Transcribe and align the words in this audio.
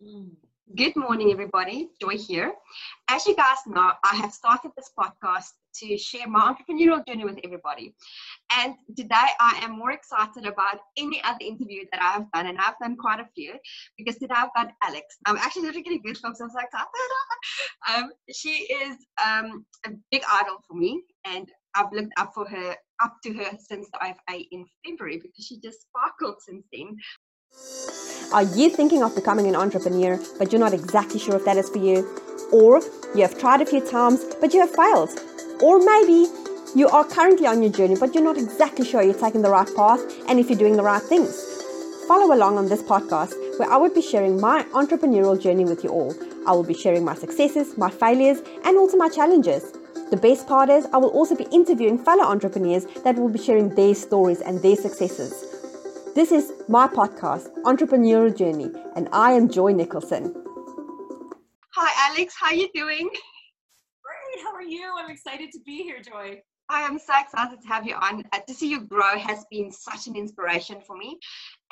Good 0.00 0.94
morning, 0.94 1.32
everybody. 1.32 1.88
Joy 2.00 2.16
here. 2.16 2.52
As 3.08 3.26
you 3.26 3.34
guys 3.34 3.56
know, 3.66 3.90
I 4.04 4.14
have 4.14 4.32
started 4.32 4.70
this 4.76 4.92
podcast 4.96 5.48
to 5.76 5.98
share 5.98 6.28
my 6.28 6.54
entrepreneurial 6.54 7.04
journey 7.04 7.24
with 7.24 7.40
everybody. 7.42 7.96
And 8.52 8.74
today 8.96 9.26
I 9.40 9.58
am 9.60 9.76
more 9.76 9.90
excited 9.90 10.46
about 10.46 10.78
any 10.96 11.20
other 11.24 11.40
interview 11.40 11.84
that 11.90 12.00
I 12.00 12.12
have 12.12 12.30
done, 12.32 12.46
and 12.46 12.58
I've 12.58 12.78
done 12.80 12.96
quite 12.96 13.18
a 13.18 13.28
few 13.34 13.54
because 13.96 14.18
today 14.18 14.34
I've 14.36 14.54
got 14.54 14.72
Alex. 14.84 15.16
I'm 15.26 15.36
actually 15.36 15.62
literally 15.62 15.82
getting 15.82 16.02
goosebumps. 16.02 16.40
I'm 16.40 16.50
so 16.50 16.60
excited. 16.60 16.86
um, 17.96 18.12
she 18.32 18.50
is 18.50 18.96
um, 19.26 19.66
a 19.84 19.90
big 20.12 20.22
idol 20.30 20.58
for 20.68 20.74
me, 20.74 21.02
and 21.24 21.50
I've 21.74 21.92
looked 21.92 22.12
up 22.18 22.32
for 22.34 22.48
her 22.48 22.76
up 23.02 23.16
to 23.24 23.32
her 23.32 23.50
since 23.58 23.88
the 23.92 23.98
OFA 23.98 24.46
in 24.52 24.64
February 24.86 25.16
because 25.16 25.44
she 25.44 25.58
just 25.58 25.82
sparkled 25.82 26.36
since 26.40 26.64
then. 26.72 26.96
Are 28.30 28.42
you 28.42 28.68
thinking 28.68 29.02
of 29.02 29.14
becoming 29.14 29.46
an 29.46 29.56
entrepreneur, 29.56 30.20
but 30.38 30.52
you're 30.52 30.60
not 30.60 30.74
exactly 30.74 31.18
sure 31.18 31.36
if 31.36 31.46
that 31.46 31.56
is 31.56 31.70
for 31.70 31.78
you? 31.78 32.06
Or 32.52 32.82
you 33.14 33.22
have 33.22 33.38
tried 33.38 33.62
a 33.62 33.66
few 33.66 33.80
times, 33.80 34.22
but 34.38 34.52
you 34.52 34.60
have 34.60 34.74
failed? 34.74 35.18
Or 35.62 35.78
maybe 35.78 36.30
you 36.74 36.88
are 36.88 37.04
currently 37.04 37.46
on 37.46 37.62
your 37.62 37.72
journey, 37.72 37.96
but 37.98 38.14
you're 38.14 38.22
not 38.22 38.36
exactly 38.36 38.84
sure 38.84 39.00
you're 39.02 39.14
taking 39.14 39.40
the 39.40 39.48
right 39.48 39.68
path 39.74 40.02
and 40.28 40.38
if 40.38 40.50
you're 40.50 40.58
doing 40.58 40.76
the 40.76 40.82
right 40.82 41.00
things? 41.00 41.42
Follow 42.06 42.34
along 42.34 42.58
on 42.58 42.68
this 42.68 42.82
podcast 42.82 43.32
where 43.58 43.70
I 43.70 43.78
will 43.78 43.94
be 43.94 44.02
sharing 44.02 44.38
my 44.38 44.62
entrepreneurial 44.74 45.40
journey 45.40 45.64
with 45.64 45.82
you 45.82 45.88
all. 45.88 46.14
I 46.46 46.52
will 46.52 46.64
be 46.64 46.74
sharing 46.74 47.06
my 47.06 47.14
successes, 47.14 47.78
my 47.78 47.88
failures, 47.88 48.42
and 48.66 48.76
also 48.76 48.98
my 48.98 49.08
challenges. 49.08 49.72
The 50.10 50.18
best 50.18 50.46
part 50.46 50.68
is, 50.68 50.86
I 50.92 50.98
will 50.98 51.10
also 51.10 51.34
be 51.34 51.46
interviewing 51.50 51.98
fellow 51.98 52.24
entrepreneurs 52.24 52.84
that 53.04 53.16
will 53.16 53.30
be 53.30 53.38
sharing 53.38 53.74
their 53.74 53.94
stories 53.94 54.42
and 54.42 54.60
their 54.60 54.76
successes. 54.76 55.57
This 56.18 56.32
is 56.32 56.52
my 56.68 56.88
podcast, 56.88 57.48
Entrepreneurial 57.62 58.36
Journey, 58.36 58.72
and 58.96 59.08
I 59.12 59.30
am 59.34 59.48
Joy 59.48 59.70
Nicholson. 59.70 60.34
Hi, 61.76 62.10
Alex. 62.10 62.34
How 62.36 62.48
are 62.48 62.54
you 62.54 62.68
doing? 62.74 63.08
Great. 63.08 64.42
How 64.42 64.52
are 64.52 64.64
you? 64.64 64.92
I'm 64.98 65.12
excited 65.12 65.52
to 65.52 65.60
be 65.64 65.84
here, 65.84 66.02
Joy. 66.02 66.42
Hi, 66.68 66.82
I 66.82 66.86
am 66.88 66.98
so 66.98 67.12
excited 67.20 67.62
to 67.62 67.68
have 67.68 67.86
you 67.86 67.94
on. 67.94 68.24
Uh, 68.32 68.40
to 68.48 68.52
see 68.52 68.68
you 68.68 68.80
grow 68.80 69.16
has 69.16 69.46
been 69.48 69.70
such 69.70 70.08
an 70.08 70.16
inspiration 70.16 70.80
for 70.84 70.96
me. 70.96 71.20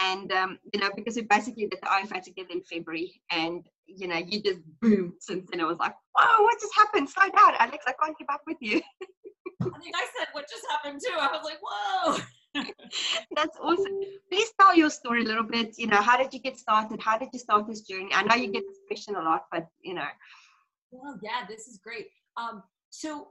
And, 0.01 0.31
um, 0.31 0.61
you 0.73 0.79
know, 0.79 0.91
because 0.95 1.17
we 1.17 1.23
basically 1.23 1.67
did 1.67 1.81
the 1.83 1.89
OFA 1.89 2.23
together 2.23 2.51
in 2.53 2.63
February 2.63 3.21
and, 3.33 3.67
you 3.87 4.07
know, 4.07 4.19
you 4.19 4.45
just 4.45 4.61
boom 4.81 5.15
since 5.19 5.51
then. 5.51 5.61
I 5.61 5.65
was 5.65 5.79
like, 5.79 5.97
whoa, 6.15 6.45
what 6.45 6.61
just 6.61 6.77
happened? 6.77 7.11
Slow 7.11 7.25
down, 7.25 7.55
Alex. 7.59 7.85
I 7.89 7.95
can't 8.01 8.17
keep 8.17 8.33
up 8.33 8.43
with 8.47 8.59
you. 8.61 8.81
I 9.61 9.79
think 9.81 9.97
I 9.97 10.07
said 10.17 10.29
what 10.31 10.49
just 10.49 10.63
happened 10.71 11.01
too. 11.05 11.15
I 11.19 11.33
was 11.33 11.43
like, 11.43 11.59
whoa. 11.61 12.25
That's 13.37 13.57
awesome. 13.61 14.01
Please 14.31 14.53
tell 14.61 14.77
your 14.77 14.91
story 14.91 15.23
a 15.23 15.27
little 15.27 15.45
bit. 15.45 15.79
You 15.79 15.87
know, 15.87 16.01
how 16.01 16.17
did 16.17 16.33
you 16.33 16.41
get 16.41 16.59
started? 16.59 17.01
How 17.01 17.19
did 17.19 17.29
you 17.33 17.39
start 17.39 17.67
this 17.67 17.83
journey? 17.83 18.11
I 18.13 18.23
know 18.23 18.35
you 18.35 18.51
get 18.53 18.65
this 18.67 18.79
question 18.87 19.17
a 19.17 19.23
lot, 19.23 19.47
but 19.51 19.67
you 19.83 19.95
know. 19.95 20.07
Well, 20.91 21.19
yeah, 21.23 21.47
this 21.49 21.67
is 21.67 21.79
great. 21.83 22.07
Um, 22.37 22.63
so 22.91 23.29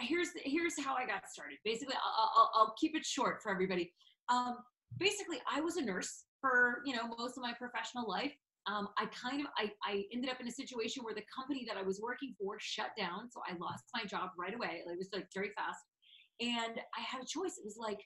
here's 0.00 0.28
here's 0.44 0.78
how 0.82 0.94
I 0.94 1.06
got 1.06 1.28
started. 1.30 1.58
Basically, 1.64 1.94
I'll, 1.94 2.32
I'll, 2.36 2.50
I'll 2.54 2.74
keep 2.78 2.96
it 2.96 3.04
short 3.04 3.42
for 3.42 3.50
everybody. 3.52 3.92
Um, 4.28 4.58
basically, 4.98 5.38
I 5.50 5.60
was 5.60 5.76
a 5.76 5.82
nurse 5.82 6.24
for 6.40 6.82
you 6.84 6.94
know 6.94 7.02
most 7.18 7.36
of 7.36 7.42
my 7.42 7.52
professional 7.52 8.08
life. 8.08 8.32
Um, 8.66 8.88
I 8.98 9.06
kind 9.06 9.40
of 9.40 9.46
I, 9.56 9.70
I 9.84 10.04
ended 10.12 10.28
up 10.28 10.40
in 10.40 10.48
a 10.48 10.52
situation 10.52 11.04
where 11.04 11.14
the 11.14 11.22
company 11.34 11.64
that 11.68 11.76
I 11.76 11.82
was 11.82 12.00
working 12.02 12.34
for 12.38 12.56
shut 12.58 12.90
down, 12.98 13.30
so 13.30 13.40
I 13.48 13.56
lost 13.58 13.84
my 13.94 14.04
job 14.04 14.30
right 14.38 14.54
away. 14.54 14.82
It 14.84 14.98
was 14.98 15.08
like 15.12 15.28
very 15.32 15.50
fast, 15.56 15.84
and 16.40 16.80
I 16.96 17.00
had 17.00 17.22
a 17.22 17.26
choice. 17.26 17.58
It 17.58 17.64
was 17.64 17.76
like 17.78 18.00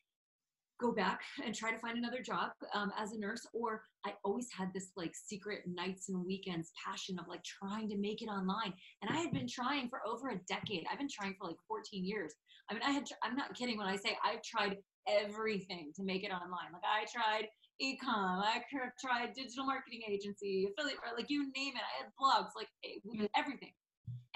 go 0.81 0.93
back 0.93 1.21
and 1.45 1.55
try 1.55 1.71
to 1.71 1.79
find 1.79 1.99
another 1.99 2.23
job 2.23 2.51
um, 2.75 2.93
as 2.99 3.13
a 3.13 3.19
nurse 3.19 3.47
or 3.53 3.83
i 4.07 4.13
always 4.25 4.49
had 4.57 4.69
this 4.75 4.91
like 4.97 5.13
secret 5.15 5.61
nights 5.67 6.09
and 6.09 6.25
weekends 6.25 6.73
passion 6.85 7.19
of 7.19 7.27
like 7.29 7.43
trying 7.45 7.89
to 7.89 7.97
make 7.97 8.23
it 8.23 8.27
online 8.27 8.73
and 9.03 9.11
i 9.11 9.21
had 9.21 9.33
been 9.33 9.49
trying 9.49 9.89
for 9.89 10.01
over 10.07 10.31
a 10.31 10.41
decade. 10.49 10.85
I've 10.91 10.99
been 10.99 11.09
trying 11.09 11.35
for 11.39 11.47
like 11.47 11.57
14 11.69 12.05
years. 12.05 12.35
I 12.71 12.75
mean 12.75 12.83
i 12.85 12.91
had 12.91 13.05
i'm 13.23 13.37
not 13.37 13.55
kidding 13.55 13.79
when 13.79 13.87
i 13.87 13.97
say 13.97 14.17
i've 14.25 14.43
tried 14.43 14.77
everything 15.09 15.93
to 15.97 16.03
make 16.05 16.25
it 16.25 16.31
online. 16.31 16.73
Like 16.73 16.83
i 16.85 17.05
tried 17.11 17.49
ecom 17.83 18.43
i 18.45 18.61
tried 19.01 19.33
digital 19.35 19.65
marketing 19.65 20.03
agency 20.09 20.69
affiliate 20.71 20.99
like 21.17 21.31
you 21.31 21.51
name 21.57 21.75
it. 21.75 21.83
I 21.83 22.05
had 22.05 22.13
blogs 22.21 22.53
like 22.57 22.69
mm. 22.85 23.29
everything. 23.37 23.73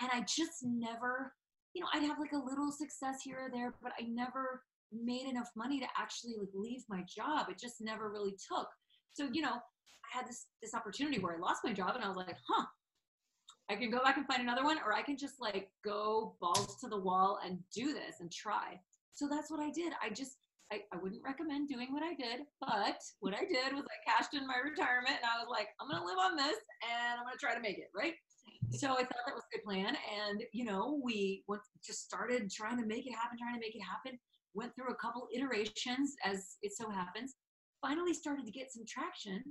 And 0.01 0.11
i 0.13 0.21
just 0.21 0.63
never 0.63 1.33
you 1.75 1.83
know 1.83 1.89
i'd 1.93 2.03
have 2.03 2.19
like 2.19 2.33
a 2.33 2.49
little 2.51 2.71
success 2.71 3.21
here 3.23 3.47
or 3.47 3.51
there 3.53 3.75
but 3.83 3.93
i 3.99 4.05
never 4.09 4.63
made 4.95 5.27
enough 5.27 5.51
money 5.57 5.81
to 5.81 5.87
actually 5.99 6.35
like 6.39 6.51
leave 6.55 6.83
my 6.89 7.03
job. 7.03 7.47
It 7.51 7.59
just 7.59 7.81
never 7.81 8.11
really 8.11 8.33
took. 8.33 8.69
So, 9.13 9.29
you 9.33 9.43
know, 9.43 9.55
I 9.55 10.19
had 10.19 10.27
this 10.27 10.47
this 10.63 10.75
opportunity 10.75 11.19
where 11.19 11.37
I 11.37 11.39
lost 11.39 11.61
my 11.65 11.73
job 11.73 11.93
and 11.95 12.05
I 12.05 12.09
was 12.09 12.17
like, 12.17 12.37
huh, 12.49 12.67
I 13.71 13.77
can 13.77 13.91
go 13.91 14.03
back 14.03 14.17
and 14.17 14.27
find 14.27 14.43
another 14.43 14.65
one, 14.65 14.79
or 14.85 14.93
I 14.93 15.03
can 15.03 15.17
just 15.17 15.41
like 15.41 15.71
go 15.85 16.37
balls 16.41 16.77
to 16.81 16.89
the 16.89 16.99
wall 16.99 17.39
and 17.45 17.59
do 17.75 17.95
this 17.95 18.21
and 18.21 18.31
try. 18.31 18.81
So 19.15 19.29
that's 19.29 19.51
what 19.51 19.61
I 19.61 19.71
did. 19.71 19.93
I 20.03 20.11
just 20.11 20.37
I, 20.73 20.81
I 20.93 20.97
wouldn't 20.97 21.23
recommend 21.23 21.69
doing 21.69 21.93
what 21.93 22.03
I 22.03 22.15
did, 22.15 22.47
but 22.61 22.99
what 23.21 23.35
I 23.35 23.45
did 23.45 23.75
was 23.75 23.85
I 23.85 24.11
cashed 24.11 24.35
in 24.35 24.47
my 24.47 24.59
retirement 24.65 25.17
and 25.21 25.29
I 25.29 25.39
was 25.39 25.49
like, 25.51 25.69
I'm 25.81 25.89
gonna 25.89 26.05
live 26.05 26.19
on 26.19 26.37
this 26.37 26.57
and 26.83 27.21
I'm 27.21 27.25
gonna 27.25 27.41
try 27.41 27.55
to 27.55 27.61
make 27.61 27.79
it, 27.79 27.91
right? 27.95 28.15
So 28.73 28.93
I 28.93 29.05
thought 29.05 29.25
that 29.27 29.35
was 29.35 29.45
a 29.45 29.57
good 29.57 29.65
plan. 29.65 29.95
And 29.95 30.43
you 30.53 30.65
know, 30.65 31.01
we 31.03 31.45
went, 31.49 31.63
just 31.85 32.05
started 32.05 32.51
trying 32.51 32.79
to 32.79 32.87
make 32.87 33.07
it 33.07 33.15
happen, 33.15 33.39
trying 33.39 33.55
to 33.55 33.61
make 33.61 33.77
it 33.77 33.83
happen 33.83 34.19
went 34.55 34.75
through 34.75 34.93
a 34.93 34.97
couple 34.97 35.29
iterations 35.35 36.15
as 36.25 36.57
it 36.63 36.73
so 36.75 36.89
happens, 36.91 37.35
finally 37.81 38.15
started 38.15 38.47
to 38.47 38.53
get 38.53 38.73
some 38.73 38.85
traction. 38.87 39.43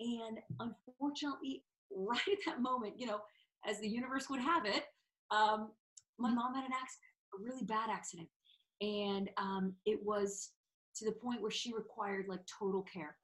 And 0.00 0.38
unfortunately, 0.60 1.64
right 1.96 2.20
at 2.30 2.38
that 2.46 2.60
moment, 2.60 2.94
you 2.98 3.06
know, 3.06 3.20
as 3.66 3.80
the 3.80 3.88
universe 3.88 4.28
would 4.28 4.40
have 4.40 4.66
it, 4.66 4.84
um, 5.30 5.70
my 6.18 6.28
mm-hmm. 6.28 6.36
mom 6.36 6.54
had 6.54 6.64
an 6.64 6.72
accident, 6.72 7.12
a 7.34 7.42
really 7.42 7.64
bad 7.64 7.88
accident. 7.90 8.28
And 8.80 9.30
um, 9.36 9.74
it 9.86 10.00
was 10.02 10.50
to 10.96 11.04
the 11.04 11.12
point 11.12 11.40
where 11.40 11.50
she 11.50 11.72
required 11.72 12.26
like 12.28 12.40
total 12.58 12.82
care. 12.92 13.16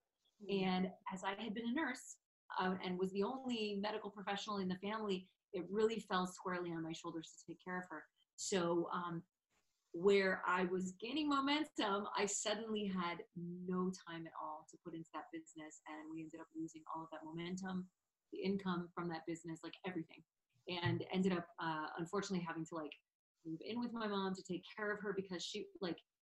Mm-hmm. 0.43 0.65
And 0.65 0.87
as 1.12 1.23
I 1.25 1.41
had 1.43 1.55
been 1.55 1.69
a 1.69 1.75
nurse 1.75 2.17
uh, 2.61 2.75
and 2.85 2.99
was 2.99 3.12
the 3.12 3.25
only 3.25 3.79
medical 3.81 4.11
professional 4.11 4.59
in 4.59 4.69
the 4.69 4.77
family, 4.77 5.29
it 5.53 5.65
really 5.71 6.00
fell 6.09 6.27
squarely 6.27 6.71
on 6.71 6.83
my 6.83 6.93
shoulders 6.93 7.33
to 7.39 7.53
take 7.53 7.65
care 7.65 7.79
of 7.79 7.85
her. 7.91 8.05
So 8.37 8.89
um, 8.93 9.23
where 9.93 10.43
I 10.47 10.65
was 10.65 10.93
gaining 11.00 11.28
momentum, 11.28 12.06
I 12.16 12.26
suddenly 12.26 12.87
had 12.87 13.19
no 13.37 13.91
time 14.06 14.26
at 14.26 14.32
all 14.41 14.66
to 14.71 14.76
put 14.84 14.94
into 14.94 15.09
that 15.15 15.25
business. 15.32 15.81
And 15.88 16.10
we 16.12 16.21
ended 16.22 16.41
up 16.41 16.47
losing 16.56 16.82
all 16.94 17.04
of 17.04 17.09
that 17.12 17.25
momentum, 17.25 17.87
the 18.32 18.38
income 18.38 18.88
from 18.94 19.09
that 19.09 19.26
business, 19.26 19.60
like 19.62 19.75
everything. 19.87 20.22
And 20.69 21.04
ended 21.12 21.32
up, 21.32 21.47
uh, 21.62 21.87
unfortunately, 21.99 22.44
having 22.47 22.66
to 22.66 22.75
like 22.75 22.93
move 23.47 23.59
in 23.65 23.81
with 23.81 23.93
my 23.93 24.06
mom 24.06 24.34
to 24.34 24.43
take 24.43 24.62
care 24.76 24.93
of 24.93 25.00
her 25.00 25.15
because 25.16 25.43
she, 25.43 25.66
like, 25.81 25.99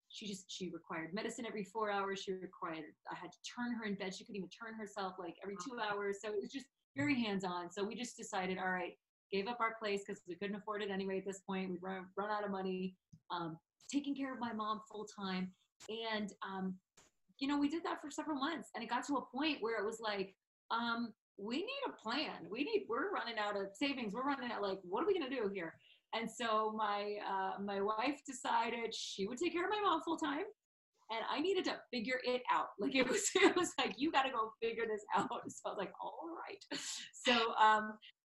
she 0.09 0.27
just, 0.27 0.45
she 0.47 0.69
required 0.69 1.13
medicine 1.13 1.45
every 1.47 1.63
four 1.63 1.91
hours. 1.91 2.19
She 2.19 2.33
required, 2.33 2.83
I 3.11 3.15
had 3.15 3.31
to 3.31 3.37
turn 3.43 3.73
her 3.73 3.85
in 3.85 3.95
bed. 3.95 4.13
She 4.13 4.23
couldn't 4.23 4.37
even 4.37 4.49
turn 4.49 4.75
herself 4.75 5.15
like 5.19 5.35
every 5.43 5.55
two 5.55 5.77
hours. 5.79 6.17
So 6.21 6.29
it 6.29 6.41
was 6.41 6.51
just 6.51 6.65
very 6.95 7.19
hands 7.19 7.43
on. 7.43 7.71
So 7.71 7.83
we 7.83 7.95
just 7.95 8.17
decided, 8.17 8.57
all 8.57 8.71
right, 8.71 8.93
gave 9.31 9.47
up 9.47 9.59
our 9.59 9.75
place 9.79 10.03
because 10.05 10.21
we 10.27 10.35
couldn't 10.35 10.55
afford 10.55 10.81
it 10.81 10.89
anyway 10.89 11.19
at 11.19 11.25
this 11.25 11.39
point. 11.39 11.69
We'd 11.69 11.81
run, 11.81 12.05
run 12.17 12.31
out 12.31 12.43
of 12.43 12.51
money, 12.51 12.95
um, 13.31 13.57
taking 13.91 14.15
care 14.15 14.33
of 14.33 14.39
my 14.39 14.53
mom 14.53 14.81
full 14.91 15.05
time. 15.05 15.51
And, 16.13 16.31
um, 16.47 16.75
you 17.39 17.47
know, 17.47 17.57
we 17.57 17.69
did 17.69 17.83
that 17.83 18.01
for 18.01 18.11
several 18.11 18.37
months. 18.37 18.69
And 18.75 18.83
it 18.83 18.89
got 18.89 19.05
to 19.07 19.17
a 19.17 19.25
point 19.35 19.57
where 19.61 19.81
it 19.81 19.85
was 19.85 19.99
like, 19.99 20.35
um, 20.71 21.13
we 21.37 21.57
need 21.57 21.83
a 21.87 21.91
plan. 21.91 22.47
We 22.49 22.63
need, 22.63 22.85
we're 22.89 23.11
running 23.11 23.37
out 23.39 23.55
of 23.55 23.67
savings. 23.73 24.13
We're 24.13 24.25
running 24.25 24.51
out, 24.51 24.61
like, 24.61 24.79
what 24.83 25.03
are 25.03 25.07
we 25.07 25.17
going 25.17 25.29
to 25.29 25.35
do 25.35 25.49
here? 25.53 25.73
And 26.13 26.29
so 26.29 26.73
my, 26.75 27.15
uh, 27.27 27.61
my 27.61 27.81
wife 27.81 28.21
decided 28.25 28.93
she 28.93 29.27
would 29.27 29.37
take 29.37 29.53
care 29.53 29.65
of 29.65 29.71
my 29.71 29.81
mom 29.81 30.01
full 30.03 30.17
time 30.17 30.45
and 31.11 31.21
I 31.29 31.39
needed 31.39 31.65
to 31.65 31.75
figure 31.91 32.19
it 32.23 32.41
out. 32.51 32.67
Like 32.79 32.95
it 32.95 33.07
was, 33.07 33.29
it 33.35 33.55
was 33.55 33.73
like 33.77 33.95
you 33.97 34.11
got 34.11 34.23
to 34.23 34.31
go 34.31 34.53
figure 34.61 34.85
this 34.87 35.03
out. 35.15 35.29
So 35.49 35.61
I 35.65 35.69
was 35.69 35.77
like, 35.77 35.93
all 36.01 36.29
right. 36.29 36.79
So 37.13 37.53
um, 37.55 37.93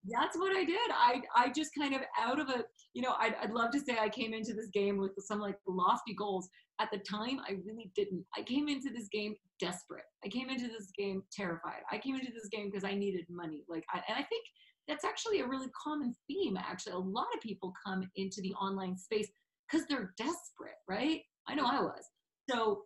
that's 0.10 0.38
what 0.38 0.56
I 0.56 0.64
did. 0.64 0.78
I 0.92 1.22
I 1.36 1.50
just 1.50 1.72
kind 1.78 1.96
of 1.96 2.02
out 2.20 2.40
of 2.40 2.50
a 2.50 2.64
you 2.94 3.02
know 3.02 3.16
I'd 3.20 3.36
I'd 3.42 3.52
love 3.52 3.72
to 3.72 3.80
say 3.80 3.98
I 4.00 4.10
came 4.10 4.34
into 4.34 4.54
this 4.54 4.70
game 4.74 4.98
with 4.98 5.12
some 5.20 5.40
like 5.40 5.58
lofty 5.68 6.14
goals. 6.14 6.50
At 6.82 6.90
the 6.92 7.00
time, 7.00 7.40
I 7.48 7.56
really 7.66 7.90
didn't. 7.96 8.26
I 8.38 8.42
came 8.42 8.68
into 8.68 8.90
this 8.90 9.08
game 9.08 9.36
desperate. 9.62 10.04
I 10.26 10.28
came 10.28 10.50
into 10.50 10.68
this 10.68 10.92
game 10.98 11.24
terrified. 11.32 11.82
I 11.90 11.98
came 11.98 12.16
into 12.16 12.34
this 12.34 12.50
game 12.52 12.70
because 12.70 12.84
I 12.84 12.96
needed 12.96 13.26
money. 13.30 13.64
Like 13.70 13.86
I, 13.94 14.02
and 14.10 14.18
I 14.18 14.24
think 14.24 14.44
that's 14.88 15.06
actually 15.06 15.40
a 15.40 15.48
really 15.48 15.70
common 15.82 16.14
theme. 16.28 16.58
Actually, 16.58 16.94
a 16.94 16.98
lot 16.98 17.28
of 17.34 17.42
people 17.42 17.74
come 17.86 18.10
into 18.16 18.42
the 18.42 18.54
online 18.56 18.98
space 18.98 19.30
because 19.70 19.88
they're 19.88 20.14
desperate, 20.18 20.80
right? 20.88 21.22
I 21.48 21.56
know 21.56 21.66
I 21.66 21.82
was. 21.82 22.04
So, 22.50 22.84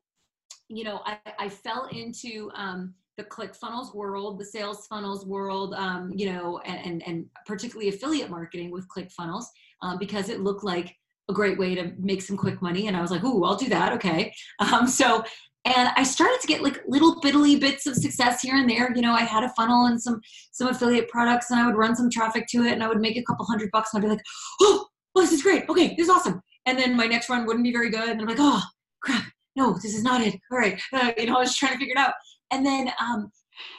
you 0.69 0.83
know, 0.83 1.01
I, 1.05 1.17
I 1.37 1.49
fell 1.49 1.87
into 1.91 2.51
um, 2.55 2.93
the 3.19 3.25
click 3.25 3.53
funnels 3.53 3.93
world, 3.93 4.39
the 4.39 4.45
sales 4.45 4.87
funnels 4.87 5.25
world, 5.25 5.73
um, 5.73 6.09
you 6.15 6.31
know, 6.31 6.59
and, 6.59 7.03
and 7.05 7.25
particularly 7.45 7.89
affiliate 7.89 8.29
marketing 8.29 8.71
with 8.71 8.87
ClickFunnels 8.87 9.43
um, 9.81 9.99
because 9.99 10.29
it 10.29 10.39
looked 10.39 10.63
like 10.63 10.95
a 11.29 11.33
great 11.33 11.59
way 11.59 11.75
to 11.75 11.91
make 11.99 12.21
some 12.21 12.37
quick 12.37 12.61
money. 12.61 12.87
And 12.87 12.95
I 12.95 13.01
was 13.01 13.11
like, 13.11 13.23
"Ooh, 13.25 13.43
I'll 13.43 13.57
do 13.57 13.69
that." 13.69 13.93
Okay. 13.93 14.33
Um, 14.71 14.87
so, 14.87 15.23
and 15.65 15.89
I 15.95 16.03
started 16.03 16.39
to 16.41 16.47
get 16.47 16.63
like 16.63 16.81
little 16.87 17.19
biddly 17.21 17.59
bits 17.59 17.85
of 17.87 17.95
success 17.95 18.41
here 18.41 18.55
and 18.55 18.69
there. 18.69 18.93
You 18.95 19.01
know, 19.01 19.13
I 19.13 19.21
had 19.21 19.43
a 19.43 19.49
funnel 19.49 19.87
and 19.87 20.01
some 20.01 20.21
some 20.51 20.69
affiliate 20.69 21.09
products, 21.09 21.51
and 21.51 21.59
I 21.59 21.65
would 21.65 21.75
run 21.75 21.95
some 21.95 22.09
traffic 22.09 22.47
to 22.51 22.63
it, 22.63 22.71
and 22.71 22.83
I 22.83 22.87
would 22.87 23.01
make 23.01 23.17
a 23.17 23.23
couple 23.23 23.45
hundred 23.45 23.69
bucks, 23.71 23.93
and 23.93 24.01
I'd 24.01 24.07
be 24.07 24.11
like, 24.11 24.23
oh, 24.61 24.87
oh 25.15 25.21
this 25.21 25.33
is 25.33 25.43
great. 25.43 25.67
Okay, 25.67 25.95
this 25.95 26.07
is 26.07 26.09
awesome. 26.09 26.41
And 26.65 26.77
then 26.77 26.95
my 26.95 27.07
next 27.07 27.29
run 27.29 27.45
wouldn't 27.45 27.65
be 27.65 27.73
very 27.73 27.89
good, 27.89 28.09
and 28.09 28.21
I'm 28.21 28.27
like, 28.27 28.37
oh, 28.39 28.63
crap, 29.01 29.25
no, 29.57 29.73
this 29.73 29.95
is 29.95 30.03
not 30.03 30.21
it. 30.21 30.35
All 30.51 30.57
right, 30.57 30.79
uh, 30.93 31.11
you 31.17 31.25
know, 31.25 31.35
I 31.35 31.39
was 31.39 31.55
trying 31.55 31.73
to 31.73 31.79
figure 31.79 31.95
it 31.95 31.99
out, 31.99 32.13
and 32.51 32.65
then 32.65 32.91
um, 33.01 33.31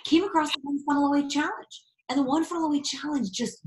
came 0.04 0.24
across 0.24 0.52
the 0.52 0.60
one 0.62 0.84
funnel 0.84 1.06
away 1.06 1.28
challenge, 1.28 1.84
and 2.08 2.18
the 2.18 2.22
one 2.22 2.44
funnel 2.44 2.66
away 2.66 2.82
challenge 2.82 3.30
just 3.30 3.64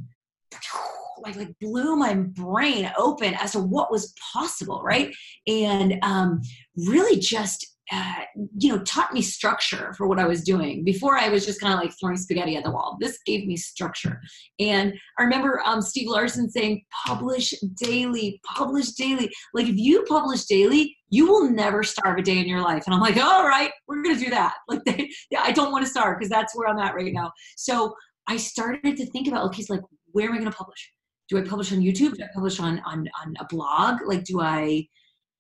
like 1.24 1.36
like 1.36 1.54
blew 1.60 1.96
my 1.96 2.14
brain 2.14 2.92
open 2.98 3.34
as 3.36 3.54
to 3.54 3.60
what 3.60 3.92
was 3.92 4.14
possible 4.34 4.82
right? 4.84 5.14
And 5.48 5.96
um, 6.02 6.42
really 6.76 7.20
just 7.20 7.73
uh, 7.92 8.22
you 8.58 8.70
know 8.70 8.82
taught 8.84 9.14
me 9.14 9.22
structure 9.22 9.94
for 9.98 10.08
what 10.08 10.20
i 10.20 10.26
was 10.26 10.42
doing 10.42 10.84
before 10.84 11.18
i 11.18 11.30
was 11.30 11.46
just 11.46 11.60
kind 11.60 11.74
of 11.74 11.80
like 11.80 11.92
throwing 12.00 12.16
spaghetti 12.16 12.56
at 12.56 12.64
the 12.64 12.72
wall 12.72 12.98
this 13.02 13.20
gave 13.26 13.46
me 13.46 13.58
structure 13.58 14.22
and 14.60 14.94
i 15.20 15.24
remember 15.24 15.62
um, 15.66 15.82
steve 15.82 16.08
larsen 16.08 16.50
saying 16.50 16.82
publish 17.06 17.54
daily 17.76 18.40
publish 18.46 18.92
daily 18.92 19.30
like 19.54 19.68
if 19.68 19.76
you 19.76 20.04
publish 20.04 20.46
daily 20.46 20.96
you 21.10 21.28
will 21.28 21.50
never 21.50 21.84
starve 21.84 22.18
a 22.18 22.22
day 22.22 22.38
in 22.38 22.48
your 22.48 22.62
life 22.62 22.84
and 22.86 22.96
i'm 22.96 23.02
like 23.02 23.18
all 23.18 23.48
right 23.48 23.72
we're 23.88 24.02
gonna 24.02 24.18
do 24.18 24.30
that 24.30 24.56
like 24.70 24.84
they, 24.86 25.10
yeah, 25.30 25.42
i 25.44 25.52
don't 25.52 25.72
want 25.72 25.84
to 25.84 25.92
starve 25.92 26.18
because 26.18 26.30
that's 26.30 26.56
where 26.56 26.70
i'm 26.70 26.80
at 26.80 26.96
right 26.96 27.14
now 27.14 27.32
so 27.58 27.94
i 28.28 28.38
started 28.38 28.96
to 28.96 29.06
think 29.08 29.28
about 29.28 29.46
okay 29.46 29.58
he's 29.58 29.70
like 29.70 29.82
where 30.14 30.30
am 30.30 30.36
I 30.36 30.44
to 30.44 30.52
publish? 30.52 30.92
Do 31.30 31.38
I 31.38 31.42
publish 31.42 31.74
on 31.74 31.80
YouTube? 31.80 32.16
Do 32.16 32.24
I 32.24 32.28
publish 32.34 32.60
on, 32.60 32.82
on, 32.86 33.08
on 33.22 33.34
a 33.40 33.46
blog? 33.50 34.00
Like, 34.06 34.24
do 34.24 34.40
I, 34.40 34.88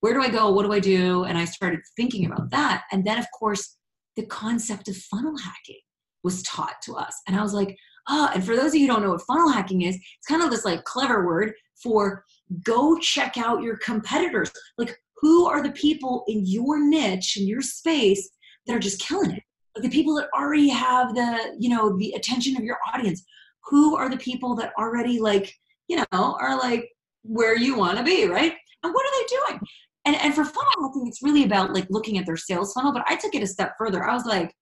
where 0.03 0.13
do 0.13 0.21
I 0.21 0.27
go? 0.27 0.51
What 0.51 0.65
do 0.65 0.73
I 0.73 0.81
do? 0.81 1.23
And 1.23 1.37
I 1.37 1.45
started 1.45 1.79
thinking 1.95 2.25
about 2.25 2.51
that. 2.51 2.83
And 2.91 3.05
then, 3.05 3.17
of 3.17 3.25
course, 3.39 3.77
the 4.17 4.25
concept 4.25 4.89
of 4.89 4.97
funnel 4.97 5.37
hacking 5.37 5.79
was 6.25 6.43
taught 6.43 6.75
to 6.83 6.95
us. 6.95 7.15
And 7.25 7.37
I 7.37 7.41
was 7.41 7.53
like, 7.53 7.77
oh, 8.09 8.29
and 8.33 8.43
for 8.43 8.53
those 8.53 8.71
of 8.71 8.75
you 8.75 8.81
who 8.81 8.87
don't 8.87 9.01
know 9.01 9.11
what 9.11 9.21
funnel 9.21 9.49
hacking 9.49 9.83
is, 9.83 9.95
it's 9.95 10.27
kind 10.27 10.43
of 10.43 10.51
this 10.51 10.65
like 10.65 10.83
clever 10.83 11.25
word 11.25 11.53
for 11.81 12.25
go 12.65 12.97
check 12.99 13.37
out 13.37 13.63
your 13.63 13.77
competitors. 13.77 14.51
Like, 14.77 14.93
who 15.21 15.45
are 15.45 15.63
the 15.63 15.71
people 15.71 16.25
in 16.27 16.45
your 16.45 16.85
niche, 16.85 17.37
in 17.37 17.47
your 17.47 17.61
space 17.61 18.29
that 18.67 18.75
are 18.75 18.79
just 18.79 18.99
killing 18.99 19.31
it? 19.31 19.43
Like 19.73 19.83
the 19.83 19.89
people 19.89 20.15
that 20.15 20.27
already 20.37 20.67
have 20.67 21.15
the, 21.15 21.55
you 21.57 21.69
know, 21.69 21.97
the 21.97 22.11
attention 22.11 22.57
of 22.57 22.63
your 22.65 22.77
audience 22.93 23.23
who 23.69 23.95
are 23.95 24.09
the 24.09 24.17
people 24.17 24.53
that 24.55 24.73
already 24.77 25.21
like 25.21 25.53
you 25.87 25.97
know 25.97 26.37
are 26.39 26.57
like 26.57 26.89
where 27.23 27.55
you 27.55 27.77
want 27.77 27.97
to 27.97 28.03
be 28.03 28.25
right 28.25 28.53
and 28.83 28.93
what 28.93 29.05
are 29.05 29.21
they 29.21 29.53
doing 29.53 29.61
and 30.05 30.15
and 30.17 30.33
for 30.33 30.43
funnel 30.43 30.71
hacking 30.81 31.07
it's 31.07 31.23
really 31.23 31.43
about 31.43 31.73
like 31.73 31.87
looking 31.89 32.17
at 32.17 32.25
their 32.25 32.37
sales 32.37 32.73
funnel 32.73 32.93
but 32.93 33.03
i 33.07 33.15
took 33.15 33.35
it 33.35 33.43
a 33.43 33.47
step 33.47 33.73
further. 33.77 34.03
I 34.03 34.13
was 34.13 34.25
like 34.25 34.53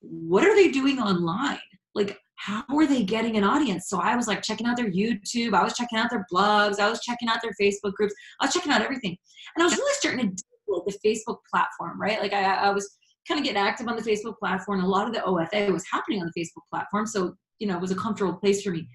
what 0.00 0.44
are 0.44 0.56
they 0.56 0.68
doing 0.68 0.98
online? 0.98 1.60
Like 1.94 2.18
how 2.34 2.64
are 2.70 2.86
they 2.88 3.04
getting 3.04 3.36
an 3.36 3.44
audience? 3.44 3.88
So 3.88 4.00
i 4.00 4.16
was 4.16 4.26
like 4.26 4.42
checking 4.42 4.66
out 4.66 4.76
their 4.76 4.90
youtube 4.90 5.54
i 5.54 5.62
was 5.62 5.74
checking 5.74 5.98
out 5.98 6.10
their 6.10 6.26
blogs 6.32 6.80
i 6.80 6.90
was 6.90 7.00
checking 7.00 7.28
out 7.28 7.38
their 7.42 7.54
facebook 7.60 7.92
groups 7.92 8.14
i 8.40 8.46
was 8.46 8.54
checking 8.54 8.72
out 8.72 8.82
everything. 8.82 9.16
And 9.54 9.62
i 9.62 9.64
was 9.64 9.76
really 9.76 9.94
starting 9.94 10.20
to 10.20 10.26
deal 10.26 10.82
with 10.84 10.98
the 11.02 11.08
facebook 11.08 11.38
platform 11.50 12.00
right? 12.00 12.20
Like 12.20 12.32
i, 12.32 12.42
I 12.42 12.70
was 12.70 12.96
kind 13.28 13.38
of 13.38 13.44
getting 13.44 13.62
active 13.62 13.86
on 13.86 13.96
the 13.96 14.02
facebook 14.02 14.38
platform 14.38 14.82
a 14.82 14.88
lot 14.88 15.06
of 15.06 15.14
the 15.14 15.20
ofa 15.20 15.72
was 15.72 15.84
happening 15.90 16.20
on 16.20 16.30
the 16.34 16.40
facebook 16.40 16.64
platform 16.70 17.06
so 17.06 17.36
you 17.62 17.68
know, 17.68 17.76
it 17.76 17.80
was 17.80 17.92
a 17.92 17.96
comfortable 17.96 18.34
place 18.34 18.60
for 18.60 18.72
me. 18.72 18.88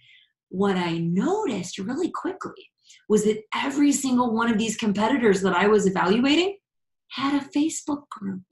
What 0.50 0.76
I 0.76 0.98
noticed 0.98 1.80
really 1.80 2.12
quickly 2.12 2.70
was 3.10 3.24
that 3.26 3.44
every 3.54 3.92
single 3.92 4.34
one 4.34 4.52
of 4.52 4.58
these 4.58 4.78
competitors 4.78 5.42
that 5.42 5.54
I 5.54 5.68
was 5.68 5.86
evaluating 5.88 6.58
had 7.10 7.42
a 7.42 7.46
Facebook 7.46 8.10
group, 8.10 8.44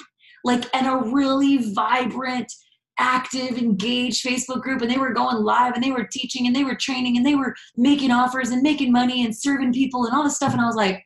like, 0.44 0.66
and 0.74 0.88
a 0.88 1.10
really 1.10 1.74
vibrant, 1.74 2.52
active, 2.98 3.58
engaged 3.58 4.26
Facebook 4.26 4.62
group. 4.62 4.82
And 4.82 4.90
they 4.90 4.98
were 4.98 5.14
going 5.14 5.38
live 5.38 5.74
and 5.74 5.84
they 5.84 5.92
were 5.92 6.08
teaching 6.10 6.48
and 6.48 6.56
they 6.56 6.64
were 6.64 6.76
training 6.76 7.18
and 7.18 7.26
they 7.26 7.36
were 7.36 7.56
making 7.76 8.12
offers 8.12 8.50
and 8.50 8.62
making 8.62 8.92
money 8.92 9.26
and 9.26 9.36
serving 9.36 9.74
people 9.74 10.06
and 10.06 10.16
all 10.16 10.24
this 10.24 10.38
stuff. 10.38 10.54
And 10.54 10.62
I 10.62 10.66
was 10.66 10.76
like, 10.76 11.06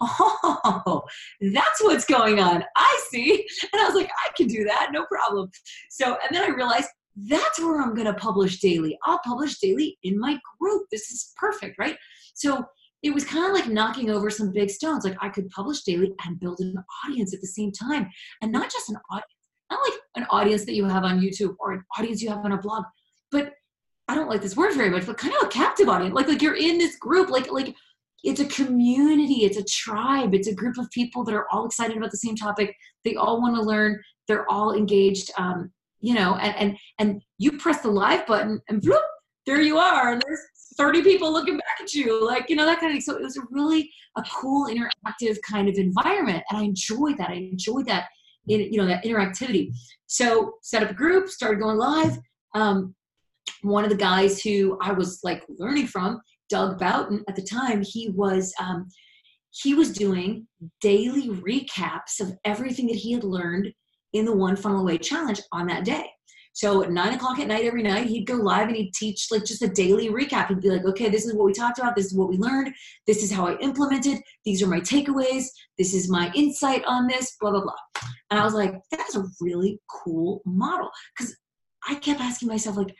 oh, 0.00 1.02
that's 1.40 1.82
what's 1.82 2.04
going 2.04 2.40
on. 2.40 2.64
I 2.76 3.00
see. 3.10 3.46
And 3.72 3.80
I 3.80 3.84
was 3.84 3.94
like, 3.94 4.10
I 4.10 4.30
can 4.36 4.46
do 4.46 4.64
that, 4.64 4.90
no 4.92 5.04
problem. 5.06 5.50
So, 5.90 6.16
and 6.26 6.36
then 6.36 6.50
I 6.50 6.54
realized 6.54 6.88
that's 7.16 7.60
where 7.60 7.80
I'm 7.80 7.94
going 7.94 8.06
to 8.06 8.14
publish 8.14 8.60
daily. 8.60 8.98
I'll 9.04 9.20
publish 9.24 9.58
daily 9.58 9.98
in 10.02 10.18
my 10.18 10.38
group. 10.60 10.86
This 10.90 11.10
is 11.10 11.32
perfect, 11.36 11.78
right? 11.78 11.96
So 12.34 12.64
it 13.02 13.14
was 13.14 13.24
kind 13.24 13.46
of 13.46 13.52
like 13.52 13.68
knocking 13.68 14.10
over 14.10 14.30
some 14.30 14.52
big 14.52 14.70
stones. 14.70 15.04
Like 15.04 15.16
I 15.20 15.28
could 15.28 15.48
publish 15.50 15.82
daily 15.82 16.12
and 16.24 16.38
build 16.38 16.60
an 16.60 16.74
audience 17.04 17.34
at 17.34 17.40
the 17.40 17.46
same 17.46 17.72
time. 17.72 18.08
And 18.42 18.52
not 18.52 18.70
just 18.70 18.90
an 18.90 18.96
audience, 19.10 19.32
not 19.70 19.80
like 19.82 19.98
an 20.16 20.26
audience 20.30 20.64
that 20.66 20.74
you 20.74 20.84
have 20.84 21.04
on 21.04 21.20
YouTube 21.20 21.56
or 21.58 21.72
an 21.72 21.84
audience 21.98 22.22
you 22.22 22.28
have 22.28 22.44
on 22.44 22.52
a 22.52 22.58
blog, 22.58 22.84
but 23.30 23.52
I 24.08 24.14
don't 24.14 24.28
like 24.28 24.42
this 24.42 24.56
word 24.56 24.74
very 24.74 24.90
much, 24.90 25.06
but 25.06 25.18
kind 25.18 25.34
of 25.34 25.46
a 25.46 25.50
captive 25.50 25.88
audience. 25.88 26.14
Like 26.14 26.28
like 26.28 26.42
you're 26.42 26.56
in 26.56 26.78
this 26.78 26.96
group, 26.96 27.30
like 27.30 27.50
like 27.52 27.74
it's 28.22 28.40
a 28.40 28.46
community, 28.46 29.44
it's 29.44 29.56
a 29.56 29.64
tribe, 29.64 30.34
it's 30.34 30.48
a 30.48 30.54
group 30.54 30.76
of 30.78 30.90
people 30.90 31.24
that 31.24 31.34
are 31.34 31.46
all 31.50 31.64
excited 31.64 31.96
about 31.96 32.10
the 32.10 32.18
same 32.18 32.36
topic. 32.36 32.74
They 33.04 33.14
all 33.14 33.40
want 33.40 33.54
to 33.56 33.62
learn. 33.62 34.00
They're 34.28 34.50
all 34.50 34.74
engaged. 34.74 35.30
Um, 35.38 35.72
you 36.00 36.14
know, 36.14 36.36
and 36.36 36.56
and 36.56 36.78
and 36.98 37.22
you 37.38 37.58
press 37.58 37.80
the 37.80 37.90
live 37.90 38.26
button 38.26 38.60
and 38.68 38.82
whoop, 38.84 39.02
there 39.46 39.60
you 39.60 39.78
are. 39.78 40.12
And 40.12 40.22
there's 40.26 40.40
30 40.76 41.02
people 41.02 41.32
looking 41.32 41.56
back 41.56 41.80
at 41.82 41.92
you, 41.92 42.24
like, 42.24 42.48
you 42.48 42.56
know, 42.56 42.64
that 42.64 42.80
kind 42.80 42.90
of 42.90 42.94
thing. 42.94 43.00
So 43.00 43.16
it 43.16 43.22
was 43.22 43.36
a 43.36 43.42
really 43.50 43.90
a 44.16 44.22
cool 44.34 44.68
interactive 44.68 45.36
kind 45.48 45.68
of 45.68 45.76
environment. 45.76 46.42
And 46.50 46.58
I 46.58 46.62
enjoyed 46.62 47.18
that. 47.18 47.30
I 47.30 47.34
enjoyed 47.34 47.86
that 47.86 48.08
in 48.48 48.72
you 48.72 48.78
know 48.78 48.86
that 48.86 49.04
interactivity. 49.04 49.72
So 50.06 50.54
set 50.62 50.82
up 50.82 50.90
a 50.90 50.94
group, 50.94 51.28
started 51.28 51.60
going 51.60 51.76
live. 51.76 52.18
Um, 52.54 52.94
one 53.62 53.84
of 53.84 53.90
the 53.90 53.96
guys 53.96 54.42
who 54.42 54.78
I 54.80 54.92
was 54.92 55.20
like 55.22 55.44
learning 55.48 55.86
from, 55.86 56.20
Doug 56.48 56.78
Boughton, 56.78 57.24
at 57.28 57.36
the 57.36 57.42
time, 57.42 57.82
he 57.82 58.10
was 58.10 58.52
um, 58.60 58.88
he 59.50 59.74
was 59.74 59.92
doing 59.92 60.46
daily 60.80 61.28
recaps 61.28 62.20
of 62.20 62.32
everything 62.44 62.86
that 62.86 62.96
he 62.96 63.12
had 63.12 63.24
learned 63.24 63.72
in 64.12 64.24
the 64.24 64.36
one 64.36 64.56
funnel 64.56 64.80
away 64.80 64.98
challenge 64.98 65.40
on 65.52 65.66
that 65.66 65.84
day. 65.84 66.06
So 66.52 66.82
at 66.82 66.90
nine 66.90 67.14
o'clock 67.14 67.38
at 67.38 67.46
night 67.46 67.64
every 67.64 67.82
night, 67.82 68.08
he'd 68.08 68.26
go 68.26 68.34
live 68.34 68.66
and 68.68 68.76
he'd 68.76 68.92
teach 68.92 69.28
like 69.30 69.44
just 69.44 69.62
a 69.62 69.68
daily 69.68 70.08
recap. 70.08 70.48
He'd 70.48 70.60
be 70.60 70.70
like, 70.70 70.84
okay, 70.84 71.08
this 71.08 71.24
is 71.24 71.34
what 71.34 71.46
we 71.46 71.52
talked 71.52 71.78
about. 71.78 71.94
This 71.94 72.06
is 72.06 72.14
what 72.14 72.28
we 72.28 72.36
learned. 72.38 72.74
This 73.06 73.22
is 73.22 73.30
how 73.30 73.46
I 73.46 73.56
implemented. 73.58 74.18
These 74.44 74.62
are 74.62 74.66
my 74.66 74.80
takeaways. 74.80 75.44
This 75.78 75.94
is 75.94 76.10
my 76.10 76.30
insight 76.34 76.84
on 76.86 77.06
this, 77.06 77.36
blah, 77.40 77.52
blah, 77.52 77.62
blah. 77.62 77.72
And 78.30 78.40
I 78.40 78.44
was 78.44 78.54
like, 78.54 78.74
that's 78.90 79.16
a 79.16 79.24
really 79.40 79.78
cool 79.88 80.42
model. 80.44 80.90
Because 81.16 81.36
I 81.88 81.94
kept 81.94 82.20
asking 82.20 82.48
myself, 82.48 82.76
like, 82.76 82.94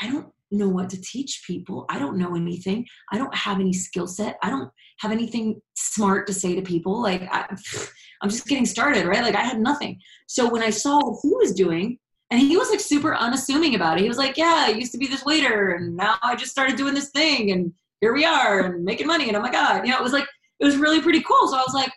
I 0.00 0.10
don't 0.10 0.28
know 0.50 0.68
what 0.68 0.90
to 0.90 1.00
teach 1.00 1.42
people. 1.46 1.86
I 1.88 1.98
don't 1.98 2.18
know 2.18 2.36
anything. 2.36 2.86
I 3.12 3.18
don't 3.18 3.34
have 3.34 3.60
any 3.60 3.72
skill 3.72 4.06
set. 4.06 4.38
I 4.42 4.50
don't 4.50 4.70
have 5.00 5.12
anything 5.12 5.60
smart 5.74 6.26
to 6.26 6.32
say 6.32 6.54
to 6.54 6.62
people. 6.62 7.02
Like, 7.02 7.22
I, 7.30 7.46
I'm 8.22 8.30
just 8.30 8.46
getting 8.46 8.66
started, 8.66 9.06
right? 9.06 9.22
Like, 9.22 9.34
I 9.34 9.42
had 9.42 9.60
nothing. 9.60 10.00
So 10.26 10.48
when 10.48 10.62
I 10.62 10.70
saw 10.70 10.98
what 10.98 11.18
he 11.22 11.30
was 11.34 11.52
doing, 11.52 11.98
and 12.30 12.40
he 12.40 12.56
was 12.56 12.70
like 12.70 12.80
super 12.80 13.14
unassuming 13.14 13.74
about 13.74 13.98
it. 13.98 14.02
He 14.02 14.08
was 14.08 14.18
like, 14.18 14.36
"Yeah, 14.36 14.64
I 14.66 14.70
used 14.70 14.92
to 14.92 14.98
be 14.98 15.06
this 15.06 15.24
waiter, 15.24 15.72
and 15.72 15.96
now 15.96 16.16
I 16.22 16.34
just 16.34 16.50
started 16.50 16.76
doing 16.76 16.94
this 16.94 17.10
thing, 17.10 17.52
and 17.52 17.72
here 18.00 18.12
we 18.12 18.24
are, 18.24 18.60
and 18.60 18.84
making 18.84 19.06
money." 19.06 19.28
And 19.28 19.36
oh 19.36 19.40
my 19.40 19.50
god, 19.50 19.86
you 19.86 19.92
know, 19.92 19.98
it 19.98 20.02
was 20.02 20.12
like 20.12 20.26
it 20.58 20.64
was 20.64 20.76
really 20.76 21.00
pretty 21.00 21.20
cool. 21.20 21.46
So 21.48 21.56
I 21.56 21.62
was 21.64 21.74
like, 21.74 21.92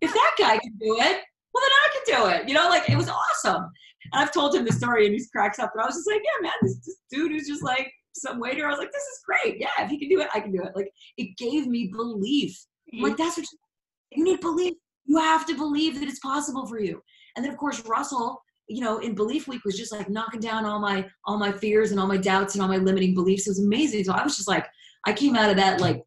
if 0.00 0.12
that 0.12 0.34
guy 0.38 0.58
can 0.58 0.72
do 0.80 0.96
it, 0.98 1.22
well 1.54 1.62
then 1.62 1.72
I 1.72 1.88
can 1.92 2.02
do 2.06 2.26
it. 2.34 2.48
You 2.48 2.54
know, 2.54 2.68
like 2.68 2.88
it 2.88 2.96
was 2.96 3.08
awesome. 3.08 3.70
And 4.12 4.22
I've 4.22 4.32
told 4.32 4.54
him 4.54 4.64
the 4.64 4.72
story, 4.72 5.06
and 5.06 5.14
he 5.14 5.24
cracks 5.32 5.58
up. 5.58 5.72
And 5.74 5.82
I 5.82 5.86
was 5.86 5.96
just 5.96 6.08
like, 6.08 6.22
"Yeah, 6.24 6.42
man, 6.42 6.52
this, 6.62 6.78
this 6.84 6.96
dude 7.10 7.32
who's 7.32 7.48
just 7.48 7.62
like 7.62 7.92
some 8.14 8.40
waiter." 8.40 8.66
I 8.66 8.70
was 8.70 8.78
like, 8.78 8.92
"This 8.92 9.02
is 9.02 9.20
great. 9.24 9.60
Yeah, 9.60 9.68
if 9.80 9.90
he 9.90 9.98
can 9.98 10.08
do 10.08 10.20
it, 10.20 10.28
I 10.34 10.40
can 10.40 10.52
do 10.52 10.62
it." 10.62 10.72
Like 10.74 10.90
it 11.16 11.36
gave 11.36 11.66
me 11.66 11.90
belief. 11.94 12.56
like 13.00 13.16
that's 13.16 13.36
what 13.36 13.46
you, 13.50 13.58
you 14.12 14.24
need 14.24 14.40
belief. 14.40 14.74
You 15.06 15.18
have 15.18 15.46
to 15.46 15.54
believe 15.54 15.98
that 16.00 16.08
it's 16.08 16.20
possible 16.20 16.66
for 16.66 16.80
you. 16.80 17.00
And 17.36 17.44
then 17.44 17.52
of 17.52 17.58
course 17.58 17.84
Russell 17.86 18.42
you 18.68 18.82
know 18.82 18.98
in 18.98 19.14
belief 19.14 19.48
week 19.48 19.64
was 19.64 19.76
just 19.76 19.92
like 19.92 20.08
knocking 20.08 20.40
down 20.40 20.64
all 20.64 20.78
my 20.78 21.06
all 21.24 21.38
my 21.38 21.50
fears 21.50 21.90
and 21.90 21.98
all 21.98 22.06
my 22.06 22.16
doubts 22.16 22.54
and 22.54 22.62
all 22.62 22.68
my 22.68 22.76
limiting 22.76 23.14
beliefs 23.14 23.46
it 23.46 23.50
was 23.50 23.64
amazing 23.64 24.04
so 24.04 24.12
i 24.12 24.22
was 24.22 24.36
just 24.36 24.48
like 24.48 24.66
i 25.06 25.12
came 25.12 25.34
out 25.34 25.50
of 25.50 25.56
that 25.56 25.80
like 25.80 26.02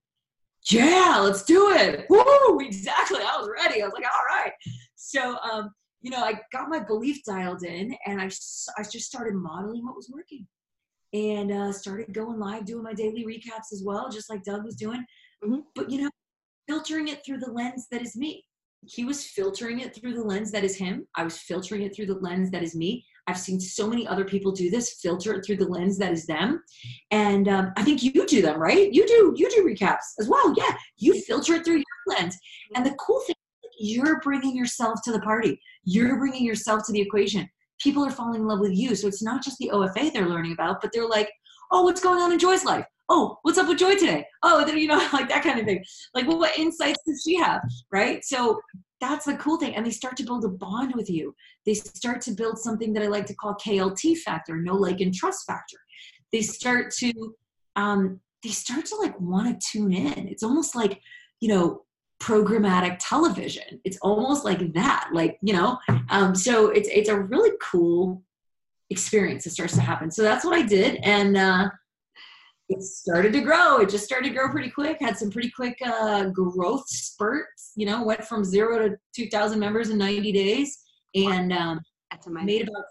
yeah 0.69 1.17
let's 1.19 1.43
do 1.43 1.71
it 1.71 2.05
Woo! 2.09 2.59
exactly 2.59 3.19
i 3.19 3.37
was 3.37 3.49
ready 3.49 3.81
i 3.81 3.85
was 3.85 3.93
like 3.93 4.05
all 4.05 4.43
right 4.43 4.53
so 4.95 5.37
um 5.39 5.71
you 6.01 6.11
know 6.11 6.23
i 6.23 6.33
got 6.51 6.69
my 6.69 6.79
belief 6.79 7.23
dialed 7.25 7.63
in 7.63 7.95
and 8.05 8.21
i, 8.21 8.25
I 8.25 8.83
just 8.83 9.05
started 9.05 9.35
modeling 9.35 9.85
what 9.85 9.95
was 9.95 10.11
working 10.13 10.47
and 11.13 11.51
uh, 11.51 11.73
started 11.73 12.13
going 12.13 12.39
live 12.39 12.65
doing 12.65 12.83
my 12.83 12.93
daily 12.93 13.25
recaps 13.25 13.73
as 13.73 13.83
well 13.85 14.09
just 14.09 14.29
like 14.29 14.43
doug 14.43 14.63
was 14.63 14.75
doing 14.75 15.03
mm-hmm. 15.43 15.59
but 15.75 15.89
you 15.89 16.01
know 16.01 16.09
filtering 16.67 17.07
it 17.07 17.25
through 17.25 17.39
the 17.39 17.51
lens 17.51 17.87
that 17.91 18.01
is 18.01 18.15
me 18.15 18.45
he 18.87 19.05
was 19.05 19.25
filtering 19.25 19.79
it 19.79 19.95
through 19.95 20.13
the 20.13 20.23
lens 20.23 20.51
that 20.51 20.63
is 20.63 20.75
him. 20.75 21.07
I 21.15 21.23
was 21.23 21.37
filtering 21.37 21.83
it 21.83 21.95
through 21.95 22.07
the 22.07 22.15
lens 22.15 22.49
that 22.51 22.63
is 22.63 22.75
me. 22.75 23.05
I've 23.27 23.37
seen 23.37 23.59
so 23.59 23.87
many 23.87 24.07
other 24.07 24.25
people 24.25 24.51
do 24.51 24.71
this, 24.71 24.99
filter 25.01 25.33
it 25.33 25.45
through 25.45 25.57
the 25.57 25.67
lens 25.67 25.97
that 25.99 26.11
is 26.11 26.25
them. 26.25 26.63
And 27.11 27.47
um, 27.47 27.73
I 27.77 27.83
think 27.83 28.01
you 28.01 28.25
do 28.25 28.41
them, 28.41 28.59
right? 28.59 28.91
You 28.91 29.05
do 29.05 29.33
you 29.35 29.49
do 29.51 29.63
recaps 29.63 30.15
as 30.19 30.27
well. 30.27 30.53
Yeah, 30.57 30.75
you 30.97 31.21
filter 31.21 31.53
it 31.53 31.65
through 31.65 31.75
your 31.75 32.17
lens. 32.17 32.37
And 32.75 32.83
the 32.83 32.95
cool 32.95 33.21
thing, 33.21 33.35
you're 33.81 34.19
bringing 34.21 34.55
yourself 34.55 34.99
to 35.03 35.11
the 35.11 35.19
party. 35.19 35.59
You're 35.83 36.17
bringing 36.17 36.45
yourself 36.45 36.83
to 36.85 36.91
the 36.91 37.01
equation. 37.01 37.49
People 37.81 38.05
are 38.05 38.11
falling 38.11 38.41
in 38.41 38.47
love 38.47 38.59
with 38.59 38.75
you. 38.75 38.95
So 38.95 39.07
it's 39.07 39.23
not 39.23 39.43
just 39.43 39.57
the 39.57 39.71
OFA 39.73 40.13
they're 40.13 40.29
learning 40.29 40.53
about, 40.53 40.81
but 40.81 40.91
they're 40.93 41.07
like, 41.07 41.29
oh, 41.71 41.83
what's 41.83 42.01
going 42.01 42.19
on 42.19 42.31
in 42.31 42.39
Joy's 42.39 42.65
life? 42.65 42.85
Oh, 43.09 43.37
what's 43.41 43.57
up 43.57 43.67
with 43.67 43.79
Joy 43.79 43.95
today? 43.95 44.25
Oh, 44.43 44.65
you 44.73 44.87
know, 44.87 45.07
like 45.11 45.29
that 45.29 45.43
kind 45.43 45.59
of 45.59 45.65
thing. 45.65 45.83
Like, 46.13 46.27
well, 46.27 46.39
what 46.39 46.57
insights 46.57 46.99
does 47.07 47.23
she 47.25 47.35
have? 47.37 47.61
Right. 47.91 48.23
So 48.23 48.59
that's 48.99 49.25
the 49.25 49.35
cool 49.37 49.57
thing. 49.57 49.75
And 49.75 49.85
they 49.85 49.91
start 49.91 50.15
to 50.17 50.23
build 50.23 50.45
a 50.45 50.49
bond 50.49 50.93
with 50.95 51.09
you. 51.09 51.33
They 51.65 51.73
start 51.73 52.21
to 52.21 52.31
build 52.31 52.59
something 52.59 52.93
that 52.93 53.03
I 53.03 53.07
like 53.07 53.25
to 53.27 53.35
call 53.35 53.55
KLT 53.55 54.19
factor, 54.19 54.57
know 54.57 54.75
like 54.75 55.01
and 55.01 55.13
trust 55.13 55.45
factor. 55.47 55.77
They 56.31 56.41
start 56.41 56.93
to, 56.99 57.11
um, 57.75 58.19
they 58.43 58.49
start 58.49 58.85
to 58.85 58.95
like 58.97 59.19
want 59.19 59.59
to 59.59 59.67
tune 59.71 59.91
in. 59.91 60.27
It's 60.27 60.43
almost 60.43 60.75
like, 60.75 61.01
you 61.39 61.49
know, 61.49 61.81
programmatic 62.21 62.97
television. 62.99 63.81
It's 63.83 63.97
almost 64.01 64.45
like 64.45 64.73
that, 64.73 65.09
like 65.11 65.39
you 65.41 65.53
know. 65.53 65.79
Um, 66.09 66.35
so 66.35 66.69
it's 66.69 66.87
it's 66.89 67.09
a 67.09 67.19
really 67.19 67.51
cool 67.61 68.23
experience 68.89 69.43
that 69.43 69.51
starts 69.51 69.73
to 69.73 69.81
happen. 69.81 70.11
So 70.11 70.21
that's 70.21 70.45
what 70.45 70.57
I 70.57 70.61
did, 70.61 70.99
and 71.03 71.35
uh, 71.35 71.69
it 72.69 72.83
started 72.83 73.33
to 73.33 73.41
grow. 73.41 73.79
It 73.79 73.89
just 73.89 74.05
started 74.05 74.29
to 74.29 74.35
grow 74.35 74.49
pretty 74.49 74.69
quick. 74.69 74.97
Had 75.01 75.17
some 75.17 75.31
pretty 75.31 75.49
quick 75.49 75.77
uh, 75.83 76.25
growth 76.25 76.87
spurts. 76.87 77.71
You 77.75 77.87
know, 77.87 78.03
went 78.03 78.23
from 78.23 78.43
zero 78.43 78.87
to 78.87 78.95
two 79.15 79.27
thousand 79.29 79.59
members 79.59 79.89
in 79.89 79.97
ninety 79.97 80.31
days, 80.31 80.77
and 81.15 81.51
um. 81.51 81.81
Made 82.27 82.63
about 82.67 82.83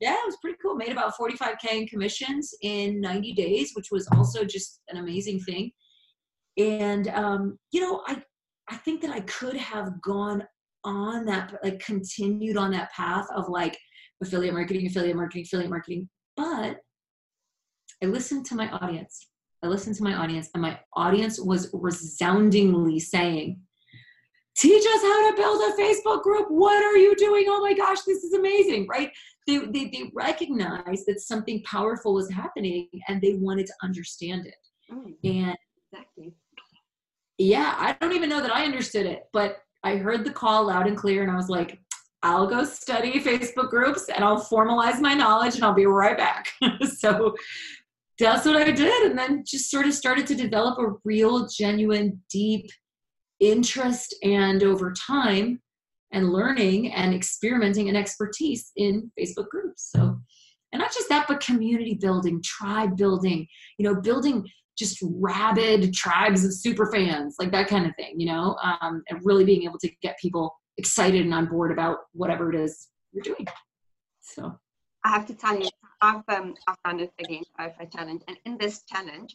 yeah, 0.00 0.12
it 0.12 0.26
was 0.26 0.36
pretty 0.42 0.58
cool. 0.60 0.74
Made 0.74 0.90
about 0.90 1.14
45k 1.16 1.70
in 1.72 1.86
commissions 1.86 2.52
in 2.62 3.00
90 3.00 3.32
days, 3.32 3.70
which 3.74 3.90
was 3.90 4.06
also 4.08 4.44
just 4.44 4.80
an 4.88 4.98
amazing 4.98 5.40
thing. 5.40 5.70
And 6.58 7.08
um, 7.08 7.58
you 7.70 7.80
know, 7.80 8.02
I 8.06 8.22
I 8.68 8.76
think 8.76 9.00
that 9.02 9.10
I 9.10 9.20
could 9.20 9.56
have 9.56 10.00
gone 10.02 10.42
on 10.84 11.24
that, 11.26 11.54
like 11.62 11.78
continued 11.80 12.56
on 12.56 12.70
that 12.72 12.92
path 12.92 13.26
of 13.34 13.48
like 13.48 13.76
affiliate 14.22 14.54
marketing, 14.54 14.86
affiliate 14.86 15.16
marketing, 15.16 15.44
affiliate 15.44 15.70
marketing. 15.70 16.08
But 16.36 16.78
I 18.02 18.06
listened 18.06 18.46
to 18.46 18.54
my 18.54 18.70
audience. 18.70 19.28
I 19.62 19.68
listened 19.68 19.96
to 19.96 20.04
my 20.04 20.14
audience, 20.14 20.50
and 20.54 20.62
my 20.62 20.78
audience 20.94 21.40
was 21.40 21.70
resoundingly 21.72 23.00
saying, 23.00 23.60
Teach 24.56 24.84
us 24.86 25.02
how 25.02 25.30
to 25.30 25.36
build 25.36 25.60
a 25.60 25.80
Facebook 25.80 26.22
group. 26.22 26.46
What 26.48 26.82
are 26.82 26.96
you 26.96 27.14
doing? 27.16 27.44
Oh 27.48 27.60
my 27.60 27.74
gosh, 27.74 28.02
this 28.02 28.24
is 28.24 28.32
amazing, 28.32 28.86
right? 28.88 29.10
They, 29.46 29.58
they, 29.58 29.84
they 29.90 30.10
recognized 30.14 31.04
that 31.06 31.20
something 31.20 31.62
powerful 31.64 32.14
was 32.14 32.30
happening 32.30 32.88
and 33.06 33.20
they 33.20 33.34
wanted 33.34 33.66
to 33.66 33.74
understand 33.82 34.46
it. 34.46 34.54
Mm, 34.90 35.14
and 35.24 35.56
yeah, 37.38 37.74
I 37.78 37.96
don't 38.00 38.14
even 38.14 38.28
know 38.28 38.40
that 38.40 38.54
I 38.54 38.64
understood 38.64 39.06
it, 39.06 39.24
but 39.32 39.58
I 39.84 39.96
heard 39.96 40.24
the 40.24 40.32
call 40.32 40.66
loud 40.66 40.86
and 40.86 40.96
clear, 40.96 41.22
and 41.22 41.30
I 41.30 41.36
was 41.36 41.48
like, 41.48 41.80
I'll 42.22 42.46
go 42.46 42.64
study 42.64 43.20
Facebook 43.22 43.70
groups 43.70 44.08
and 44.08 44.24
I'll 44.24 44.42
formalize 44.42 45.00
my 45.00 45.14
knowledge 45.14 45.54
and 45.54 45.64
I'll 45.64 45.74
be 45.74 45.86
right 45.86 46.16
back. 46.16 46.48
so 46.98 47.36
that's 48.18 48.46
what 48.46 48.56
I 48.56 48.70
did. 48.70 49.10
And 49.10 49.18
then 49.18 49.44
just 49.46 49.70
sort 49.70 49.86
of 49.86 49.94
started 49.94 50.26
to 50.28 50.34
develop 50.34 50.78
a 50.78 50.94
real, 51.04 51.46
genuine, 51.46 52.20
deep 52.30 52.68
interest 53.38 54.14
and 54.22 54.62
over 54.62 54.92
time 54.92 55.60
and 56.12 56.32
learning 56.32 56.92
and 56.92 57.14
experimenting 57.14 57.88
and 57.88 57.96
expertise 57.96 58.72
in 58.76 59.10
Facebook 59.18 59.48
groups. 59.48 59.90
So, 59.92 60.18
and 60.72 60.80
not 60.80 60.92
just 60.92 61.08
that, 61.10 61.28
but 61.28 61.40
community 61.40 61.94
building, 61.94 62.42
tribe 62.42 62.96
building, 62.96 63.46
you 63.78 63.84
know, 63.84 64.00
building 64.00 64.48
just 64.76 65.02
rabid 65.02 65.92
tribes 65.94 66.44
of 66.44 66.52
super 66.52 66.90
fans, 66.92 67.36
like 67.38 67.50
that 67.52 67.68
kind 67.68 67.86
of 67.86 67.94
thing, 67.96 68.18
you 68.18 68.26
know, 68.26 68.56
um, 68.62 69.02
and 69.08 69.20
really 69.24 69.44
being 69.44 69.64
able 69.64 69.78
to 69.78 69.90
get 70.02 70.18
people 70.20 70.54
excited 70.76 71.22
and 71.22 71.34
on 71.34 71.46
board 71.46 71.72
about 71.72 71.98
whatever 72.12 72.52
it 72.52 72.60
is 72.60 72.88
you're 73.12 73.22
doing. 73.22 73.46
So 74.20 74.58
I 75.04 75.10
have 75.10 75.26
to 75.26 75.34
tell 75.34 75.58
you, 75.58 75.68
I've 76.02 76.22
um, 76.28 76.54
I've 76.66 76.82
done 76.84 77.00
it 77.00 77.12
again 77.18 77.44
over 77.58 77.74
a 77.80 77.86
challenge, 77.86 78.22
and 78.28 78.36
in 78.44 78.58
this 78.58 78.82
challenge, 78.82 79.34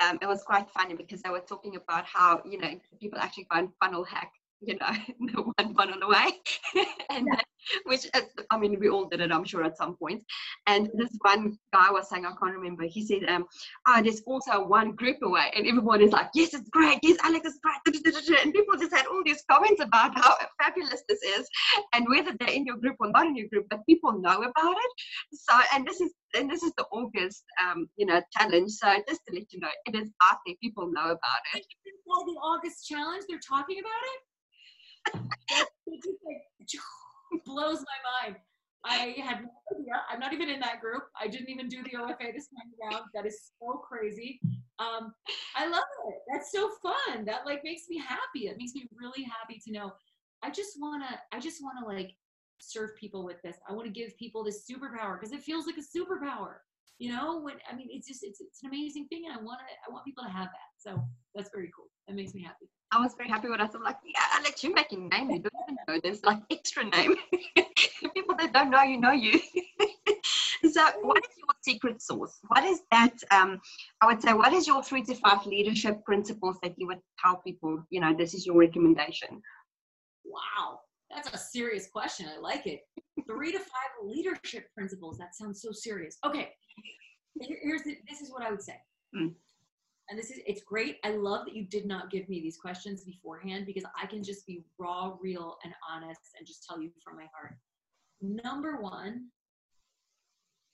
um, 0.00 0.18
it 0.20 0.26
was 0.26 0.42
quite 0.42 0.68
funny 0.70 0.94
because 0.94 1.22
they 1.22 1.30
were 1.30 1.40
talking 1.40 1.76
about 1.76 2.04
how 2.06 2.42
you 2.44 2.58
know 2.58 2.80
people 3.00 3.18
actually 3.18 3.46
and 3.50 3.68
funnel 3.80 4.04
hack 4.04 4.32
you 4.64 4.78
know, 4.78 4.92
the 5.32 5.42
one 5.42 5.74
funnel 5.74 6.02
away. 6.02 6.32
and 7.10 7.26
yeah. 7.26 7.40
which 7.84 8.06
I 8.50 8.58
mean, 8.58 8.78
we 8.78 8.88
all 8.88 9.08
did 9.08 9.20
it, 9.20 9.32
I'm 9.32 9.44
sure, 9.44 9.64
at 9.64 9.76
some 9.76 9.96
point. 9.96 10.22
And 10.66 10.88
this 10.94 11.10
one 11.20 11.58
guy 11.72 11.90
was 11.90 12.08
saying, 12.08 12.24
I 12.24 12.30
can't 12.30 12.54
remember, 12.54 12.84
he 12.84 13.04
said, 13.04 13.28
um, 13.28 13.44
oh, 13.88 14.00
there's 14.02 14.22
also 14.26 14.64
one 14.66 14.92
group 14.92 15.18
away. 15.22 15.50
And 15.54 15.66
everyone 15.66 16.00
is 16.02 16.12
like, 16.12 16.28
yes, 16.34 16.54
it's 16.54 16.68
great. 16.70 16.98
Yes, 17.02 17.18
Alex 17.22 17.46
is 17.46 17.58
great. 17.62 18.44
And 18.44 18.54
people 18.54 18.76
just 18.78 18.94
had 18.94 19.06
all 19.06 19.22
these 19.24 19.44
comments 19.50 19.82
about 19.82 20.16
how 20.18 20.36
fabulous 20.60 21.02
this 21.08 21.22
is 21.22 21.46
and 21.94 22.06
whether 22.08 22.32
they're 22.38 22.54
in 22.54 22.66
your 22.66 22.76
group 22.76 22.96
or 23.00 23.10
not 23.10 23.26
in 23.26 23.36
your 23.36 23.48
group, 23.48 23.66
but 23.70 23.80
people 23.86 24.12
know 24.20 24.38
about 24.42 24.76
it. 24.76 24.92
So, 25.32 25.58
and 25.74 25.86
this 25.86 26.00
is 26.00 26.12
and 26.34 26.50
this 26.50 26.62
is 26.62 26.72
the 26.78 26.84
August, 26.92 27.44
um, 27.60 27.88
you 27.96 28.06
know, 28.06 28.22
challenge. 28.38 28.70
So 28.72 28.88
just 29.06 29.20
to 29.28 29.34
let 29.34 29.52
you 29.52 29.60
know, 29.60 29.68
it 29.84 29.94
is 29.94 30.08
out 30.22 30.38
there. 30.46 30.54
People 30.62 30.90
know 30.90 31.10
about 31.10 31.42
it. 31.54 31.62
the 32.06 32.40
August 32.40 32.88
challenge. 32.88 33.24
They're 33.28 33.38
talking 33.38 33.78
about 33.78 33.90
it 33.90 34.20
blows 37.44 37.78
my 37.78 38.28
mind. 38.30 38.36
I 38.84 39.14
had 39.22 39.42
no 39.42 39.50
idea. 39.78 39.94
I'm 40.10 40.18
not 40.18 40.32
even 40.32 40.48
in 40.48 40.58
that 40.60 40.80
group. 40.80 41.04
I 41.20 41.28
didn't 41.28 41.50
even 41.50 41.68
do 41.68 41.82
the 41.84 41.90
OFA 41.90 42.32
this 42.32 42.48
time 42.48 42.72
around. 42.82 43.04
That 43.14 43.26
is 43.26 43.52
so 43.60 43.74
crazy. 43.78 44.40
Um, 44.80 45.12
I 45.56 45.68
love 45.68 45.84
it. 46.08 46.14
That's 46.32 46.50
so 46.50 46.70
fun. 46.82 47.24
That 47.24 47.46
like 47.46 47.62
makes 47.62 47.82
me 47.88 47.98
happy. 47.98 48.48
It 48.48 48.56
makes 48.58 48.74
me 48.74 48.88
really 48.96 49.24
happy 49.24 49.60
to 49.64 49.72
know. 49.72 49.92
I 50.42 50.50
just 50.50 50.72
wanna. 50.80 51.20
I 51.32 51.38
just 51.38 51.62
wanna 51.62 51.86
like 51.86 52.16
serve 52.58 52.96
people 52.96 53.24
with 53.24 53.40
this. 53.42 53.56
I 53.68 53.72
want 53.72 53.86
to 53.86 53.92
give 53.92 54.16
people 54.18 54.42
this 54.42 54.64
superpower 54.68 55.18
because 55.18 55.32
it 55.32 55.42
feels 55.42 55.66
like 55.66 55.76
a 55.76 55.80
superpower. 55.98 56.56
You 56.98 57.12
know, 57.12 57.40
when 57.40 57.56
I 57.70 57.76
mean, 57.76 57.88
it's 57.90 58.08
just 58.08 58.24
it's 58.24 58.40
it's 58.40 58.62
an 58.64 58.68
amazing 58.68 59.06
thing, 59.08 59.24
and 59.28 59.38
I 59.38 59.40
want 59.42 59.60
to. 59.60 59.64
I 59.88 59.92
want 59.92 60.04
people 60.04 60.24
to 60.24 60.30
have 60.30 60.48
that. 60.48 60.70
So 60.78 61.02
that's 61.36 61.50
very 61.54 61.70
cool. 61.76 61.86
That 62.08 62.16
makes 62.16 62.34
me 62.34 62.42
happy. 62.42 62.66
I 62.92 63.00
was 63.00 63.14
very 63.16 63.30
happy 63.30 63.48
when 63.48 63.60
I 63.60 63.68
saw 63.68 63.78
like, 63.78 63.96
yeah, 64.04 64.20
Alex, 64.34 64.62
you're 64.62 64.74
making 64.74 65.08
name. 65.08 65.30
You 65.30 65.38
don't 65.38 65.52
even 65.64 65.76
know. 65.88 66.00
There's 66.02 66.22
like 66.24 66.40
extra 66.50 66.84
name. 66.84 67.16
People 68.14 68.36
that 68.38 68.52
don't 68.52 68.70
know 68.70 68.82
you 68.82 69.00
know 69.00 69.12
you. 69.12 69.40
so, 70.70 70.86
what 71.00 71.16
is 71.24 71.36
your 71.38 71.54
secret 71.62 72.02
sauce? 72.02 72.38
What 72.48 72.64
is 72.64 72.82
that? 72.90 73.14
Um, 73.30 73.62
I 74.02 74.06
would 74.06 74.20
say, 74.20 74.34
what 74.34 74.52
is 74.52 74.66
your 74.66 74.82
three 74.82 75.02
to 75.04 75.14
five 75.14 75.46
leadership 75.46 76.04
principles 76.04 76.58
that 76.62 76.74
you 76.76 76.86
would 76.86 77.00
tell 77.18 77.36
people? 77.36 77.82
You 77.88 78.00
know, 78.00 78.14
this 78.14 78.34
is 78.34 78.44
your 78.44 78.58
recommendation. 78.58 79.40
Wow, 80.26 80.80
that's 81.10 81.32
a 81.32 81.38
serious 81.38 81.88
question. 81.88 82.26
I 82.28 82.38
like 82.38 82.66
it. 82.66 82.82
three 83.26 83.52
to 83.52 83.58
five 83.58 84.04
leadership 84.04 84.66
principles. 84.76 85.16
That 85.16 85.34
sounds 85.34 85.62
so 85.62 85.72
serious. 85.72 86.18
Okay, 86.26 86.50
here's 87.40 87.84
the, 87.84 87.96
this 88.06 88.20
is 88.20 88.30
what 88.30 88.42
I 88.42 88.50
would 88.50 88.62
say. 88.62 88.76
Mm 89.16 89.32
and 90.08 90.18
this 90.18 90.30
is 90.30 90.40
it's 90.46 90.62
great. 90.62 90.98
I 91.04 91.10
love 91.10 91.46
that 91.46 91.54
you 91.54 91.64
did 91.64 91.86
not 91.86 92.10
give 92.10 92.28
me 92.28 92.40
these 92.40 92.58
questions 92.58 93.04
beforehand 93.04 93.66
because 93.66 93.84
i 94.00 94.06
can 94.06 94.22
just 94.22 94.46
be 94.46 94.64
raw 94.78 95.16
real 95.20 95.58
and 95.64 95.72
honest 95.90 96.20
and 96.38 96.46
just 96.46 96.66
tell 96.66 96.80
you 96.80 96.90
from 97.02 97.16
my 97.16 97.26
heart. 97.34 97.56
Number 98.20 98.76
one 98.76 99.28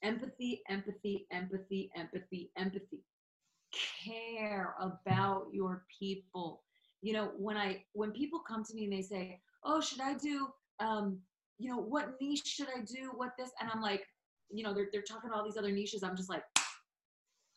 empathy 0.02 0.62
empathy 0.68 1.26
empathy 1.30 1.90
empathy 1.96 2.50
empathy. 2.56 3.04
Care 4.04 4.74
about 4.80 5.46
your 5.52 5.84
people. 6.00 6.62
You 7.02 7.12
know 7.12 7.30
when 7.36 7.56
i 7.56 7.84
when 7.92 8.12
people 8.12 8.40
come 8.40 8.64
to 8.64 8.74
me 8.74 8.84
and 8.84 8.92
they 8.92 9.02
say 9.02 9.40
oh 9.64 9.80
should 9.80 10.00
i 10.00 10.14
do 10.14 10.48
um 10.80 11.18
you 11.58 11.70
know 11.70 11.78
what 11.78 12.14
niche 12.20 12.46
should 12.46 12.68
i 12.76 12.80
do? 12.80 13.12
What 13.14 13.32
this? 13.38 13.50
And 13.60 13.70
i'm 13.72 13.82
like 13.82 14.04
you 14.50 14.64
know 14.64 14.72
they're, 14.72 14.88
they're 14.90 15.02
talking 15.02 15.30
all 15.30 15.44
these 15.44 15.58
other 15.58 15.70
niches. 15.70 16.02
I'm 16.02 16.16
just 16.16 16.30
like 16.30 16.42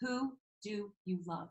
who 0.02 0.34
do 0.64 0.92
you 1.06 1.20
love 1.26 1.50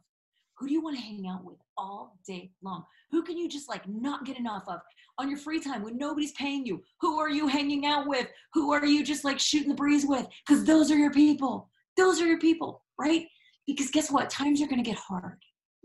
who 0.61 0.69
do 0.69 0.75
you 0.75 0.83
want 0.83 0.95
to 0.95 1.03
hang 1.03 1.27
out 1.27 1.43
with 1.43 1.57
all 1.79 2.19
day 2.27 2.53
long? 2.63 2.85
Who 3.11 3.23
can 3.23 3.39
you 3.39 3.49
just 3.49 3.69
like 3.69 3.89
not 3.89 4.27
get 4.27 4.39
enough 4.39 4.65
of 4.69 4.81
on 5.19 5.31
your 5.31 5.39
free 5.39 5.59
time 5.59 5.83
when 5.83 5.97
nobody's 5.97 6.33
paying 6.33 6.67
you? 6.67 6.83
Who 7.01 7.19
are 7.19 7.31
you 7.31 7.49
hanging 7.49 7.87
out 7.87 8.07
with? 8.07 8.29
Who 8.53 8.71
are 8.71 8.85
you 8.85 9.03
just 9.03 9.25
like 9.25 9.41
shooting 9.41 9.71
the 9.71 9.75
breeze 9.75 10.05
with? 10.07 10.27
Because 10.47 10.65
those 10.65 10.91
are 10.91 10.99
your 10.99 11.13
people. 11.13 11.71
Those 11.97 12.21
are 12.21 12.27
your 12.27 12.39
people, 12.39 12.85
right? 12.99 13.27
Because 13.67 13.91
guess 13.91 14.11
what? 14.11 14.29
Times 14.29 14.61
are 14.61 14.67
going 14.67 14.85
to 14.85 14.89
get 14.89 14.99
hard. 14.99 15.39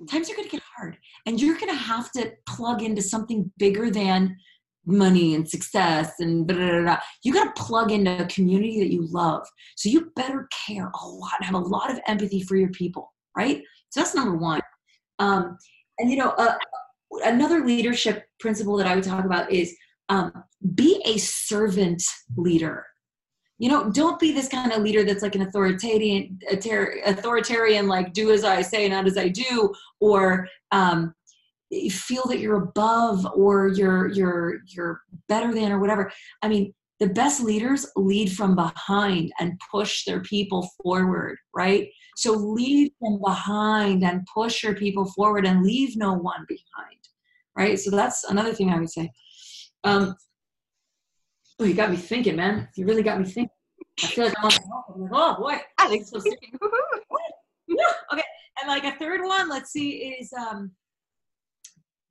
Times 0.10 0.30
are 0.30 0.36
going 0.36 0.50
to 0.50 0.56
get 0.58 0.64
hard. 0.76 0.98
And 1.26 1.40
you're 1.40 1.58
going 1.58 1.72
to 1.72 1.76
have 1.76 2.12
to 2.12 2.34
plug 2.46 2.84
into 2.84 3.02
something 3.02 3.50
bigger 3.58 3.90
than 3.90 4.36
money 4.86 5.36
and 5.36 5.50
success 5.50 6.20
and 6.20 6.46
blah, 6.46 6.58
blah, 6.58 6.82
blah. 6.82 7.00
you 7.24 7.34
got 7.34 7.56
to 7.56 7.64
plug 7.64 7.92
into 7.92 8.24
a 8.24 8.28
community 8.28 8.80
that 8.80 8.94
you 8.94 9.08
love. 9.08 9.48
So 9.78 9.88
you 9.88 10.12
better 10.18 10.50
care 10.68 10.92
a 11.02 11.08
lot 11.08 11.32
and 11.40 11.46
have 11.46 11.56
a 11.56 11.60
lot 11.60 11.90
of 11.90 12.00
empathy 12.08 12.44
for 12.44 12.58
your 12.58 12.70
people, 12.70 13.14
right? 13.38 13.64
So 13.96 14.02
that's 14.02 14.14
number 14.14 14.36
one. 14.36 14.60
Um, 15.20 15.58
and 16.00 16.12
you 16.12 16.18
know, 16.18 16.32
uh, 16.32 16.56
another 17.24 17.66
leadership 17.66 18.26
principle 18.42 18.76
that 18.76 18.88
I 18.88 18.94
would 18.94 19.06
talk 19.06 19.24
about 19.24 19.50
is 19.50 19.74
um, 20.10 20.44
be 20.76 21.02
a 21.06 21.18
servant 21.18 22.04
leader. 22.36 22.86
You 23.58 23.70
know, 23.70 23.90
don't 23.90 24.20
be 24.20 24.34
this 24.34 24.50
kind 24.50 24.74
of 24.74 24.82
leader 24.82 25.06
that's 25.06 25.24
like 25.24 25.36
an 25.36 25.44
authoritarian, 25.44 26.38
authoritarian, 26.52 27.88
like 27.88 28.12
do 28.12 28.32
as 28.32 28.44
I 28.44 28.62
say, 28.62 28.90
not 28.90 29.08
as 29.08 29.18
I 29.18 29.30
do, 29.30 29.74
or 30.02 30.50
um, 30.74 31.16
feel 31.90 32.24
that 32.26 32.40
you're 32.40 32.64
above 32.64 33.26
or 33.34 33.70
you're 33.70 34.08
you're 34.10 34.60
you're 34.68 35.02
better 35.28 35.54
than 35.54 35.72
or 35.72 35.80
whatever 35.80 36.12
i 36.44 36.48
mean 36.48 36.72
the 37.00 37.10
best 37.10 37.42
leaders 37.42 37.88
lead 37.96 38.32
from 38.32 38.56
behind 38.56 39.32
and 39.40 39.60
push 39.72 40.06
their 40.06 40.22
people 40.22 40.70
forward 40.82 41.38
right 41.56 41.90
so 42.16 42.32
leave 42.32 42.92
them 43.02 43.20
behind 43.24 44.04
and 44.04 44.28
push 44.34 44.64
your 44.64 44.74
people 44.74 45.06
forward 45.06 45.46
and 45.46 45.64
leave 45.64 45.96
no 45.96 46.14
one 46.14 46.46
behind 46.48 46.96
right? 47.56 47.80
So 47.80 47.90
that's 47.92 48.26
another 48.26 48.54
thing 48.54 48.70
i 48.70 48.80
would 48.80 48.90
say. 48.90 49.12
Um 49.84 50.16
oh 51.60 51.66
you 51.66 51.74
got 51.74 51.92
me 51.92 51.98
thinking 51.98 52.36
man. 52.36 52.70
You 52.76 52.86
really 52.86 53.04
got 53.04 53.20
me 53.20 53.26
thinking. 53.26 53.50
I 54.04 54.08
feel 54.08 54.26
like 54.26 54.34
i'm 54.38 54.44
like, 54.44 54.60
oh 55.14 55.36
boy. 55.40 55.58
Alex, 55.80 56.10
so 56.10 56.18
okay. 58.14 58.24
And 58.62 58.68
like 58.68 58.84
a 58.84 58.98
third 58.98 59.22
one 59.24 59.50
let's 59.50 59.72
see 59.72 60.16
is 60.20 60.32
um 60.34 60.72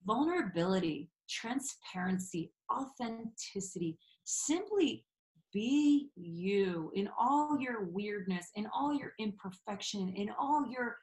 vulnerability 0.06 1.10
transparency 1.28 2.52
authenticity. 2.72 3.98
Simply 4.24 5.04
be 5.54 6.10
you 6.16 6.90
in 6.94 7.08
all 7.18 7.58
your 7.58 7.84
weirdness 7.84 8.48
in 8.56 8.66
all 8.74 8.92
your 8.92 9.12
imperfection 9.18 10.12
in 10.16 10.28
all 10.38 10.66
your 10.70 10.96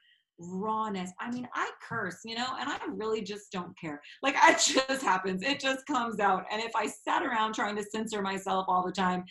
rawness. 0.44 1.12
I 1.20 1.32
mean 1.32 1.48
i 1.54 1.70
curse 1.88 2.20
you 2.26 2.36
know 2.36 2.48
and 2.60 2.70
i 2.70 2.78
really 2.90 3.22
just 3.22 3.52
don't 3.52 3.78
care. 3.80 4.02
Like 4.22 4.36
it 4.44 4.58
just 4.58 5.02
happens. 5.02 5.42
It 5.42 5.60
just 5.60 5.86
comes 5.88 6.20
out. 6.20 6.44
And 6.52 6.62
if 6.62 6.72
i 6.76 6.88
sat 6.88 7.24
around 7.24 7.54
trying 7.54 7.76
to 7.78 7.84
censor 7.84 8.22
myself 8.22 8.66
all 8.68 8.86
the 8.86 8.92
time 8.92 9.24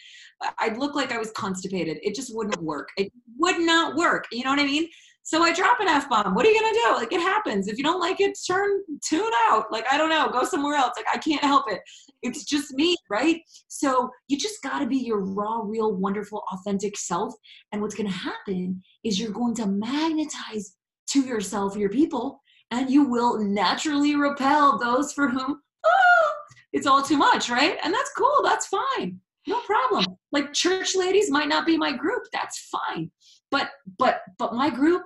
i'd 0.58 0.78
look 0.78 0.94
like 0.94 1.12
i 1.12 1.18
was 1.18 1.30
constipated. 1.32 1.98
It 2.02 2.14
just 2.14 2.34
wouldn't 2.34 2.62
work. 2.62 2.88
It 2.96 3.12
would 3.38 3.60
not 3.60 3.96
work. 3.96 4.24
You 4.32 4.44
know 4.44 4.50
what 4.50 4.60
i 4.60 4.66
mean 4.66 4.88
so 5.30 5.44
I 5.44 5.52
drop 5.52 5.78
an 5.78 5.87
F 5.87 6.08
bomb. 6.08 6.34
What 6.34 6.44
are 6.44 6.50
you 6.50 6.60
gonna 6.60 6.75
do? 6.75 6.96
Like 6.96 7.12
it 7.12 7.20
happens. 7.20 7.68
If 7.68 7.78
you 7.78 7.84
don't 7.84 8.00
like 8.00 8.20
it, 8.20 8.37
turn 8.44 8.82
tune 9.00 9.30
out. 9.49 9.70
Like 9.70 9.84
I 9.88 9.96
don't 9.96 10.08
know, 10.08 10.28
go 10.28 10.42
somewhere 10.42 10.75
else. 10.75 10.94
Like 10.96 11.06
I 11.14 11.18
can't 11.18 11.44
help 11.44 11.70
it. 11.70 11.78
It's 12.25 12.42
just 12.42 12.72
me, 12.72 12.96
right? 13.08 13.40
So 13.68 14.10
you 14.26 14.37
just 14.37 14.60
gotta 14.60 14.87
be 14.87 14.96
your 14.96 15.20
raw, 15.20 15.60
real, 15.62 15.94
wonderful, 15.94 16.42
authentic 16.52 16.99
self. 16.99 17.32
And 17.70 17.80
what's 17.80 17.94
gonna 17.94 18.10
happen 18.10 18.82
is 19.04 19.20
you're 19.20 19.30
going 19.30 19.54
to 19.54 19.66
magnetize 19.66 20.75
to 21.10 21.20
yourself 21.20 21.76
your 21.76 21.90
people, 21.90 22.42
and 22.72 22.90
you 22.90 23.04
will 23.04 23.38
naturally 23.38 24.16
repel 24.16 24.80
those 24.80 25.12
for 25.12 25.28
whom 25.28 25.60
oh, 25.87 26.30
it's 26.72 26.88
all 26.88 27.04
too 27.04 27.16
much, 27.16 27.49
right? 27.49 27.78
And 27.84 27.94
that's 27.94 28.10
cool. 28.18 28.42
That's 28.42 28.66
fine. 28.66 29.20
No 29.46 29.60
problem. 29.60 30.06
Like 30.32 30.52
church 30.52 30.96
ladies 30.96 31.30
might 31.30 31.49
not 31.49 31.66
be 31.66 31.76
my 31.76 31.92
group. 31.92 32.25
That's 32.32 32.68
fine 32.68 33.12
but 33.50 33.70
but 33.99 34.20
but 34.38 34.54
my 34.54 34.70
group 34.70 35.02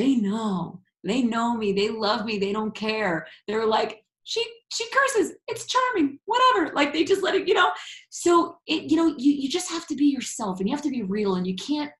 they 0.00 0.14
know. 0.14 0.80
They 1.04 1.20
know 1.20 1.54
me. 1.54 1.72
They 1.72 1.90
love 1.90 2.24
me. 2.24 2.38
They 2.38 2.54
don't 2.54 2.74
care. 2.74 3.26
They're 3.46 3.66
like 3.66 4.02
she 4.24 4.42
she 4.72 4.88
curses. 4.90 5.32
It's 5.46 5.66
charming. 5.66 6.18
Whatever. 6.24 6.72
Like 6.74 6.94
they 6.94 7.04
just 7.04 7.22
let 7.22 7.34
it 7.34 7.46
you 7.46 7.52
know? 7.52 7.70
So 8.08 8.56
it 8.66 8.90
you 8.90 8.96
know 8.96 9.08
you, 9.18 9.32
you 9.32 9.48
just 9.50 9.70
have 9.70 9.86
to 9.88 9.94
be 9.94 10.06
yourself 10.06 10.58
and 10.58 10.68
you 10.68 10.74
have 10.74 10.84
to 10.84 10.90
be 10.90 11.02
real 11.02 11.34
and 11.34 11.46
you 11.46 11.54
can't 11.54 11.92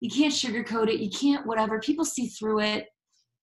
you 0.00 0.10
can't 0.10 0.34
sugarcoat 0.34 0.88
it. 0.88 0.98
You 0.98 1.10
can't 1.10 1.46
whatever. 1.46 1.78
People 1.78 2.04
see 2.04 2.26
through 2.26 2.60
it. 2.60 2.88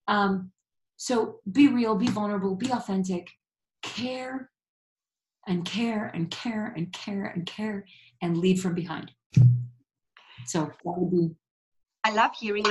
Um 0.09 0.51
so 0.97 1.39
be 1.49 1.69
real 1.69 1.95
be 1.95 2.07
vulnerable 2.07 2.55
be 2.55 2.69
authentic. 2.71 3.29
Care 3.81 4.51
and 5.47 5.63
care 5.63 6.11
and 6.13 6.29
care 6.29 6.73
and 6.75 6.91
care 6.91 7.25
and 7.33 7.45
care 7.45 7.85
and 8.21 8.37
lead 8.37 8.59
from 8.59 8.75
behind. 8.75 9.11
So 10.47 10.65
that 10.65 10.95
would 10.97 11.11
be 11.11 11.33
I 12.03 12.11
love 12.11 12.31
hearing 12.37 12.65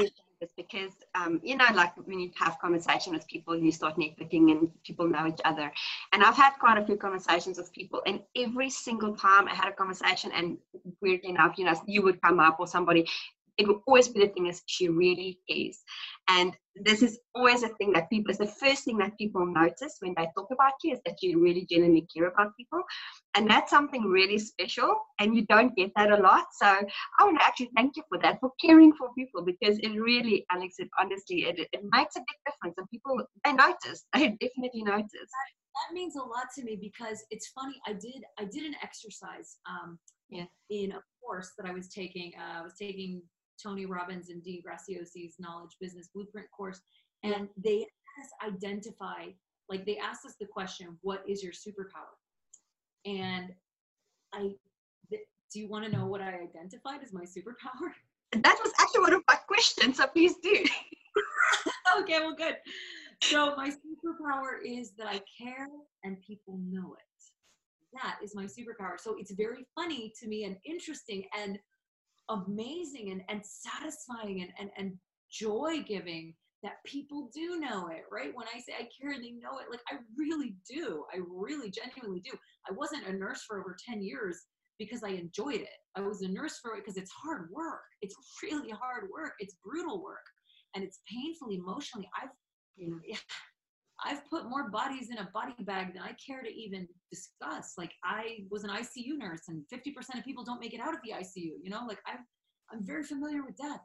because 0.56 0.92
um, 1.14 1.40
you 1.42 1.56
know, 1.56 1.66
like 1.74 1.92
when 2.06 2.20
you 2.20 2.30
have 2.36 2.58
conversation 2.60 3.12
with 3.12 3.26
people 3.26 3.56
you 3.56 3.72
start 3.72 3.96
networking 3.96 4.50
and 4.50 4.70
people 4.84 5.06
know 5.06 5.26
each 5.26 5.40
other. 5.44 5.72
And 6.12 6.22
I've 6.22 6.36
had 6.36 6.52
quite 6.58 6.78
a 6.78 6.84
few 6.84 6.96
conversations 6.96 7.58
with 7.58 7.72
people, 7.72 8.02
and 8.06 8.20
every 8.36 8.70
single 8.70 9.14
time 9.16 9.48
I 9.48 9.54
had 9.54 9.68
a 9.68 9.72
conversation, 9.72 10.30
and 10.32 10.58
weirdly 11.00 11.30
enough, 11.30 11.58
you 11.58 11.64
know, 11.64 11.74
you 11.86 12.02
would 12.02 12.20
come 12.22 12.40
up 12.40 12.58
or 12.58 12.66
somebody, 12.66 13.06
it 13.60 13.68
will 13.68 13.82
always 13.86 14.08
be 14.08 14.20
the 14.20 14.28
thing 14.28 14.46
is 14.46 14.62
she 14.66 14.88
really 14.88 15.38
is. 15.48 15.80
And 16.28 16.56
this 16.76 17.02
is 17.02 17.18
always 17.34 17.62
a 17.62 17.68
thing 17.68 17.92
that 17.92 18.08
people, 18.08 18.30
it's 18.30 18.38
the 18.38 18.46
first 18.46 18.84
thing 18.84 18.96
that 18.98 19.18
people 19.18 19.44
notice 19.44 19.96
when 20.00 20.14
they 20.16 20.28
talk 20.34 20.48
about 20.50 20.72
you 20.82 20.94
is 20.94 21.00
that 21.04 21.16
you 21.20 21.38
really 21.38 21.66
genuinely 21.68 22.06
care 22.14 22.28
about 22.28 22.56
people. 22.56 22.80
And 23.34 23.50
that's 23.50 23.70
something 23.70 24.04
really 24.04 24.38
special. 24.38 24.94
And 25.18 25.36
you 25.36 25.44
don't 25.46 25.76
get 25.76 25.90
that 25.96 26.10
a 26.10 26.16
lot. 26.16 26.46
So 26.58 26.66
I 26.66 27.24
want 27.24 27.38
to 27.38 27.46
actually 27.46 27.70
thank 27.76 27.96
you 27.96 28.02
for 28.08 28.18
that, 28.22 28.40
for 28.40 28.50
caring 28.64 28.94
for 28.94 29.08
people, 29.16 29.44
because 29.44 29.78
it 29.78 29.90
really, 30.00 30.46
Alex, 30.50 30.76
it, 30.78 30.88
honestly, 30.98 31.42
it, 31.42 31.58
it 31.58 31.80
makes 31.92 32.16
a 32.16 32.20
big 32.20 32.38
difference. 32.46 32.76
And 32.78 32.88
people, 32.90 33.20
they 33.44 33.52
notice, 33.52 34.06
they 34.14 34.28
definitely 34.40 34.84
notice. 34.84 35.10
That, 35.12 35.50
that 35.76 35.94
means 35.94 36.16
a 36.16 36.22
lot 36.22 36.46
to 36.56 36.64
me 36.64 36.78
because 36.80 37.22
it's 37.30 37.48
funny. 37.48 37.78
I 37.86 37.92
did, 37.92 38.24
I 38.38 38.44
did 38.44 38.64
an 38.64 38.76
exercise 38.82 39.58
um, 39.68 39.98
yeah. 40.30 40.46
in 40.70 40.92
a 40.92 41.02
course 41.22 41.50
that 41.58 41.68
I 41.68 41.72
was 41.72 41.88
taking. 41.88 42.32
Uh, 42.38 42.60
I 42.60 42.62
was 42.62 42.74
taking 42.78 43.22
Tony 43.62 43.86
Robbins 43.86 44.30
and 44.30 44.42
Dean 44.42 44.62
Graciosi's 44.62 45.36
Knowledge 45.38 45.76
Business 45.80 46.08
Blueprint 46.14 46.50
course, 46.50 46.80
and 47.22 47.48
they 47.56 47.86
us 48.20 48.54
identify, 48.54 49.26
like 49.68 49.86
they 49.86 49.98
asked 49.98 50.24
us 50.26 50.34
the 50.38 50.46
question, 50.46 50.98
"What 51.02 51.22
is 51.28 51.42
your 51.42 51.52
superpower?" 51.52 52.14
And 53.04 53.54
I, 54.32 54.54
th- 55.08 55.26
do 55.52 55.60
you 55.60 55.68
want 55.68 55.84
to 55.84 55.90
know 55.90 56.06
what 56.06 56.20
I 56.20 56.40
identified 56.40 57.02
as 57.02 57.12
my 57.12 57.24
superpower? 57.24 57.92
That 58.32 58.58
was 58.62 58.72
actually 58.78 59.00
one 59.00 59.14
of 59.14 59.22
my 59.26 59.34
questions, 59.34 59.96
so 59.96 60.06
please 60.06 60.36
do. 60.42 60.64
okay, 61.98 62.20
well, 62.20 62.34
good. 62.34 62.56
So 63.22 63.54
my 63.56 63.70
superpower 63.70 64.58
is 64.64 64.92
that 64.92 65.06
I 65.06 65.20
care 65.36 65.66
and 66.04 66.20
people 66.22 66.58
know 66.62 66.94
it. 66.94 67.98
That 68.02 68.18
is 68.22 68.34
my 68.34 68.44
superpower. 68.44 68.98
So 68.98 69.16
it's 69.18 69.32
very 69.32 69.66
funny 69.74 70.12
to 70.20 70.28
me 70.28 70.44
and 70.44 70.56
interesting 70.64 71.24
and 71.36 71.58
amazing 72.30 73.10
and, 73.10 73.22
and 73.28 73.42
satisfying 73.44 74.42
and, 74.42 74.50
and, 74.58 74.70
and 74.76 74.92
joy 75.30 75.84
giving 75.86 76.34
that 76.62 76.84
people 76.84 77.30
do 77.34 77.58
know 77.58 77.88
it, 77.88 78.02
right? 78.10 78.32
When 78.34 78.46
I 78.54 78.60
say 78.60 78.74
I 78.78 78.88
care, 79.00 79.14
they 79.18 79.30
know 79.30 79.58
it. 79.58 79.70
Like 79.70 79.80
I 79.90 79.96
really 80.16 80.54
do. 80.68 81.04
I 81.12 81.20
really 81.28 81.70
genuinely 81.70 82.20
do. 82.20 82.36
I 82.68 82.72
wasn't 82.72 83.06
a 83.06 83.12
nurse 83.12 83.42
for 83.46 83.60
over 83.60 83.76
10 83.88 84.02
years 84.02 84.42
because 84.78 85.02
I 85.02 85.10
enjoyed 85.10 85.60
it. 85.60 85.68
I 85.96 86.00
was 86.00 86.22
a 86.22 86.28
nurse 86.28 86.58
for 86.60 86.74
it 86.74 86.84
because 86.84 86.96
it's 86.96 87.10
hard 87.10 87.48
work. 87.50 87.80
It's 88.02 88.14
really 88.42 88.70
hard 88.70 89.08
work. 89.12 89.32
It's 89.38 89.56
brutal 89.64 90.02
work. 90.02 90.24
And 90.74 90.84
it's 90.84 91.00
painful 91.10 91.48
emotionally. 91.50 92.08
I've 92.20 92.30
I've 94.04 94.28
put 94.28 94.48
more 94.48 94.70
bodies 94.70 95.10
in 95.10 95.18
a 95.18 95.28
body 95.32 95.54
bag 95.60 95.94
than 95.94 96.02
I 96.02 96.12
care 96.12 96.42
to 96.42 96.48
even 96.48 96.88
discuss. 97.10 97.74
Like 97.76 97.92
I 98.04 98.44
was 98.50 98.64
an 98.64 98.70
ICU 98.70 99.18
nurse 99.18 99.42
and 99.48 99.64
50% 99.72 100.18
of 100.18 100.24
people 100.24 100.44
don't 100.44 100.60
make 100.60 100.74
it 100.74 100.80
out 100.80 100.94
of 100.94 101.00
the 101.04 101.12
ICU, 101.12 101.52
you 101.62 101.70
know, 101.70 101.84
like 101.86 101.98
I've, 102.06 102.20
I'm 102.72 102.84
very 102.84 103.02
familiar 103.02 103.42
with 103.44 103.56
death. 103.56 103.80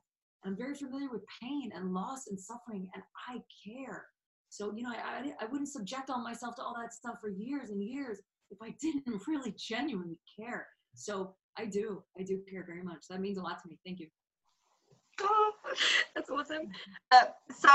I'm 0.46 0.56
very 0.56 0.76
familiar 0.76 1.10
with 1.12 1.24
pain 1.42 1.72
and 1.74 1.94
loss 1.94 2.28
and 2.28 2.40
suffering 2.40 2.90
and 2.94 3.04
I 3.28 3.42
care. 3.66 4.06
So, 4.50 4.74
you 4.76 4.84
know, 4.84 4.92
I, 4.92 5.20
I, 5.20 5.34
I 5.42 5.46
wouldn't 5.46 5.70
subject 5.70 6.10
all 6.10 6.24
myself 6.24 6.56
to 6.56 6.62
all 6.62 6.76
that 6.80 6.94
stuff 6.94 7.16
for 7.20 7.30
years 7.30 7.72
and 7.72 7.84
years 7.84 8.20
if 8.52 8.60
I 8.62 8.76
didn't 8.82 9.22
really 9.28 9.54
genuinely 9.58 10.20
care. 10.40 10.68
So 10.94 11.36
I 11.58 11.66
do, 11.66 12.04
I 12.18 12.24
do 12.24 12.42
care 12.50 12.64
very 12.66 12.84
much. 12.84 13.08
That 13.10 13.22
means 13.22 13.38
a 13.38 13.42
lot 13.42 13.62
to 13.62 13.68
me. 13.68 13.80
Thank 13.86 14.00
you. 14.00 14.08
Oh, 15.22 15.52
that's 16.16 16.30
awesome. 16.30 16.70
Uh, 17.12 17.26
so 17.58 17.70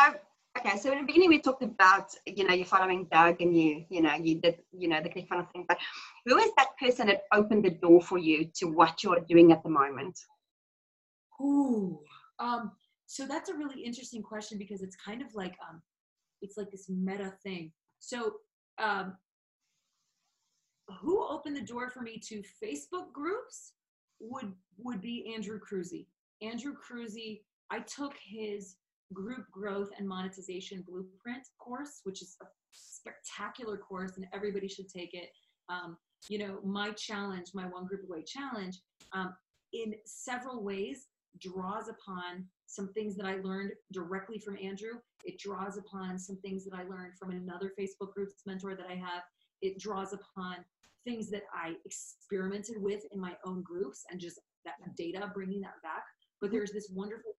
Okay, 0.58 0.76
so 0.78 0.90
in 0.92 0.98
the 0.98 1.06
beginning 1.06 1.28
we 1.28 1.40
talked 1.40 1.62
about, 1.62 2.12
you 2.26 2.46
know, 2.46 2.52
you're 2.52 2.66
following 2.66 3.06
Doug 3.10 3.40
and 3.40 3.56
you, 3.56 3.84
you 3.88 4.02
know, 4.02 4.14
you 4.14 4.40
did, 4.40 4.56
you 4.76 4.88
know, 4.88 5.00
the 5.00 5.08
kind 5.08 5.40
of 5.40 5.50
thing. 5.52 5.64
But 5.68 5.78
who 6.26 6.36
is 6.38 6.50
that 6.56 6.76
person 6.78 7.06
that 7.06 7.22
opened 7.32 7.64
the 7.64 7.70
door 7.70 8.00
for 8.00 8.18
you 8.18 8.50
to 8.56 8.66
what 8.66 9.02
you're 9.02 9.20
doing 9.20 9.52
at 9.52 9.62
the 9.62 9.70
moment? 9.70 10.18
Ooh, 11.40 12.00
um, 12.40 12.72
so 13.06 13.26
that's 13.26 13.48
a 13.48 13.54
really 13.54 13.80
interesting 13.82 14.22
question 14.22 14.58
because 14.58 14.82
it's 14.82 14.96
kind 14.96 15.22
of 15.22 15.34
like, 15.34 15.54
um, 15.68 15.80
it's 16.42 16.56
like 16.56 16.70
this 16.70 16.88
meta 16.88 17.32
thing. 17.44 17.72
So, 18.00 18.34
um, 18.78 19.16
who 21.00 21.24
opened 21.28 21.56
the 21.56 21.62
door 21.62 21.90
for 21.90 22.00
me 22.00 22.18
to 22.28 22.42
Facebook 22.62 23.12
groups 23.12 23.74
would 24.18 24.52
would 24.78 25.00
be 25.00 25.32
Andrew 25.34 25.60
Kroeze. 25.60 26.06
Andrew 26.42 26.74
Kroeze, 26.74 27.40
I 27.70 27.80
took 27.80 28.14
his 28.22 28.76
group 29.12 29.50
growth 29.50 29.90
and 29.98 30.08
monetization 30.08 30.84
blueprint 30.86 31.46
course, 31.58 32.00
which 32.04 32.22
is 32.22 32.36
a 32.42 32.46
spectacular 32.72 33.76
course 33.76 34.16
and 34.16 34.26
everybody 34.32 34.68
should 34.68 34.88
take 34.88 35.14
it. 35.14 35.30
Um, 35.68 35.96
you 36.28 36.38
know, 36.38 36.58
my 36.64 36.90
challenge, 36.92 37.48
my 37.54 37.64
one 37.64 37.86
group 37.86 38.02
away 38.08 38.24
challenge, 38.24 38.78
um, 39.12 39.34
in 39.72 39.94
several 40.04 40.62
ways 40.62 41.06
draws 41.40 41.88
upon 41.88 42.44
some 42.66 42.92
things 42.92 43.16
that 43.16 43.26
I 43.26 43.36
learned 43.36 43.72
directly 43.92 44.38
from 44.38 44.56
Andrew. 44.62 44.94
It 45.24 45.38
draws 45.38 45.76
upon 45.76 46.18
some 46.18 46.36
things 46.36 46.64
that 46.64 46.74
I 46.74 46.82
learned 46.82 47.12
from 47.18 47.30
another 47.30 47.72
Facebook 47.78 48.12
groups 48.14 48.42
mentor 48.46 48.74
that 48.74 48.86
I 48.88 48.94
have. 48.94 49.22
It 49.62 49.78
draws 49.78 50.12
upon 50.12 50.56
things 51.06 51.30
that 51.30 51.44
I 51.54 51.74
experimented 51.84 52.76
with 52.80 53.02
in 53.12 53.20
my 53.20 53.36
own 53.44 53.62
groups 53.62 54.04
and 54.10 54.20
just 54.20 54.40
that 54.64 54.74
data, 54.96 55.30
bringing 55.32 55.60
that 55.62 55.80
back. 55.82 56.02
But 56.40 56.50
there's 56.50 56.72
this 56.72 56.90
wonderful 56.92 57.32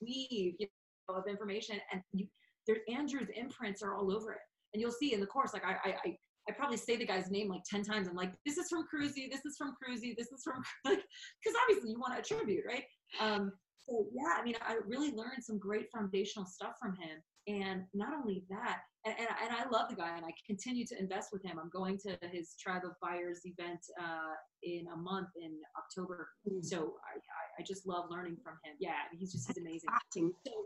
weave, 0.00 0.54
you 0.58 0.66
of 1.14 1.24
information 1.28 1.78
and 1.92 2.02
you 2.12 2.26
there 2.66 2.78
andrew's 2.88 3.28
imprints 3.34 3.82
are 3.82 3.94
all 3.94 4.14
over 4.14 4.32
it 4.32 4.38
and 4.72 4.80
you'll 4.80 4.92
see 4.92 5.12
in 5.12 5.20
the 5.20 5.26
course, 5.26 5.52
like 5.52 5.64
I, 5.64 5.76
I, 5.88 5.94
I 6.04 6.16
I 6.48 6.52
probably 6.52 6.78
say 6.78 6.96
the 6.96 7.06
guy's 7.06 7.30
name 7.30 7.48
like 7.48 7.62
10 7.70 7.84
times. 7.84 8.08
I'm 8.08 8.16
like, 8.16 8.32
this 8.46 8.56
is 8.56 8.68
from 8.70 8.84
Kroeze, 8.92 9.30
this 9.30 9.44
is 9.44 9.56
from 9.58 9.74
Kroeze, 9.76 10.16
this 10.16 10.32
is 10.32 10.42
from, 10.42 10.62
like, 10.84 10.98
because 10.98 11.58
obviously 11.62 11.90
you 11.90 12.00
want 12.00 12.14
to 12.14 12.20
attribute, 12.20 12.64
right? 12.66 12.82
Um, 13.20 13.52
so 13.86 14.06
yeah, 14.12 14.40
I 14.40 14.42
mean, 14.42 14.54
I 14.66 14.78
really 14.86 15.12
learned 15.12 15.44
some 15.44 15.58
great 15.58 15.88
foundational 15.94 16.46
stuff 16.46 16.72
from 16.80 16.96
him. 16.96 17.20
And 17.46 17.82
not 17.92 18.14
only 18.14 18.44
that, 18.48 18.78
and, 19.04 19.14
and, 19.18 19.28
and 19.28 19.54
I 19.54 19.68
love 19.68 19.90
the 19.90 19.96
guy 19.96 20.16
and 20.16 20.24
I 20.24 20.30
continue 20.46 20.86
to 20.86 20.98
invest 20.98 21.28
with 21.30 21.44
him. 21.44 21.58
I'm 21.60 21.70
going 21.70 21.98
to 22.06 22.18
his 22.32 22.54
Tribe 22.58 22.82
of 22.84 22.92
Buyers 23.02 23.40
event 23.44 23.80
uh, 24.00 24.34
in 24.62 24.86
a 24.92 24.96
month 24.96 25.28
in 25.40 25.52
October. 25.78 26.30
Mm. 26.50 26.64
So 26.64 26.94
I, 27.04 27.60
I 27.60 27.64
just 27.64 27.86
love 27.86 28.06
learning 28.10 28.38
from 28.42 28.54
him. 28.64 28.76
Yeah, 28.80 28.96
he's 29.12 29.32
just, 29.32 29.46
he's 29.46 29.58
amazing. 29.58 29.88
So, 30.14 30.64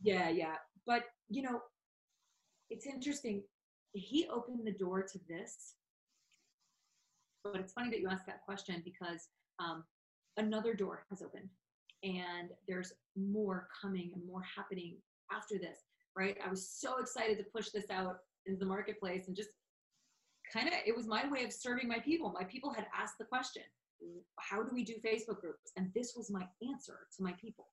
yeah, 0.00 0.28
yeah. 0.28 0.56
But, 0.86 1.04
you 1.28 1.42
know, 1.42 1.60
it's 2.70 2.86
interesting 2.86 3.42
he 3.94 4.26
opened 4.28 4.66
the 4.66 4.72
door 4.72 5.02
to 5.02 5.18
this. 5.28 5.74
But 7.44 7.56
it's 7.56 7.72
funny 7.72 7.90
that 7.90 8.00
you 8.00 8.08
asked 8.08 8.26
that 8.26 8.44
question 8.44 8.82
because 8.84 9.28
um, 9.58 9.84
another 10.36 10.74
door 10.74 11.04
has 11.10 11.22
opened 11.22 11.48
and 12.02 12.50
there's 12.66 12.92
more 13.16 13.68
coming 13.80 14.10
and 14.14 14.26
more 14.26 14.42
happening 14.56 14.96
after 15.32 15.58
this, 15.58 15.78
right? 16.16 16.36
I 16.44 16.48
was 16.48 16.68
so 16.68 16.98
excited 16.98 17.38
to 17.38 17.44
push 17.44 17.70
this 17.70 17.90
out 17.90 18.16
into 18.46 18.58
the 18.58 18.66
marketplace 18.66 19.26
and 19.26 19.36
just 19.36 19.50
kind 20.52 20.68
of, 20.68 20.74
it 20.86 20.96
was 20.96 21.06
my 21.06 21.30
way 21.30 21.44
of 21.44 21.52
serving 21.52 21.88
my 21.88 21.98
people. 21.98 22.32
My 22.32 22.44
people 22.44 22.72
had 22.72 22.86
asked 22.98 23.18
the 23.18 23.24
question, 23.24 23.62
how 24.38 24.62
do 24.62 24.70
we 24.72 24.84
do 24.84 24.94
Facebook 25.04 25.40
groups? 25.40 25.70
And 25.76 25.90
this 25.94 26.14
was 26.16 26.30
my 26.30 26.46
answer 26.68 27.06
to 27.16 27.22
my 27.22 27.32
people. 27.40 27.66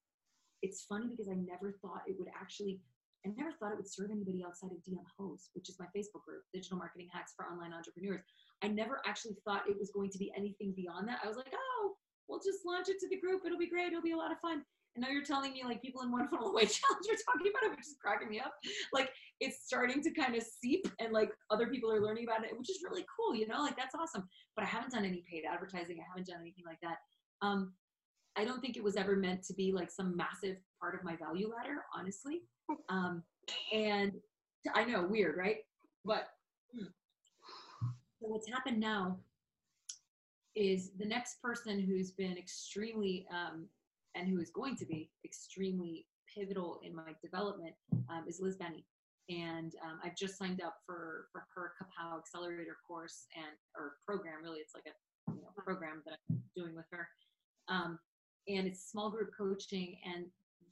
It's 0.61 0.85
funny 0.85 1.07
because 1.09 1.29
I 1.29 1.35
never 1.35 1.73
thought 1.81 2.03
it 2.07 2.15
would 2.19 2.29
actually 2.39 2.81
I 3.25 3.29
never 3.37 3.51
thought 3.51 3.71
it 3.71 3.77
would 3.77 3.87
serve 3.87 4.09
anybody 4.09 4.43
outside 4.45 4.71
of 4.71 4.81
DM 4.81 4.97
Hacks, 4.97 5.49
which 5.53 5.69
is 5.69 5.77
my 5.77 5.85
Facebook 5.95 6.25
group, 6.25 6.41
Digital 6.53 6.77
Marketing 6.77 7.07
Hacks 7.13 7.33
for 7.35 7.45
Online 7.45 7.73
Entrepreneurs. 7.73 8.25
I 8.63 8.67
never 8.67 9.01
actually 9.05 9.37
thought 9.45 9.69
it 9.69 9.77
was 9.77 9.91
going 9.91 10.09
to 10.09 10.17
be 10.17 10.33
anything 10.35 10.73
beyond 10.75 11.07
that. 11.07 11.19
I 11.23 11.27
was 11.27 11.37
like, 11.37 11.53
oh, 11.53 11.93
we'll 12.27 12.39
just 12.39 12.65
launch 12.65 12.89
it 12.89 12.97
to 12.99 13.09
the 13.09 13.19
group. 13.19 13.43
It'll 13.45 13.59
be 13.59 13.69
great. 13.69 13.93
It'll 13.93 14.01
be 14.01 14.13
a 14.13 14.17
lot 14.17 14.31
of 14.31 14.39
fun. 14.39 14.63
And 14.95 15.03
now 15.03 15.09
you're 15.09 15.23
telling 15.23 15.53
me 15.53 15.63
like 15.63 15.81
people 15.81 16.01
in 16.01 16.11
one 16.11 16.27
funnel 16.27 16.49
away 16.49 16.65
challenge 16.65 17.05
are 17.07 17.23
talking 17.29 17.51
about 17.51 17.69
it, 17.69 17.71
which 17.71 17.87
is 17.87 17.95
cracking 18.01 18.29
me 18.29 18.39
up. 18.39 18.53
Like 18.91 19.09
it's 19.39 19.65
starting 19.65 20.01
to 20.01 20.11
kind 20.11 20.35
of 20.35 20.43
seep 20.43 20.87
and 20.99 21.13
like 21.13 21.31
other 21.49 21.67
people 21.67 21.91
are 21.91 22.01
learning 22.01 22.25
about 22.25 22.43
it, 22.43 22.57
which 22.57 22.69
is 22.69 22.83
really 22.83 23.05
cool, 23.15 23.35
you 23.35 23.47
know, 23.47 23.61
like 23.61 23.77
that's 23.77 23.95
awesome. 23.95 24.27
But 24.55 24.65
I 24.65 24.67
haven't 24.67 24.91
done 24.91 25.05
any 25.05 25.23
paid 25.29 25.43
advertising. 25.45 25.97
I 25.99 26.09
haven't 26.09 26.27
done 26.27 26.41
anything 26.41 26.65
like 26.65 26.79
that. 26.81 26.97
Um, 27.41 27.73
I 28.37 28.45
don't 28.45 28.61
think 28.61 28.77
it 28.77 28.83
was 28.83 28.95
ever 28.95 29.15
meant 29.15 29.43
to 29.43 29.53
be 29.53 29.71
like 29.71 29.91
some 29.91 30.15
massive 30.15 30.57
part 30.79 30.95
of 30.95 31.03
my 31.03 31.15
value 31.15 31.51
ladder, 31.55 31.83
honestly. 31.95 32.41
Um, 32.89 33.23
and 33.73 34.13
I 34.73 34.85
know, 34.85 35.03
weird, 35.03 35.37
right? 35.37 35.57
But 36.05 36.29
hmm. 36.73 36.85
so 38.19 38.27
what's 38.27 38.49
happened 38.49 38.79
now 38.79 39.17
is 40.55 40.91
the 40.97 41.05
next 41.05 41.41
person 41.41 41.79
who's 41.79 42.11
been 42.11 42.37
extremely 42.37 43.25
um, 43.31 43.67
and 44.15 44.27
who 44.27 44.39
is 44.39 44.49
going 44.49 44.75
to 44.77 44.85
be 44.85 45.09
extremely 45.25 46.05
pivotal 46.33 46.79
in 46.85 46.95
my 46.95 47.15
development 47.21 47.73
um, 48.09 48.25
is 48.27 48.39
Liz 48.41 48.55
Benny. 48.55 48.85
And 49.29 49.73
um, 49.85 49.99
I've 50.03 50.15
just 50.15 50.37
signed 50.37 50.61
up 50.61 50.75
for, 50.85 51.27
for 51.31 51.45
her 51.55 51.71
Kapow 51.79 52.17
Accelerator 52.17 52.77
course 52.85 53.27
and 53.35 53.55
or 53.77 53.93
program. 54.05 54.43
Really, 54.43 54.59
it's 54.59 54.73
like 54.75 54.83
a 54.87 55.31
you 55.31 55.41
know, 55.41 55.49
program 55.55 56.01
that 56.05 56.17
I'm 56.29 56.41
doing 56.55 56.75
with 56.75 56.85
her. 56.91 57.07
Um, 57.69 57.99
and 58.47 58.67
it's 58.67 58.91
small 58.91 59.09
group 59.09 59.31
coaching. 59.37 59.97
And 60.05 60.25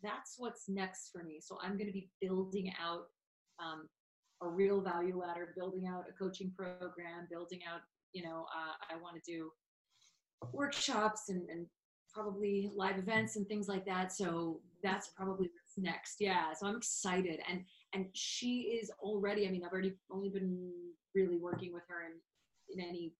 that's 0.03 0.35
what's 0.37 0.69
next 0.69 1.09
for 1.11 1.23
me. 1.23 1.39
So 1.41 1.57
I'm 1.61 1.77
going 1.77 1.87
to 1.87 1.93
be 1.93 2.09
building 2.21 2.71
out 2.81 3.05
um, 3.59 3.87
a 4.41 4.47
real 4.47 4.81
value 4.81 5.19
ladder, 5.19 5.53
building 5.55 5.87
out 5.87 6.05
a 6.09 6.13
coaching 6.13 6.51
program, 6.57 7.27
building 7.29 7.59
out, 7.71 7.81
you 8.13 8.23
know, 8.23 8.45
uh, 8.55 8.93
I 8.93 9.01
want 9.01 9.21
to 9.21 9.31
do 9.31 9.51
workshops 10.53 11.29
and, 11.29 11.49
and 11.49 11.65
probably 12.13 12.71
live 12.75 12.97
events 12.97 13.35
and 13.35 13.47
things 13.47 13.67
like 13.67 13.85
that. 13.85 14.11
So 14.13 14.61
that's 14.81 15.09
probably 15.09 15.47
what's 15.47 15.77
next. 15.77 16.15
Yeah. 16.19 16.53
So 16.57 16.67
I'm 16.67 16.77
excited. 16.77 17.39
And, 17.49 17.63
and 17.93 18.05
she 18.13 18.79
is 18.81 18.89
already, 19.01 19.47
I 19.47 19.51
mean, 19.51 19.63
I've 19.65 19.71
already 19.71 19.93
only 20.09 20.29
been 20.29 20.71
really 21.13 21.37
working 21.37 21.73
with 21.73 21.83
her 21.89 22.03
in, 22.05 22.79
in 22.79 22.87
any 22.87 23.13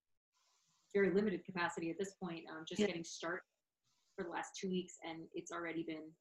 very 0.96 1.14
limited 1.14 1.46
capacity 1.46 1.90
at 1.90 1.98
this 2.00 2.14
point, 2.22 2.46
um, 2.50 2.64
just 2.68 2.80
yeah. 2.80 2.88
getting 2.88 3.04
started 3.04 3.42
for 4.20 4.24
the 4.26 4.32
last 4.32 4.56
two 4.60 4.70
weeks. 4.70 4.96
And 5.08 5.22
it's 5.34 5.52
already 5.52 5.84
been 5.84 6.12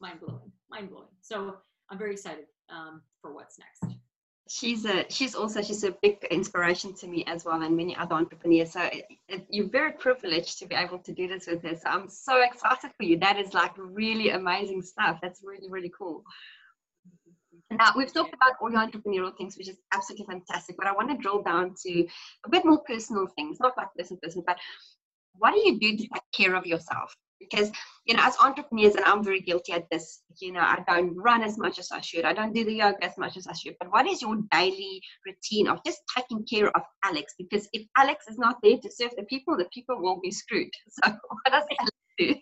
mind 0.00 0.20
blowing, 0.20 0.52
mind 0.70 0.90
blowing. 0.90 1.08
So 1.20 1.56
I'm 1.90 1.98
very 1.98 2.12
excited 2.12 2.46
um, 2.70 3.02
for 3.20 3.34
what's 3.34 3.58
next. 3.58 3.96
She's 4.48 4.84
a 4.84 5.06
she's 5.08 5.34
also 5.34 5.62
she's 5.62 5.82
a 5.84 5.92
big 6.02 6.26
inspiration 6.30 6.92
to 6.94 7.06
me 7.06 7.24
as 7.26 7.44
well 7.44 7.62
and 7.62 7.76
many 7.76 7.96
other 7.96 8.14
entrepreneurs. 8.14 8.72
So 8.72 8.82
it, 8.82 9.06
it, 9.28 9.46
you're 9.48 9.68
very 9.68 9.92
privileged 9.92 10.58
to 10.58 10.66
be 10.66 10.74
able 10.74 10.98
to 10.98 11.12
do 11.12 11.26
this 11.26 11.46
with 11.46 11.62
her. 11.62 11.74
So 11.76 11.88
I'm 11.88 12.08
so 12.08 12.42
excited 12.42 12.90
for 12.96 13.04
you. 13.04 13.18
That 13.18 13.38
is 13.38 13.54
like 13.54 13.72
really 13.76 14.30
amazing 14.30 14.82
stuff. 14.82 15.20
That's 15.22 15.40
really 15.42 15.70
really 15.70 15.92
cool. 15.96 16.22
Now, 17.70 17.92
we've 17.96 18.12
talked 18.12 18.34
about 18.34 18.52
all 18.60 18.70
your 18.70 18.80
entrepreneurial 18.80 19.34
things, 19.34 19.56
which 19.56 19.68
is 19.68 19.78
absolutely 19.94 20.26
fantastic, 20.26 20.76
but 20.76 20.86
I 20.86 20.92
want 20.92 21.08
to 21.10 21.16
drill 21.16 21.42
down 21.42 21.74
to 21.86 22.06
a 22.44 22.50
bit 22.50 22.66
more 22.66 22.82
personal 22.86 23.26
things, 23.34 23.58
not 23.60 23.78
like 23.78 23.88
this 23.96 24.10
and 24.10 24.20
person, 24.20 24.42
but 24.46 24.58
what 25.34 25.54
do 25.54 25.60
you 25.60 25.78
do 25.78 25.96
to 25.96 26.02
take 26.02 26.22
care 26.34 26.54
of 26.54 26.66
yourself? 26.66 27.14
because 27.42 27.70
you 28.06 28.14
know 28.14 28.22
as 28.22 28.36
entrepreneurs 28.42 28.94
and 28.94 29.04
i'm 29.04 29.22
very 29.22 29.40
guilty 29.40 29.72
at 29.72 29.84
this 29.90 30.22
you 30.40 30.52
know 30.52 30.60
i 30.60 30.78
don't 30.86 31.14
run 31.16 31.42
as 31.42 31.58
much 31.58 31.78
as 31.78 31.90
i 31.92 32.00
should. 32.00 32.24
I 32.24 32.32
don't 32.32 32.54
do 32.54 32.64
the 32.64 32.74
yoga 32.74 33.04
as 33.04 33.18
much 33.18 33.36
as 33.36 33.46
i 33.46 33.52
should. 33.52 33.76
But 33.78 33.90
what 33.90 34.06
is 34.06 34.22
your 34.22 34.36
daily 34.50 35.02
routine 35.26 35.68
of 35.68 35.80
just 35.84 36.00
taking 36.16 36.44
care 36.44 36.68
of 36.76 36.82
alex? 37.04 37.34
Because 37.38 37.68
if 37.72 37.86
alex 37.96 38.26
is 38.28 38.38
not 38.38 38.56
there 38.62 38.78
to 38.78 38.90
serve 38.90 39.12
the 39.16 39.24
people 39.24 39.56
the 39.56 39.68
people 39.72 40.00
will 40.00 40.20
be 40.20 40.30
screwed. 40.30 40.70
So 40.90 41.10
what 41.10 41.52
does 41.52 41.64
alex 41.78 41.90
do? 42.18 42.34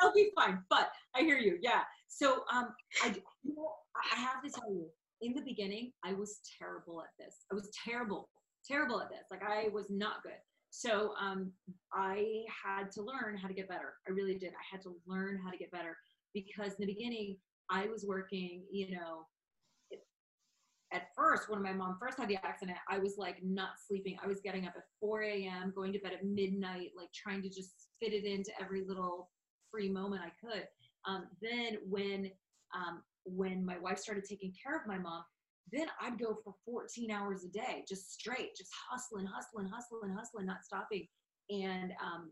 I'll 0.00 0.14
be 0.14 0.30
fine 0.36 0.60
but 0.70 0.90
i 1.14 1.20
hear 1.20 1.38
you 1.38 1.58
yeah. 1.60 1.82
So 2.08 2.42
um 2.52 2.68
i 3.02 3.08
you 3.42 3.54
know, 3.54 3.70
i 4.12 4.16
have 4.16 4.42
to 4.44 4.50
tell 4.50 4.72
you 4.72 4.86
in 5.22 5.34
the 5.34 5.42
beginning 5.42 5.92
i 6.04 6.12
was 6.12 6.40
terrible 6.58 7.02
at 7.02 7.12
this. 7.18 7.36
I 7.50 7.54
was 7.54 7.70
terrible 7.84 8.28
terrible 8.66 9.00
at 9.00 9.10
this. 9.10 9.26
Like 9.30 9.42
i 9.42 9.68
was 9.68 9.86
not 9.90 10.22
good 10.22 10.40
so 10.70 11.12
um, 11.20 11.52
I 11.92 12.44
had 12.64 12.90
to 12.92 13.02
learn 13.02 13.36
how 13.36 13.48
to 13.48 13.54
get 13.54 13.68
better. 13.68 13.94
I 14.08 14.12
really 14.12 14.36
did. 14.36 14.52
I 14.52 14.64
had 14.70 14.82
to 14.82 14.96
learn 15.06 15.40
how 15.42 15.50
to 15.50 15.58
get 15.58 15.70
better 15.72 15.96
because 16.32 16.74
in 16.74 16.86
the 16.86 16.86
beginning, 16.86 17.36
I 17.70 17.86
was 17.86 18.04
working, 18.06 18.62
you 18.70 18.92
know, 18.96 19.26
at 20.92 21.08
first, 21.14 21.48
when 21.48 21.62
my 21.62 21.72
mom 21.72 21.96
first 22.00 22.18
had 22.18 22.28
the 22.28 22.36
accident, 22.44 22.78
I 22.88 22.98
was 22.98 23.14
like 23.16 23.36
not 23.44 23.70
sleeping. 23.86 24.18
I 24.22 24.26
was 24.26 24.40
getting 24.40 24.66
up 24.66 24.72
at 24.76 24.82
4 25.00 25.22
a.m., 25.22 25.72
going 25.74 25.92
to 25.92 26.00
bed 26.00 26.12
at 26.14 26.24
midnight, 26.24 26.90
like 26.96 27.08
trying 27.12 27.42
to 27.42 27.48
just 27.48 27.88
fit 28.00 28.12
it 28.12 28.24
into 28.24 28.50
every 28.60 28.84
little 28.84 29.30
free 29.70 29.88
moment 29.88 30.22
I 30.24 30.32
could. 30.44 30.66
Um, 31.06 31.28
then 31.40 31.78
when 31.88 32.30
um, 32.74 33.02
when 33.24 33.64
my 33.64 33.78
wife 33.78 33.98
started 33.98 34.24
taking 34.24 34.52
care 34.62 34.76
of 34.76 34.86
my 34.86 34.98
mom, 34.98 35.22
then 35.72 35.86
I'd 36.00 36.18
go 36.18 36.38
for 36.44 36.54
14 36.64 37.10
hours 37.10 37.44
a 37.44 37.48
day, 37.48 37.84
just 37.88 38.12
straight, 38.12 38.56
just 38.56 38.70
hustling, 38.90 39.26
hustling, 39.26 39.68
hustling, 39.68 40.12
hustling, 40.12 40.46
not 40.46 40.64
stopping. 40.64 41.06
And 41.50 41.92
um, 42.02 42.30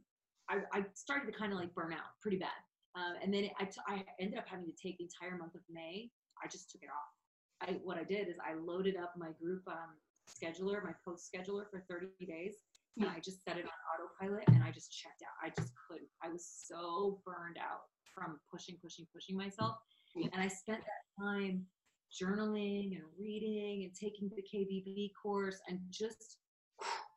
I, 0.49 0.59
I, 0.73 0.85
started 0.95 1.31
to 1.33 1.39
kind 1.39 1.53
of 1.53 1.59
like 1.59 1.75
burn 1.75 1.93
out 1.93 2.19
pretty 2.23 2.39
bad. 2.39 2.59
Uh, 2.97 3.15
and 3.23 3.33
then 3.33 3.51
I, 3.61 3.65
t- 3.65 3.81
I 3.87 4.05
ended 4.19 4.39
up 4.39 4.47
having 4.49 4.67
to 4.67 4.73
take 4.73 4.99
the 4.99 5.05
entire 5.05 5.37
month 5.37 5.55
of 5.55 5.61
May. 5.71 6.11
I 6.43 6.49
just 6.49 6.71
took 6.71 6.83
it 6.83 6.89
off. 6.89 7.69
I, 7.69 7.79
what 7.83 7.99
I 7.99 8.05
did 8.05 8.29
is 8.29 8.37
I 8.39 8.55
loaded 8.55 8.97
up 8.97 9.15
my 9.17 9.31
group 9.41 9.63
um, 9.67 9.99
scheduler, 10.29 10.83
my 10.83 10.95
post 11.05 11.29
scheduler 11.33 11.65
for 11.71 11.85
30 11.89 12.09
days. 12.27 12.55
And 12.97 13.07
I 13.07 13.21
just 13.21 13.45
set 13.45 13.57
it 13.59 13.65
on 13.65 13.79
autopilot 13.95 14.45
and 14.49 14.65
I 14.65 14.73
just 14.73 14.91
checked 14.91 15.23
out. 15.23 15.47
I 15.47 15.53
just 15.55 15.73
couldn't. 15.87 16.09
I 16.23 16.29
was 16.29 16.45
so 16.67 17.21
burned 17.25 17.57
out 17.59 17.87
from 18.13 18.41
pushing, 18.51 18.77
pushing, 18.83 19.07
pushing 19.15 19.37
myself. 19.37 19.77
And 20.17 20.31
I 20.35 20.49
spent 20.49 20.81
that 20.83 21.23
time 21.23 21.67
journaling 22.13 22.97
and 22.97 23.05
reading 23.19 23.85
and 23.85 23.93
taking 23.95 24.31
the 24.35 24.43
KBB 24.43 25.11
course 25.21 25.61
and 25.69 25.79
just, 25.91 26.39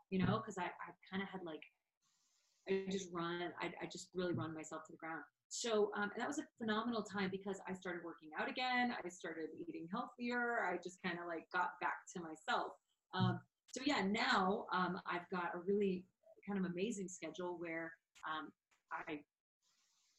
you 0.10 0.20
know, 0.20 0.38
because 0.38 0.58
I, 0.58 0.64
I 0.66 0.92
kind 1.10 1.24
of 1.24 1.30
had 1.30 1.42
like, 1.46 1.62
I 2.70 2.86
just 2.90 3.10
run, 3.12 3.52
I, 3.62 3.68
I 3.82 3.86
just 3.92 4.10
really 4.14 4.34
run 4.34 4.54
myself 4.54 4.84
to 4.86 4.92
the 4.92 4.98
ground. 4.98 5.24
So, 5.50 5.92
um, 5.98 6.12
that 6.18 6.28
was 6.28 6.40
a 6.40 6.44
phenomenal 6.58 7.04
time 7.04 7.30
because 7.30 7.60
I 7.68 7.74
started 7.74 8.04
working 8.06 8.30
out 8.40 8.50
again. 8.50 8.94
I 9.04 9.10
started 9.10 9.50
eating 9.68 9.88
healthier. 9.92 10.60
I 10.64 10.78
just 10.82 11.00
kind 11.04 11.18
of 11.20 11.28
like 11.28 11.44
got 11.52 11.72
back 11.82 11.98
to 12.16 12.22
myself. 12.22 12.74
Um, 13.14 13.40
so 13.72 13.82
yeah, 13.86 14.04
now 14.04 14.66
um, 14.72 15.00
I've 15.10 15.30
got 15.30 15.56
a 15.56 15.60
really 15.66 16.06
kind 16.48 16.60
of 16.60 16.72
amazing 16.72 17.08
schedule 17.08 17.58
where 17.60 17.92
um, 18.28 18.50
I 18.92 19.20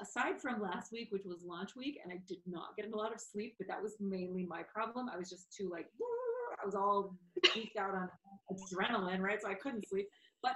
aside 0.02 0.40
from 0.40 0.60
last 0.60 0.92
week, 0.92 1.08
which 1.10 1.24
was 1.24 1.42
launch 1.44 1.76
week, 1.76 1.98
and 2.02 2.12
I 2.12 2.20
did 2.28 2.38
not 2.46 2.76
get 2.76 2.92
a 2.92 2.96
lot 2.96 3.14
of 3.14 3.20
sleep, 3.20 3.54
but 3.58 3.68
that 3.68 3.82
was 3.82 3.94
mainly 4.00 4.44
my 4.44 4.62
problem. 4.62 5.08
I 5.08 5.16
was 5.16 5.30
just 5.30 5.54
too 5.56 5.70
like, 5.70 5.86
I 6.62 6.66
was 6.66 6.74
all 6.74 7.16
geeked 7.46 7.76
out 7.78 7.94
on 7.94 8.10
adrenaline, 8.52 9.20
right? 9.20 9.40
So 9.40 9.48
I 9.48 9.54
couldn't 9.54 9.88
sleep. 9.88 10.08
But 10.42 10.52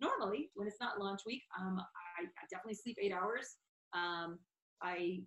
normally, 0.00 0.50
when 0.54 0.68
it's 0.68 0.80
not 0.80 1.00
launch 1.00 1.22
week, 1.26 1.42
um, 1.58 1.80
I, 1.80 2.24
I 2.24 2.44
definitely 2.50 2.74
sleep 2.74 2.98
eight 3.00 3.12
hours. 3.12 3.56
Um, 3.94 4.38
I 4.82 5.22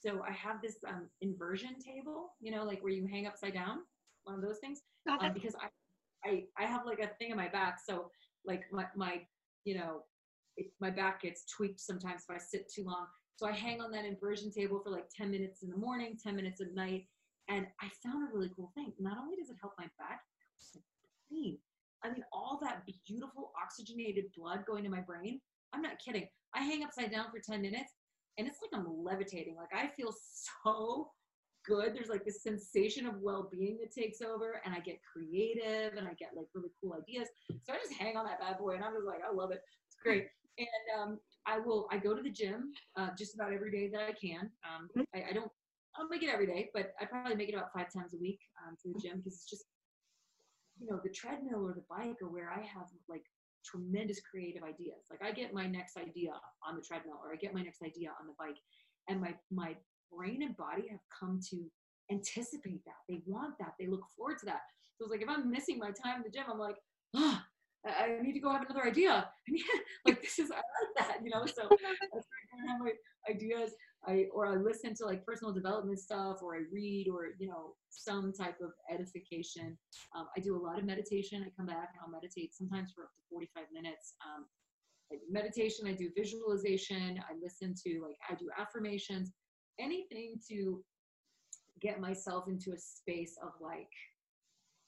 so 0.00 0.22
I 0.26 0.32
have 0.32 0.62
this 0.62 0.76
um, 0.86 1.08
inversion 1.22 1.76
table, 1.84 2.30
you 2.40 2.52
know, 2.52 2.64
like 2.64 2.82
where 2.82 2.92
you 2.92 3.06
hang 3.06 3.26
upside 3.26 3.54
down. 3.54 3.78
one 4.24 4.36
of 4.36 4.42
those 4.42 4.58
things, 4.58 4.80
um, 5.10 5.32
because 5.34 5.54
I, 5.56 6.28
I 6.28 6.44
I 6.58 6.66
have 6.66 6.86
like 6.86 7.00
a 7.00 7.08
thing 7.18 7.30
in 7.30 7.36
my 7.36 7.48
back, 7.48 7.78
so 7.84 8.10
like 8.44 8.62
my 8.72 8.86
my 8.96 9.22
you 9.64 9.76
know 9.76 10.02
it, 10.56 10.66
my 10.80 10.90
back 10.90 11.22
gets 11.22 11.44
tweaked 11.44 11.80
sometimes 11.80 12.22
if 12.28 12.34
I 12.34 12.38
sit 12.38 12.70
too 12.72 12.84
long. 12.84 13.06
So 13.38 13.46
I 13.46 13.52
hang 13.52 13.80
on 13.80 13.92
that 13.92 14.04
inversion 14.04 14.50
table 14.50 14.80
for 14.82 14.90
like 14.90 15.08
10 15.16 15.30
minutes 15.30 15.62
in 15.62 15.70
the 15.70 15.76
morning, 15.76 16.18
10 16.20 16.34
minutes 16.34 16.60
at 16.60 16.74
night, 16.74 17.06
and 17.48 17.68
I 17.80 17.88
found 18.02 18.28
a 18.28 18.34
really 18.34 18.50
cool 18.56 18.72
thing. 18.74 18.92
Not 18.98 19.16
only 19.16 19.36
does 19.36 19.48
it 19.48 19.56
help 19.62 19.74
my 19.78 19.86
back, 19.96 20.22
brain. 21.30 21.58
I 22.02 22.10
mean, 22.10 22.24
all 22.32 22.58
that 22.62 22.82
beautiful 23.06 23.52
oxygenated 23.62 24.24
blood 24.36 24.64
going 24.66 24.82
to 24.82 24.90
my 24.90 25.00
brain. 25.00 25.40
I'm 25.72 25.82
not 25.82 26.00
kidding. 26.04 26.26
I 26.52 26.64
hang 26.64 26.82
upside 26.82 27.12
down 27.12 27.26
for 27.30 27.38
10 27.38 27.62
minutes 27.62 27.92
and 28.38 28.48
it's 28.48 28.58
like 28.60 28.76
I'm 28.76 28.88
levitating. 29.04 29.54
Like 29.54 29.72
I 29.72 29.86
feel 29.96 30.12
so 30.64 31.12
good. 31.64 31.94
There's 31.94 32.08
like 32.08 32.24
this 32.24 32.42
sensation 32.42 33.06
of 33.06 33.20
well-being 33.20 33.78
that 33.80 33.92
takes 33.92 34.20
over 34.20 34.60
and 34.64 34.74
I 34.74 34.80
get 34.80 34.98
creative 35.12 35.96
and 35.96 36.08
I 36.08 36.14
get 36.14 36.30
like 36.34 36.46
really 36.54 36.70
cool 36.80 36.94
ideas. 36.94 37.28
So 37.62 37.72
I 37.72 37.76
just 37.76 38.00
hang 38.00 38.16
on 38.16 38.24
that 38.26 38.40
bad 38.40 38.58
boy 38.58 38.74
and 38.74 38.82
I'm 38.82 38.94
just 38.94 39.06
like, 39.06 39.20
I 39.24 39.32
love 39.32 39.52
it. 39.52 39.60
It's 39.86 39.96
great. 40.02 40.26
And 40.58 41.00
um, 41.00 41.18
I 41.46 41.58
will, 41.58 41.88
I 41.90 41.98
go 41.98 42.14
to 42.14 42.22
the 42.22 42.30
gym 42.30 42.72
uh, 42.96 43.10
just 43.16 43.34
about 43.34 43.52
every 43.52 43.70
day 43.70 43.88
that 43.92 44.02
I 44.02 44.12
can. 44.12 44.50
Um, 44.66 44.88
I, 45.14 45.30
I 45.30 45.32
don't, 45.32 45.50
I 45.96 46.00
don't 46.00 46.10
make 46.10 46.22
it 46.22 46.30
every 46.30 46.46
day, 46.46 46.70
but 46.74 46.92
I 47.00 47.04
probably 47.04 47.34
make 47.34 47.48
it 47.48 47.54
about 47.54 47.72
five 47.72 47.92
times 47.92 48.14
a 48.14 48.18
week 48.18 48.40
um, 48.66 48.76
to 48.82 48.92
the 48.92 49.00
gym 49.00 49.18
because 49.18 49.34
it's 49.34 49.48
just, 49.48 49.64
you 50.78 50.86
know, 50.90 51.00
the 51.02 51.10
treadmill 51.10 51.66
or 51.66 51.74
the 51.74 51.84
bike 51.88 52.16
or 52.22 52.28
where 52.28 52.50
I 52.50 52.60
have 52.60 52.86
like 53.08 53.24
tremendous 53.64 54.20
creative 54.20 54.62
ideas. 54.62 55.06
Like 55.10 55.22
I 55.22 55.32
get 55.32 55.52
my 55.54 55.66
next 55.66 55.96
idea 55.96 56.32
on 56.66 56.76
the 56.76 56.82
treadmill 56.82 57.18
or 57.24 57.32
I 57.32 57.36
get 57.36 57.54
my 57.54 57.62
next 57.62 57.82
idea 57.82 58.10
on 58.20 58.26
the 58.26 58.34
bike 58.38 58.58
and 59.08 59.20
my 59.20 59.34
my 59.50 59.76
brain 60.12 60.42
and 60.42 60.56
body 60.56 60.88
have 60.90 61.00
come 61.18 61.40
to 61.50 61.64
anticipate 62.10 62.84
that. 62.84 63.00
They 63.08 63.20
want 63.26 63.54
that. 63.58 63.74
They 63.78 63.86
look 63.86 64.04
forward 64.16 64.38
to 64.40 64.46
that. 64.46 64.60
So 64.96 65.04
it's 65.04 65.10
like 65.12 65.22
if 65.22 65.28
I'm 65.28 65.50
missing 65.50 65.78
my 65.78 65.90
time 65.90 66.16
in 66.16 66.22
the 66.22 66.30
gym, 66.30 66.44
I'm 66.50 66.58
like, 66.58 66.76
ah, 67.16 67.44
I 67.86 68.18
need 68.22 68.32
to 68.32 68.40
go 68.40 68.52
have 68.52 68.62
another 68.68 68.86
idea. 68.86 69.28
Like 70.04 70.22
this 70.22 70.38
is 70.38 70.50
I 70.50 70.56
like 70.56 71.08
that, 71.08 71.18
you 71.22 71.30
know. 71.30 71.44
So 71.46 71.62
I 71.72 72.72
have 72.72 72.80
my 72.80 72.92
ideas. 73.28 73.72
I 74.06 74.26
or 74.32 74.46
I 74.46 74.56
listen 74.56 74.94
to 74.96 75.04
like 75.04 75.24
personal 75.24 75.52
development 75.52 75.98
stuff, 75.98 76.38
or 76.42 76.56
I 76.56 76.60
read, 76.72 77.08
or 77.12 77.28
you 77.38 77.48
know, 77.48 77.74
some 77.90 78.32
type 78.32 78.56
of 78.62 78.70
edification. 78.92 79.76
Um, 80.16 80.26
I 80.36 80.40
do 80.40 80.56
a 80.56 80.62
lot 80.62 80.78
of 80.78 80.84
meditation. 80.84 81.44
I 81.46 81.50
come 81.56 81.66
back 81.66 81.90
and 81.92 82.00
I'll 82.02 82.10
meditate 82.10 82.54
sometimes 82.54 82.92
for 82.94 83.04
up 83.04 83.14
to 83.16 83.22
45 83.30 83.64
minutes. 83.72 84.14
Um, 84.24 84.46
I 85.12 85.16
do 85.16 85.22
meditation. 85.30 85.86
I 85.86 85.92
do 85.92 86.10
visualization. 86.16 87.20
I 87.28 87.34
listen 87.42 87.74
to 87.86 88.00
like 88.02 88.16
I 88.28 88.34
do 88.34 88.48
affirmations. 88.58 89.32
Anything 89.78 90.40
to 90.48 90.82
get 91.80 92.00
myself 92.00 92.48
into 92.48 92.72
a 92.72 92.78
space 92.78 93.36
of 93.42 93.50
like, 93.60 93.90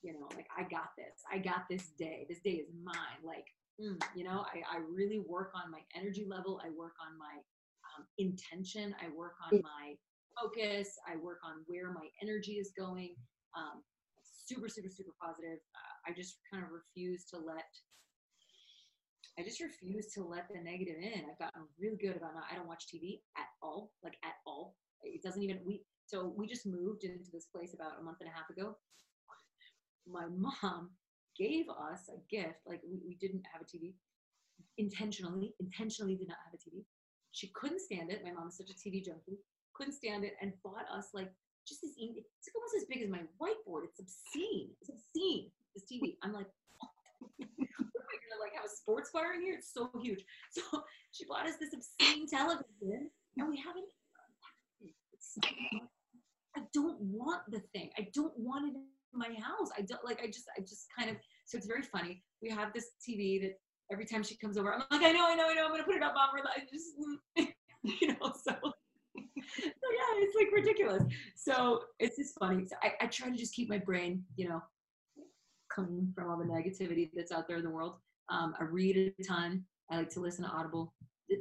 you 0.03 0.13
know, 0.13 0.27
like 0.35 0.47
I 0.57 0.63
got 0.63 0.97
this. 0.97 1.21
I 1.31 1.39
got 1.39 1.69
this 1.69 1.91
day. 1.99 2.27
This 2.29 2.41
day 2.41 2.63
is 2.63 2.69
mine. 2.83 3.21
Like, 3.25 3.47
mm, 3.81 4.01
you 4.15 4.25
know, 4.25 4.45
I, 4.49 4.77
I 4.77 4.81
really 4.91 5.21
work 5.21 5.53
on 5.55 5.71
my 5.71 5.81
energy 5.95 6.27
level. 6.29 6.61
I 6.65 6.71
work 6.71 6.95
on 7.01 7.19
my 7.19 7.37
um, 7.97 8.07
intention. 8.19 8.95
I 9.01 9.15
work 9.15 9.35
on 9.45 9.61
my 9.63 9.95
focus. 10.41 10.97
I 11.07 11.17
work 11.17 11.39
on 11.45 11.65
where 11.67 11.93
my 11.93 12.09
energy 12.23 12.53
is 12.53 12.73
going. 12.77 13.15
Um, 13.57 13.83
super, 14.23 14.69
super, 14.69 14.89
super 14.89 15.13
positive. 15.21 15.59
Uh, 15.75 16.11
I 16.11 16.15
just 16.15 16.39
kind 16.51 16.65
of 16.65 16.71
refuse 16.71 17.25
to 17.31 17.39
let. 17.39 17.69
I 19.39 19.43
just 19.43 19.61
refuse 19.61 20.13
to 20.15 20.25
let 20.25 20.49
the 20.53 20.61
negative 20.61 20.97
in. 21.01 21.25
I've 21.29 21.39
gotten 21.39 21.63
really 21.79 21.97
good 21.97 22.17
about 22.17 22.35
not. 22.35 22.45
I 22.51 22.57
don't 22.57 22.69
watch 22.69 22.85
TV 22.93 23.21
at 23.37 23.49
all, 23.63 23.93
like 24.03 24.17
at 24.25 24.41
all. 24.47 24.77
It 25.03 25.23
doesn't 25.23 25.43
even. 25.43 25.61
We 25.65 25.83
so 26.07 26.33
we 26.37 26.47
just 26.47 26.67
moved 26.67 27.05
into 27.05 27.31
this 27.33 27.47
place 27.47 27.75
about 27.75 28.01
a 28.01 28.03
month 28.03 28.19
and 28.21 28.29
a 28.29 28.33
half 28.33 28.51
ago. 28.51 28.77
My 30.13 30.27
mom 30.27 30.91
gave 31.37 31.67
us 31.69 32.09
a 32.09 32.19
gift. 32.31 32.61
Like 32.67 32.81
we, 32.89 33.01
we 33.07 33.15
didn't 33.15 33.43
have 33.53 33.63
a 33.63 33.65
TV 33.65 33.93
intentionally. 34.79 35.55
Intentionally 35.61 36.15
did 36.17 36.29
not 36.29 36.39
have 36.45 36.55
a 36.55 36.59
TV 36.59 36.85
she 37.33 37.49
couldn't 37.55 37.81
stand 37.81 38.11
it. 38.11 38.23
My 38.25 38.31
mom 38.31 38.45
mom's 38.45 38.57
such 38.57 38.71
a 38.71 38.75
TV 38.75 39.05
junkie, 39.05 39.39
couldn't 39.75 39.93
stand 39.95 40.25
it, 40.25 40.35
and 40.41 40.53
bought 40.63 40.87
us 40.93 41.09
like 41.15 41.31
just 41.67 41.83
this. 41.83 41.93
It's 41.99 42.49
like 42.49 42.57
almost 42.57 42.77
as 42.77 42.85
big 42.89 43.03
as 43.03 43.11
my 43.11 43.23
whiteboard. 43.41 43.85
It's 43.85 44.01
obscene. 44.01 44.71
It's 44.81 44.91
obscene. 44.91 45.51
This 45.75 45.85
TV. 45.91 46.17
I'm 46.23 46.33
like, 46.33 46.47
gonna 47.39 48.41
like 48.41 48.55
have 48.55 48.65
a 48.65 48.69
sports 48.69 49.11
bar 49.13 49.35
in 49.35 49.43
here. 49.43 49.55
It's 49.59 49.73
so 49.73 49.91
huge. 50.03 50.25
So 50.51 50.83
she 51.13 51.25
bought 51.27 51.47
us 51.47 51.57
this 51.61 51.75
obscene 51.75 52.27
television, 52.27 53.11
and 53.37 53.49
we 53.49 53.57
haven't. 53.57 53.87
I 56.57 56.63
don't 56.75 57.01
want 57.01 57.43
the 57.51 57.61
thing. 57.73 57.91
I 57.97 58.09
don't 58.13 58.37
want 58.37 58.75
it 58.75 58.81
my 59.13 59.29
house. 59.43 59.71
I 59.77 59.83
don't 59.83 60.05
like. 60.05 60.21
I 60.23 60.27
just. 60.27 60.47
I 60.57 60.61
just 60.61 60.87
kind 60.97 61.11
of. 61.11 61.17
So 61.47 61.59
it's 61.59 61.67
very 61.67 61.83
funny. 61.83 62.23
We 62.43 62.51
have 62.51 62.73
this 62.73 62.91
TV 63.07 63.41
that 63.43 63.59
every 63.93 64.05
time 64.07 64.23
she 64.23 64.37
comes 64.37 64.57
over, 64.57 64.73
I'm 64.73 64.83
like, 64.91 65.03
I 65.03 65.13
know, 65.13 65.27
I 65.29 65.35
know, 65.35 65.49
I 65.49 65.55
know, 65.55 65.65
I'm 65.67 65.71
gonna 65.71 65.85
put 65.85 65.97
it 65.97 66.03
up, 66.03 66.15
mom. 66.15 66.31
I 66.35 66.61
just, 66.71 66.95
you 68.01 68.09
know, 68.09 68.33
so, 68.43 68.53
so 68.63 69.23
yeah, 69.23 70.17
it's 70.17 70.37
like 70.37 70.49
ridiculous. 70.53 71.03
So 71.35 71.83
it's 71.99 72.17
just 72.17 72.39
funny. 72.39 72.65
So 72.67 72.77
I, 72.83 72.93
I 73.01 73.07
try 73.07 73.31
to 73.31 73.37
just 73.37 73.55
keep 73.55 73.69
my 73.69 73.79
brain, 73.79 74.25
you 74.37 74.49
know, 74.49 74.63
clean 75.73 76.13
from 76.15 76.31
all 76.31 76.39
the 76.39 76.45
negativity 76.45 77.11
that's 77.15 77.33
out 77.33 77.49
there 77.49 77.59
in 77.59 77.65
the 77.65 77.71
world. 77.71 77.95
Um, 78.29 78.55
I 78.61 78.65
read 78.65 78.97
a 78.97 79.23
ton. 79.25 79.65
I 79.91 79.99
like 79.99 80.11
to 80.11 80.21
listen 80.21 80.45
to 80.45 80.51
Audible. 80.51 80.95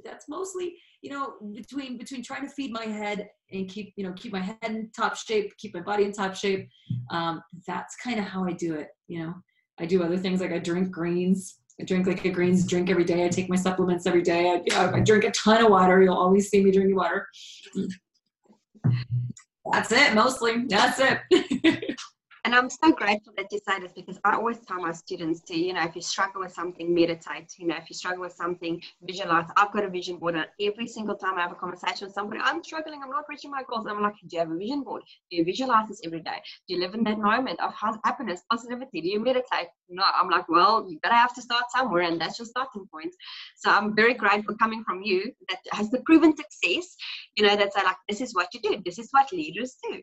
That's 0.03 0.29
mostly, 0.29 0.75
you 1.01 1.11
know, 1.11 1.33
between 1.53 1.97
between 1.97 2.23
trying 2.23 2.47
to 2.47 2.53
feed 2.53 2.71
my 2.71 2.85
head 2.85 3.29
and 3.51 3.67
keep, 3.67 3.93
you 3.95 4.03
know, 4.03 4.13
keep 4.13 4.31
my 4.31 4.41
head 4.41 4.57
in 4.63 4.89
top 4.95 5.15
shape, 5.15 5.55
keep 5.57 5.73
my 5.73 5.81
body 5.81 6.03
in 6.03 6.11
top 6.11 6.35
shape. 6.35 6.67
Um, 7.11 7.41
that's 7.67 7.95
kind 7.95 8.19
of 8.19 8.25
how 8.25 8.45
I 8.45 8.53
do 8.53 8.75
it. 8.75 8.89
You 9.07 9.25
know, 9.25 9.33
I 9.79 9.85
do 9.85 10.03
other 10.03 10.17
things 10.17 10.41
like 10.41 10.51
I 10.51 10.59
drink 10.59 10.91
greens 10.91 11.59
I 11.79 11.85
drink 11.85 12.07
like 12.07 12.25
a 12.25 12.29
greens 12.29 12.65
drink 12.67 12.89
every 12.89 13.05
day. 13.05 13.25
I 13.25 13.29
take 13.29 13.49
my 13.49 13.55
supplements 13.55 14.05
every 14.05 14.21
day. 14.21 14.49
I, 14.49 14.61
you 14.65 14.73
know, 14.73 14.91
I 14.93 14.99
drink 14.99 15.23
a 15.23 15.31
ton 15.31 15.63
of 15.63 15.71
water. 15.71 16.01
You'll 16.01 16.17
always 16.17 16.49
see 16.49 16.63
me 16.63 16.71
drinking 16.71 16.95
water. 16.95 17.25
That's 19.71 19.91
it, 19.91 20.13
mostly. 20.13 20.65
That's 20.67 20.99
it. 20.99 21.99
And 22.45 22.55
I'm 22.55 22.69
so 22.69 22.91
grateful 22.91 23.33
that 23.35 23.51
you 23.51 23.59
say 23.67 23.79
this 23.81 23.91
because 23.91 24.17
I 24.23 24.35
always 24.35 24.59
tell 24.59 24.79
my 24.81 24.93
students 24.93 25.41
to, 25.41 25.57
you 25.57 25.73
know, 25.73 25.83
if 25.83 25.95
you 25.95 26.01
struggle 26.01 26.41
with 26.41 26.53
something, 26.53 26.93
meditate. 26.93 27.53
You 27.57 27.67
know, 27.67 27.75
if 27.75 27.89
you 27.89 27.95
struggle 27.95 28.21
with 28.21 28.33
something, 28.33 28.81
visualize. 29.01 29.47
I've 29.57 29.73
got 29.73 29.83
a 29.83 29.89
vision 29.89 30.17
board, 30.17 30.35
and 30.35 30.45
every 30.61 30.87
single 30.87 31.15
time 31.15 31.37
I 31.37 31.41
have 31.41 31.51
a 31.51 31.55
conversation 31.55 32.07
with 32.07 32.13
somebody, 32.13 32.39
I'm 32.41 32.63
struggling, 32.63 33.01
I'm 33.03 33.09
not 33.09 33.25
reaching 33.29 33.51
my 33.51 33.63
goals. 33.67 33.87
I'm 33.89 34.01
like, 34.01 34.15
do 34.25 34.35
you 34.35 34.39
have 34.39 34.51
a 34.51 34.55
vision 34.55 34.83
board? 34.83 35.03
Do 35.29 35.37
you 35.37 35.43
visualize 35.43 35.89
this 35.89 36.01
every 36.05 36.21
day? 36.21 36.41
Do 36.67 36.75
you 36.75 36.79
live 36.79 36.93
in 36.93 37.03
that 37.03 37.19
moment 37.19 37.59
of 37.59 37.73
happiness, 38.05 38.41
positivity? 38.49 39.01
Do 39.01 39.09
you 39.09 39.19
meditate? 39.19 39.67
No, 39.89 40.03
I'm 40.19 40.29
like, 40.29 40.47
well, 40.47 40.87
you 40.89 40.97
gotta 41.03 41.15
have 41.15 41.35
to 41.35 41.41
start 41.41 41.65
somewhere, 41.75 42.03
and 42.03 42.21
that's 42.21 42.39
your 42.39 42.45
starting 42.45 42.87
point. 42.93 43.13
So 43.57 43.69
I'm 43.69 43.95
very 43.95 44.13
grateful 44.13 44.55
coming 44.55 44.83
from 44.85 45.01
you 45.01 45.31
that 45.49 45.59
has 45.73 45.89
the 45.89 45.99
proven 46.05 46.35
success, 46.35 46.95
you 47.35 47.45
know, 47.45 47.55
that's 47.55 47.75
like, 47.75 47.97
this 48.07 48.21
is 48.21 48.33
what 48.33 48.53
you 48.53 48.61
do, 48.61 48.81
this 48.85 48.97
is 48.97 49.09
what 49.11 49.31
leaders 49.33 49.75
do 49.83 50.01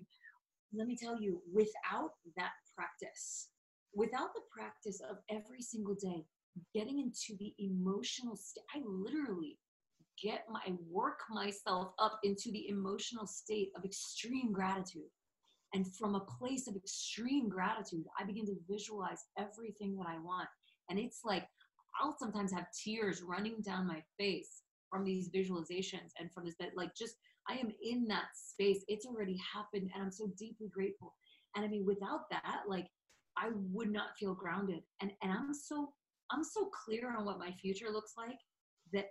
let 0.75 0.87
me 0.87 0.97
tell 0.97 1.21
you, 1.21 1.41
without 1.53 2.11
that 2.37 2.53
practice, 2.75 3.49
without 3.95 4.35
the 4.35 4.43
practice 4.51 5.01
of 5.09 5.19
every 5.31 5.63
single 5.63 5.95
day 5.95 6.25
getting 6.75 6.99
into 6.99 7.37
the 7.39 7.55
emotional 7.59 8.37
state, 8.37 8.65
I 8.75 8.81
literally 8.87 9.59
get 10.23 10.45
my 10.51 10.75
work 10.91 11.19
myself 11.31 11.93
up 11.99 12.19
into 12.25 12.51
the 12.51 12.69
emotional 12.69 13.27
state 13.27 13.71
of 13.77 13.85
extreme 13.85 14.53
gratitude. 14.53 15.11
And 15.75 15.87
from 15.97 16.15
a 16.15 16.27
place 16.39 16.69
of 16.69 16.77
extreme 16.77 17.49
gratitude, 17.49 18.05
I 18.19 18.25
begin 18.25 18.47
to 18.47 18.57
visualize 18.71 19.25
everything 19.39 19.97
that 19.97 20.07
I 20.09 20.19
want. 20.19 20.49
And 20.89 20.99
it's 20.99 21.21
like 21.25 21.47
I'll 22.01 22.17
sometimes 22.19 22.53
have 22.53 22.67
tears 22.73 23.23
running 23.23 23.61
down 23.63 23.87
my 23.87 24.03
face 24.19 24.63
from 24.91 25.05
these 25.05 25.31
visualizations 25.31 26.13
and 26.19 26.33
from 26.33 26.45
this 26.45 26.55
like 26.77 26.95
just 26.95 27.17
I 27.49 27.55
am 27.55 27.71
in 27.83 28.07
that 28.09 28.29
space. 28.35 28.85
It's 28.89 29.07
already 29.07 29.39
happened 29.55 29.91
and 29.95 30.03
I'm 30.03 30.11
so 30.11 30.31
deeply 30.39 30.69
grateful. 30.69 31.15
And 31.55 31.65
I 31.65 31.69
mean, 31.69 31.87
without 31.87 32.29
that, 32.31 32.63
like 32.69 32.89
I 33.37 33.51
would 33.73 33.91
not 33.91 34.17
feel 34.19 34.35
grounded. 34.35 34.83
And 35.01 35.13
and 35.23 35.33
I'm 35.33 35.55
so 35.55 35.93
I'm 36.31 36.45
so 36.45 36.71
clear 36.85 37.15
on 37.17 37.25
what 37.25 37.39
my 37.39 37.53
future 37.53 37.91
looks 37.91 38.15
like 38.17 38.39
that 38.93 39.07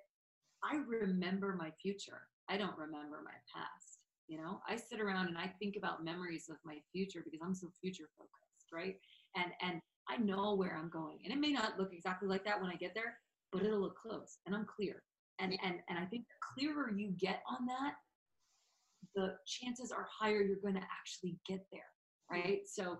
I 0.63 0.77
remember 0.87 1.55
my 1.57 1.71
future. 1.81 2.21
I 2.49 2.57
don't 2.57 2.77
remember 2.77 3.21
my 3.23 3.37
past. 3.53 3.99
You 4.27 4.37
know, 4.37 4.59
I 4.67 4.75
sit 4.75 4.99
around 4.99 5.27
and 5.27 5.37
I 5.37 5.53
think 5.59 5.75
about 5.77 6.03
memories 6.03 6.49
of 6.49 6.57
my 6.65 6.77
future 6.91 7.21
because 7.23 7.41
I'm 7.43 7.53
so 7.53 7.69
future 7.79 8.09
focused, 8.17 8.71
right? 8.73 8.95
And 9.35 9.51
and 9.61 9.79
I 10.07 10.17
know 10.17 10.55
where 10.55 10.77
I'm 10.77 10.89
going. 10.89 11.19
And 11.23 11.33
it 11.33 11.39
may 11.39 11.51
not 11.51 11.79
look 11.79 11.93
exactly 11.93 12.27
like 12.27 12.43
that 12.45 12.61
when 12.61 12.71
I 12.71 12.75
get 12.75 12.93
there, 12.93 13.17
but 13.51 13.63
it'll 13.63 13.79
look 13.79 13.97
close 13.97 14.37
and 14.45 14.55
I'm 14.55 14.65
clear. 14.65 15.03
And 15.39 15.57
and 15.63 15.75
and 15.89 15.99
I 15.99 16.05
think 16.05 16.25
the 16.27 16.35
clearer 16.53 16.91
you 16.91 17.11
get 17.17 17.41
on 17.49 17.65
that, 17.67 17.93
the 19.15 19.35
chances 19.45 19.91
are 19.91 20.07
higher 20.11 20.41
you're 20.41 20.61
going 20.61 20.75
to 20.75 20.87
actually 20.99 21.37
get 21.47 21.65
there 21.71 21.81
right 22.29 22.61
so 22.65 22.99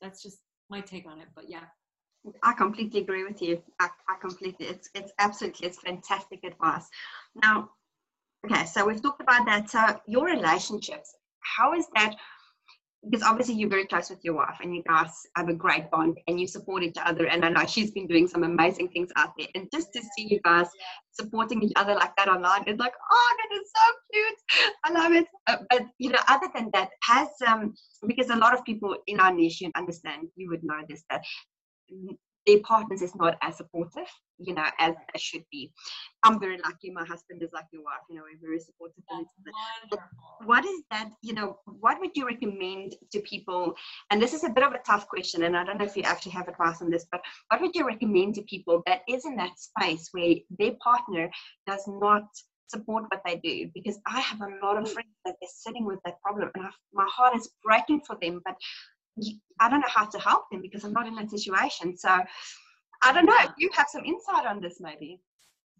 that's 0.00 0.22
just 0.22 0.40
my 0.68 0.80
take 0.80 1.06
on 1.06 1.18
it 1.18 1.28
but 1.34 1.48
yeah 1.48 1.64
I 2.42 2.52
completely 2.52 3.00
agree 3.00 3.24
with 3.24 3.40
you. 3.40 3.62
I, 3.78 3.88
I 4.08 4.16
completely, 4.20 4.66
it's 4.66 4.90
it's 4.94 5.12
absolutely, 5.18 5.66
it's 5.66 5.78
fantastic 5.78 6.44
advice. 6.44 6.86
Now, 7.34 7.70
okay, 8.44 8.66
so 8.66 8.86
we've 8.86 9.00
talked 9.02 9.22
about 9.22 9.46
that. 9.46 9.70
So 9.70 10.00
your 10.06 10.26
relationships, 10.26 11.14
how 11.40 11.74
is 11.74 11.86
that? 11.94 12.14
Because 13.08 13.24
obviously 13.24 13.54
you're 13.54 13.68
very 13.68 13.86
close 13.86 14.10
with 14.10 14.22
your 14.22 14.34
wife 14.34 14.58
and 14.60 14.74
you 14.74 14.82
guys 14.86 15.10
have 15.34 15.48
a 15.48 15.54
great 15.54 15.90
bond 15.90 16.18
and 16.26 16.38
you 16.38 16.46
support 16.46 16.82
each 16.82 16.98
other 17.02 17.26
and 17.26 17.44
i 17.44 17.48
know 17.48 17.64
she's 17.64 17.90
been 17.92 18.06
doing 18.06 18.28
some 18.28 18.44
amazing 18.44 18.88
things 18.88 19.10
out 19.16 19.32
there. 19.38 19.48
And 19.54 19.68
just 19.72 19.92
to 19.94 20.02
see 20.02 20.28
you 20.28 20.40
guys 20.44 20.66
supporting 21.12 21.62
each 21.62 21.72
other 21.76 21.94
like 21.94 22.14
that 22.16 22.28
online 22.28 22.64
is 22.66 22.78
like 22.78 22.92
oh 23.10 23.36
that 23.38 23.56
is 23.56 23.70
so 23.74 23.92
cute. 24.12 24.72
I 24.84 24.92
love 24.92 25.12
it. 25.12 25.26
Uh, 25.46 25.56
but 25.70 25.86
you 25.98 26.10
know 26.10 26.18
other 26.28 26.48
than 26.54 26.70
that 26.74 26.90
has 27.02 27.28
um 27.46 27.74
because 28.06 28.30
a 28.30 28.36
lot 28.36 28.54
of 28.54 28.64
people 28.64 28.94
in 29.06 29.20
our 29.20 29.32
nation 29.32 29.72
understand 29.76 30.28
you 30.36 30.48
would 30.50 30.62
know 30.62 30.80
this 30.88 31.02
that 31.10 31.22
their 32.50 32.60
partners 32.60 33.00
is 33.00 33.14
not 33.14 33.36
as 33.42 33.56
supportive, 33.56 34.08
you 34.38 34.54
know, 34.54 34.64
as 34.78 34.94
they 35.12 35.18
should 35.18 35.44
be. 35.52 35.72
I'm 36.24 36.40
very 36.40 36.58
lucky. 36.58 36.90
My 36.90 37.04
husband 37.04 37.42
is 37.42 37.50
like 37.52 37.66
your 37.72 37.82
wife, 37.82 38.02
you 38.08 38.16
know, 38.16 38.22
we're 38.22 38.40
very 38.40 38.58
supportive. 38.58 39.04
What 40.44 40.64
is 40.64 40.82
that, 40.90 41.10
you 41.22 41.32
know, 41.32 41.58
what 41.64 42.00
would 42.00 42.10
you 42.14 42.26
recommend 42.26 42.96
to 43.12 43.20
people? 43.20 43.74
And 44.10 44.20
this 44.20 44.34
is 44.34 44.42
a 44.42 44.50
bit 44.50 44.64
of 44.64 44.72
a 44.72 44.78
tough 44.78 45.06
question, 45.06 45.44
and 45.44 45.56
I 45.56 45.64
don't 45.64 45.78
know 45.78 45.84
if 45.84 45.96
you 45.96 46.02
actually 46.02 46.32
have 46.32 46.48
advice 46.48 46.82
on 46.82 46.90
this, 46.90 47.06
but 47.12 47.20
what 47.48 47.60
would 47.60 47.74
you 47.74 47.86
recommend 47.86 48.34
to 48.34 48.42
people 48.42 48.82
that 48.86 49.02
is 49.08 49.24
in 49.24 49.36
that 49.36 49.58
space 49.58 50.08
where 50.12 50.34
their 50.58 50.72
partner 50.82 51.30
does 51.66 51.84
not 51.86 52.24
support 52.66 53.04
what 53.08 53.20
they 53.26 53.36
do 53.36 53.68
because 53.74 53.98
I 54.06 54.20
have 54.20 54.40
a 54.40 54.64
lot 54.64 54.78
of 54.78 54.84
mm. 54.84 54.92
friends 54.92 55.08
that 55.24 55.34
are 55.42 55.48
sitting 55.52 55.84
with 55.84 55.98
that 56.04 56.22
problem 56.22 56.50
and 56.54 56.66
I've, 56.66 56.78
my 56.92 57.06
heart 57.10 57.36
is 57.36 57.50
breaking 57.64 58.02
for 58.06 58.16
them. 58.22 58.40
But 58.44 58.54
I 59.60 59.68
don't 59.68 59.80
know 59.80 59.88
how 59.88 60.06
to 60.06 60.18
help 60.18 60.44
them 60.50 60.62
because 60.62 60.84
I'm 60.84 60.92
not 60.92 61.06
in 61.06 61.14
that 61.16 61.30
situation. 61.30 61.96
So 61.96 62.08
I 63.02 63.12
don't 63.12 63.26
know. 63.26 63.36
If 63.40 63.52
you 63.58 63.70
have 63.74 63.88
some 63.88 64.04
insight 64.04 64.46
on 64.46 64.60
this, 64.60 64.80
maybe. 64.80 65.20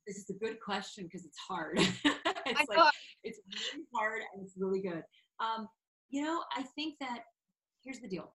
This 0.06 0.16
is 0.16 0.30
a 0.30 0.34
good 0.34 0.60
question 0.60 1.04
because 1.04 1.24
it's 1.24 1.38
hard. 1.38 1.78
it's 2.04 2.68
like 2.68 2.92
it's 3.22 3.38
really 3.74 3.86
hard 3.94 4.22
and 4.32 4.42
it's 4.42 4.54
really 4.56 4.80
good. 4.80 5.02
Um, 5.38 5.68
you 6.10 6.22
know, 6.22 6.42
I 6.56 6.62
think 6.62 6.96
that 7.00 7.20
here's 7.84 8.00
the 8.00 8.08
deal. 8.08 8.32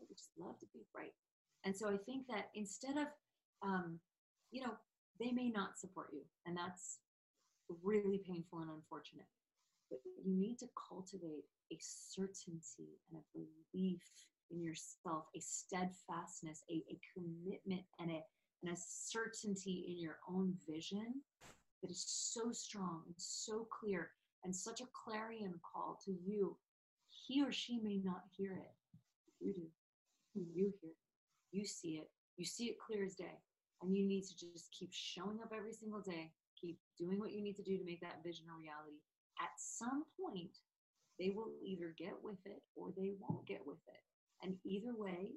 We 0.00 0.06
just 0.08 0.32
love 0.38 0.58
to 0.60 0.66
be 0.72 0.84
right. 0.96 1.12
And 1.66 1.76
so 1.76 1.88
I 1.88 1.96
think 1.96 2.28
that 2.28 2.50
instead 2.54 2.96
of, 2.96 3.08
um, 3.60 3.98
you 4.52 4.62
know, 4.62 4.74
they 5.18 5.32
may 5.32 5.50
not 5.50 5.76
support 5.76 6.10
you, 6.12 6.20
and 6.46 6.56
that's 6.56 6.98
really 7.82 8.18
painful 8.24 8.60
and 8.60 8.70
unfortunate. 8.70 9.26
But 9.90 9.98
you 10.04 10.32
need 10.32 10.60
to 10.60 10.68
cultivate 10.88 11.44
a 11.72 11.78
certainty 11.80 13.00
and 13.10 13.20
a 13.20 13.38
belief 13.74 14.00
in 14.52 14.62
yourself, 14.62 15.24
a 15.34 15.40
steadfastness, 15.40 16.62
a, 16.70 16.84
a 16.88 16.98
commitment, 17.12 17.82
and 17.98 18.12
a, 18.12 18.22
and 18.62 18.72
a 18.72 18.76
certainty 18.78 19.86
in 19.88 19.98
your 20.00 20.18
own 20.30 20.54
vision 20.70 21.14
that 21.82 21.90
is 21.90 22.04
so 22.06 22.52
strong 22.52 23.02
and 23.06 23.14
so 23.18 23.66
clear 23.80 24.10
and 24.44 24.54
such 24.54 24.80
a 24.80 24.88
clarion 25.04 25.54
call 25.72 25.98
to 26.04 26.12
you. 26.12 26.56
He 27.10 27.42
or 27.42 27.50
she 27.50 27.80
may 27.82 28.00
not 28.04 28.22
hear 28.36 28.52
it. 28.52 28.70
You 29.40 29.52
do. 29.52 29.66
You 30.34 30.72
hear 30.80 30.90
it 30.90 30.96
you 31.52 31.66
see 31.66 32.00
it, 32.02 32.10
you 32.36 32.44
see 32.44 32.66
it 32.66 32.76
clear 32.78 33.04
as 33.04 33.14
day. 33.14 33.38
And 33.82 33.94
you 33.94 34.06
need 34.06 34.22
to 34.22 34.34
just 34.34 34.72
keep 34.72 34.90
showing 34.92 35.38
up 35.42 35.52
every 35.54 35.72
single 35.72 36.00
day, 36.00 36.32
keep 36.58 36.78
doing 36.98 37.20
what 37.20 37.32
you 37.32 37.42
need 37.42 37.56
to 37.56 37.62
do 37.62 37.76
to 37.76 37.84
make 37.84 38.00
that 38.00 38.22
vision 38.24 38.46
a 38.48 38.58
reality. 38.58 39.00
At 39.40 39.50
some 39.58 40.04
point, 40.18 40.56
they 41.18 41.32
will 41.34 41.52
either 41.62 41.94
get 41.98 42.14
with 42.22 42.38
it 42.46 42.62
or 42.74 42.88
they 42.96 43.12
won't 43.20 43.46
get 43.46 43.60
with 43.66 43.78
it. 43.88 44.00
And 44.42 44.56
either 44.64 44.94
way, 44.96 45.32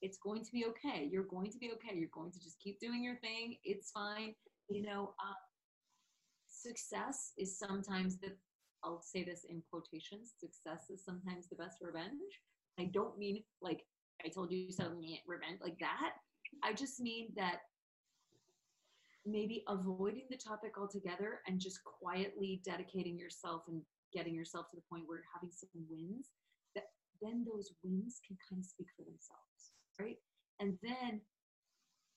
it's 0.00 0.18
going 0.18 0.44
to 0.44 0.52
be 0.52 0.66
okay. 0.66 1.08
You're 1.10 1.24
going 1.24 1.50
to 1.50 1.58
be 1.58 1.70
okay. 1.72 1.96
You're 1.96 2.10
going 2.12 2.30
to 2.30 2.42
just 2.42 2.60
keep 2.60 2.78
doing 2.78 3.02
your 3.02 3.16
thing. 3.16 3.56
It's 3.64 3.90
fine. 3.90 4.34
You 4.68 4.82
know, 4.82 5.14
uh, 5.18 5.34
success 6.48 7.32
is 7.36 7.58
sometimes 7.58 8.18
the, 8.18 8.32
I'll 8.84 9.02
say 9.02 9.24
this 9.24 9.44
in 9.48 9.62
quotations, 9.70 10.34
success 10.38 10.90
is 10.90 11.04
sometimes 11.04 11.48
the 11.48 11.56
best 11.56 11.78
revenge. 11.80 12.40
I 12.78 12.84
don't 12.92 13.18
mean 13.18 13.42
like 13.60 13.84
I 14.24 14.28
told 14.28 14.50
you 14.50 14.70
so, 14.72 14.84
revenge, 15.26 15.60
like 15.62 15.78
that. 15.80 16.12
I 16.62 16.72
just 16.72 17.00
mean 17.00 17.28
that 17.36 17.60
maybe 19.26 19.62
avoiding 19.68 20.24
the 20.30 20.36
topic 20.36 20.78
altogether 20.78 21.40
and 21.46 21.60
just 21.60 21.80
quietly 21.84 22.60
dedicating 22.64 23.18
yourself 23.18 23.62
and 23.68 23.82
getting 24.12 24.34
yourself 24.34 24.70
to 24.70 24.76
the 24.76 24.82
point 24.90 25.04
where 25.06 25.18
you're 25.18 25.34
having 25.34 25.52
some 25.52 25.68
wins, 25.90 26.30
that 26.74 26.84
then 27.20 27.44
those 27.44 27.72
wins 27.84 28.20
can 28.26 28.36
kind 28.48 28.60
of 28.60 28.66
speak 28.66 28.88
for 28.96 29.04
themselves, 29.04 29.76
right? 30.00 30.16
And 30.60 30.78
then 30.82 31.20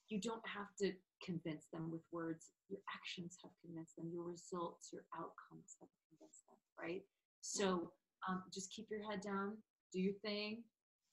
you 0.10 0.20
don't 0.20 0.46
have 0.48 0.68
to 0.80 0.94
convince 1.24 1.68
them 1.72 1.92
with 1.92 2.02
words. 2.12 2.52
Your 2.70 2.80
actions 2.96 3.38
have 3.44 3.52
convinced 3.62 3.96
them. 3.96 4.10
Your 4.12 4.24
results, 4.24 4.90
your 4.92 5.04
outcomes 5.14 5.78
have 5.80 5.90
convinced 6.10 6.48
them, 6.48 6.58
right? 6.80 7.04
So 7.42 7.92
um, 8.28 8.44
just 8.54 8.72
keep 8.72 8.88
your 8.90 9.04
head 9.10 9.22
down, 9.22 9.58
do 9.94 10.00
your 10.00 10.16
thing, 10.24 10.64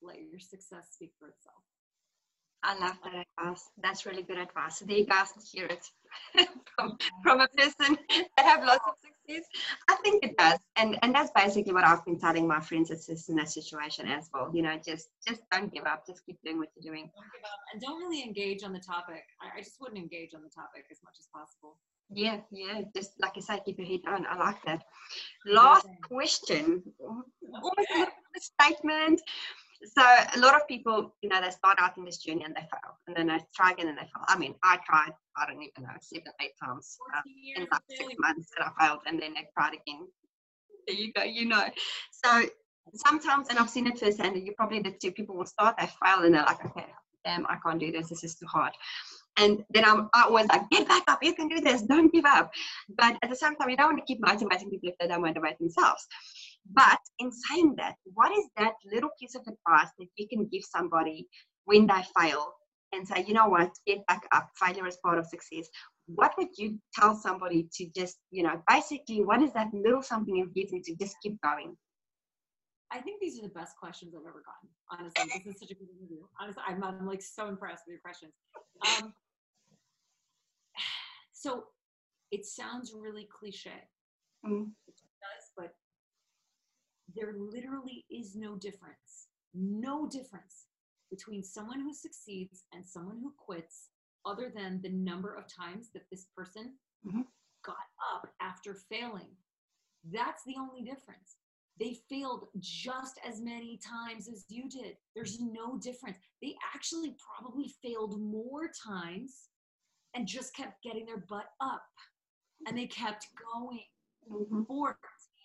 let 0.03 0.17
your 0.19 0.41
success 0.41 0.89
speak 0.93 1.13
for 1.19 1.29
itself. 1.29 1.63
I 2.63 2.79
love 2.79 2.97
that 3.05 3.25
advice. 3.39 3.71
That's 3.83 4.05
really 4.05 4.23
good 4.23 4.39
advice. 4.39 4.81
There 4.81 4.97
you 4.97 5.07
guys 5.07 5.29
hear 5.53 5.67
it 5.67 5.87
from, 6.77 6.99
from 7.23 7.41
a 7.41 7.49
person 7.49 7.97
that 8.09 8.45
have 8.45 8.65
lots 8.65 8.85
of 8.87 8.95
success. 8.99 9.47
I 9.89 9.95
think 10.03 10.25
it 10.25 10.37
does. 10.37 10.59
And 10.77 10.99
and 11.03 11.15
that's 11.15 11.31
basically 11.37 11.73
what 11.73 11.85
I've 11.85 12.05
been 12.05 12.19
telling 12.19 12.49
my 12.49 12.61
friends 12.61 12.89
that's 12.89 13.29
in 13.29 13.37
that 13.37 13.51
situation 13.51 14.09
as 14.09 14.29
well. 14.35 14.51
You 14.53 14.63
know, 14.63 14.77
just 14.85 15.09
just 15.27 15.43
don't 15.53 15.73
give 15.73 15.85
up. 15.85 16.07
Just 16.07 16.27
keep 16.27 16.39
doing 16.45 16.59
what 16.59 16.69
you're 16.75 16.93
doing. 16.93 17.11
Don't 17.15 17.33
give 17.33 17.45
up 17.45 17.61
and 17.73 17.81
don't 17.81 18.01
really 18.03 18.23
engage 18.23 18.65
on 18.65 18.73
the 18.73 18.81
topic. 18.81 19.23
I, 19.41 19.59
I 19.59 19.63
just 19.63 19.77
wouldn't 19.81 19.99
engage 20.01 20.35
on 20.35 20.43
the 20.43 20.51
topic 20.51 20.87
as 20.91 20.99
much 21.05 21.15
as 21.19 21.29
possible. 21.33 21.77
Yeah, 22.11 22.39
yeah. 22.51 22.83
Just 22.97 23.13
like 23.21 23.33
I 23.37 23.41
said, 23.41 23.61
keep 23.65 23.79
your 23.79 23.87
head 23.87 24.01
down. 24.05 24.27
I 24.29 24.37
like 24.37 24.63
that. 24.67 24.83
Last 25.47 25.87
question. 26.03 26.83
Almost 26.99 27.91
a 27.95 28.41
statement 28.41 29.21
so 29.85 30.03
a 30.03 30.39
lot 30.39 30.55
of 30.55 30.67
people, 30.67 31.15
you 31.23 31.29
know, 31.29 31.41
they 31.41 31.51
start 31.51 31.79
out 31.81 31.97
in 31.97 32.05
this 32.05 32.19
journey 32.19 32.43
and 32.45 32.55
they 32.55 32.63
fail, 32.63 32.99
and 33.07 33.17
then 33.17 33.29
they 33.29 33.39
try 33.55 33.73
again 33.73 33.89
and 33.89 33.97
they 33.97 34.03
fail. 34.03 34.25
I 34.27 34.37
mean, 34.39 34.55
I 34.63 34.79
tried, 34.85 35.13
I 35.37 35.47
don't 35.47 35.63
even 35.63 35.85
know, 35.85 35.91
seven, 36.01 36.33
eight 36.43 36.53
times 36.63 36.97
uh, 37.17 37.21
in 37.57 37.67
like 37.71 37.83
six 37.91 38.15
months, 38.19 38.51
and 38.59 38.69
I 38.69 38.87
failed, 38.87 39.01
and 39.07 39.21
then 39.21 39.35
I 39.37 39.45
tried 39.55 39.75
again. 39.75 40.09
There 40.87 40.97
you 40.97 41.13
go, 41.13 41.23
you 41.23 41.47
know. 41.47 41.65
So 42.25 42.49
sometimes, 42.95 43.49
and 43.49 43.59
I've 43.59 43.71
seen 43.71 43.87
it 43.87 43.99
firsthand, 43.99 44.37
you 44.37 44.53
probably 44.57 44.81
the 44.81 44.95
two 45.01 45.13
people 45.13 45.37
will 45.37 45.47
start, 45.47 45.77
they 45.79 45.87
fail, 45.87 46.25
and 46.25 46.35
they're 46.35 46.43
like, 46.43 46.65
okay, 46.65 46.87
damn, 47.25 47.47
I 47.47 47.57
can't 47.65 47.79
do 47.79 47.93
this. 47.93 48.09
This 48.09 48.25
is 48.25 48.35
too 48.35 48.47
hard. 48.47 48.73
And 49.37 49.65
then 49.71 49.85
I'm 49.85 50.09
I 50.15 50.25
always 50.25 50.47
like, 50.49 50.69
get 50.71 50.89
back 50.89 51.05
up, 51.07 51.21
you 51.23 51.35
can 51.35 51.49
do 51.49 51.61
this, 51.61 51.83
don't 51.83 52.13
give 52.13 52.25
up. 52.25 52.51
But 52.97 53.17
at 53.23 53.31
the 53.31 53.37
same 53.37 53.55
time, 53.55 53.71
you 53.71 53.77
don't 53.77 53.93
want 53.93 53.99
to 53.99 54.05
keep 54.05 54.21
motivating 54.21 54.71
people 54.71 54.89
if 54.89 54.97
they 54.99 55.07
don't 55.07 55.23
motivate 55.23 55.59
themselves. 55.59 56.07
But 56.73 56.99
in 57.19 57.31
saying 57.33 57.77
that, 57.77 57.95
what 58.15 58.33
is 58.37 58.45
that 58.57 58.75
little 58.91 59.11
piece 59.19 59.35
of 59.35 59.43
advice 59.43 59.91
that 59.99 60.09
you 60.17 60.29
can 60.29 60.47
give 60.47 60.63
somebody 60.65 61.27
when 61.65 61.87
they 61.87 62.03
fail 62.19 62.53
and 62.93 63.07
say, 63.07 63.25
you 63.27 63.35
know 63.35 63.49
what, 63.49 63.71
get 63.87 64.07
back 64.07 64.27
up, 64.33 64.49
failure 64.57 64.87
is 64.87 64.99
part 65.03 65.19
of 65.19 65.27
success? 65.27 65.69
What 66.07 66.33
would 66.39 66.49
you 66.57 66.79
tell 66.95 67.15
somebody 67.15 67.69
to 67.75 67.87
just, 67.95 68.17
you 68.31 68.43
know, 68.43 68.63
basically, 68.69 69.23
what 69.23 69.43
is 69.43 69.53
that 69.53 69.69
little 69.73 70.03
something 70.03 70.37
you 70.37 70.51
give 70.55 70.71
them 70.71 70.83
to 70.85 70.95
just 70.97 71.17
keep 71.23 71.41
going? 71.43 71.77
I 72.91 73.01
think 73.01 73.21
these 73.21 73.39
are 73.39 73.43
the 73.43 73.49
best 73.49 73.77
questions 73.77 74.15
I've 74.15 74.23
ever 74.27 74.43
gotten. 74.43 74.69
Honestly, 74.91 75.43
this 75.45 75.55
is 75.55 75.61
such 75.61 75.71
a 75.71 75.75
good 75.75 75.89
interview. 75.99 76.23
Honestly, 76.41 76.63
I'm, 76.67 76.83
I'm 76.83 77.07
like 77.07 77.21
so 77.21 77.49
impressed 77.49 77.85
with 77.87 77.93
your 77.93 78.01
questions. 78.01 78.33
Um, 79.03 79.13
so 81.33 81.65
it 82.31 82.47
sounds 82.47 82.95
really 82.99 83.29
cliche. 83.31 83.71
It 84.45 84.69
but 84.87 84.95
there 87.15 87.35
literally 87.39 88.05
is 88.11 88.37
no 88.37 88.57
difference, 88.57 89.29
no 89.55 90.09
difference 90.09 90.67
between 91.11 91.43
someone 91.43 91.81
who 91.81 91.95
succeeds 91.95 92.65
and 92.75 92.87
someone 92.87 93.19
who 93.23 93.33
quits, 93.39 93.89
other 94.27 94.53
than 94.55 94.81
the 94.83 94.91
number 94.91 95.35
of 95.35 95.45
times 95.49 95.91
that 95.95 96.03
this 96.11 96.27
person 96.37 96.75
mm-hmm. 97.07 97.23
got 97.65 97.77
up 98.15 98.29
after 98.43 98.75
failing. 98.75 99.31
That's 100.13 100.43
the 100.45 100.57
only 100.59 100.83
difference. 100.83 101.37
they 101.81 101.97
failed 102.11 102.49
just 102.59 103.21
as 103.27 103.41
many 103.41 103.79
times 103.79 104.29
as 104.29 104.45
you 104.49 104.69
did. 104.69 104.97
There's 105.15 105.39
no 105.41 105.79
difference. 105.79 106.19
They 106.43 106.57
actually 106.75 107.15
probably 107.39 107.73
failed 107.83 108.21
more 108.21 108.69
times 108.87 109.49
and 110.15 110.27
just 110.27 110.55
kept 110.57 110.83
getting 110.83 111.07
their 111.07 111.25
butt 111.29 111.47
up 111.61 111.87
and 112.67 112.77
they 112.77 112.87
kept 112.89 113.29
going. 113.55 113.85
Mhm. 114.29 114.67
14 114.67 114.97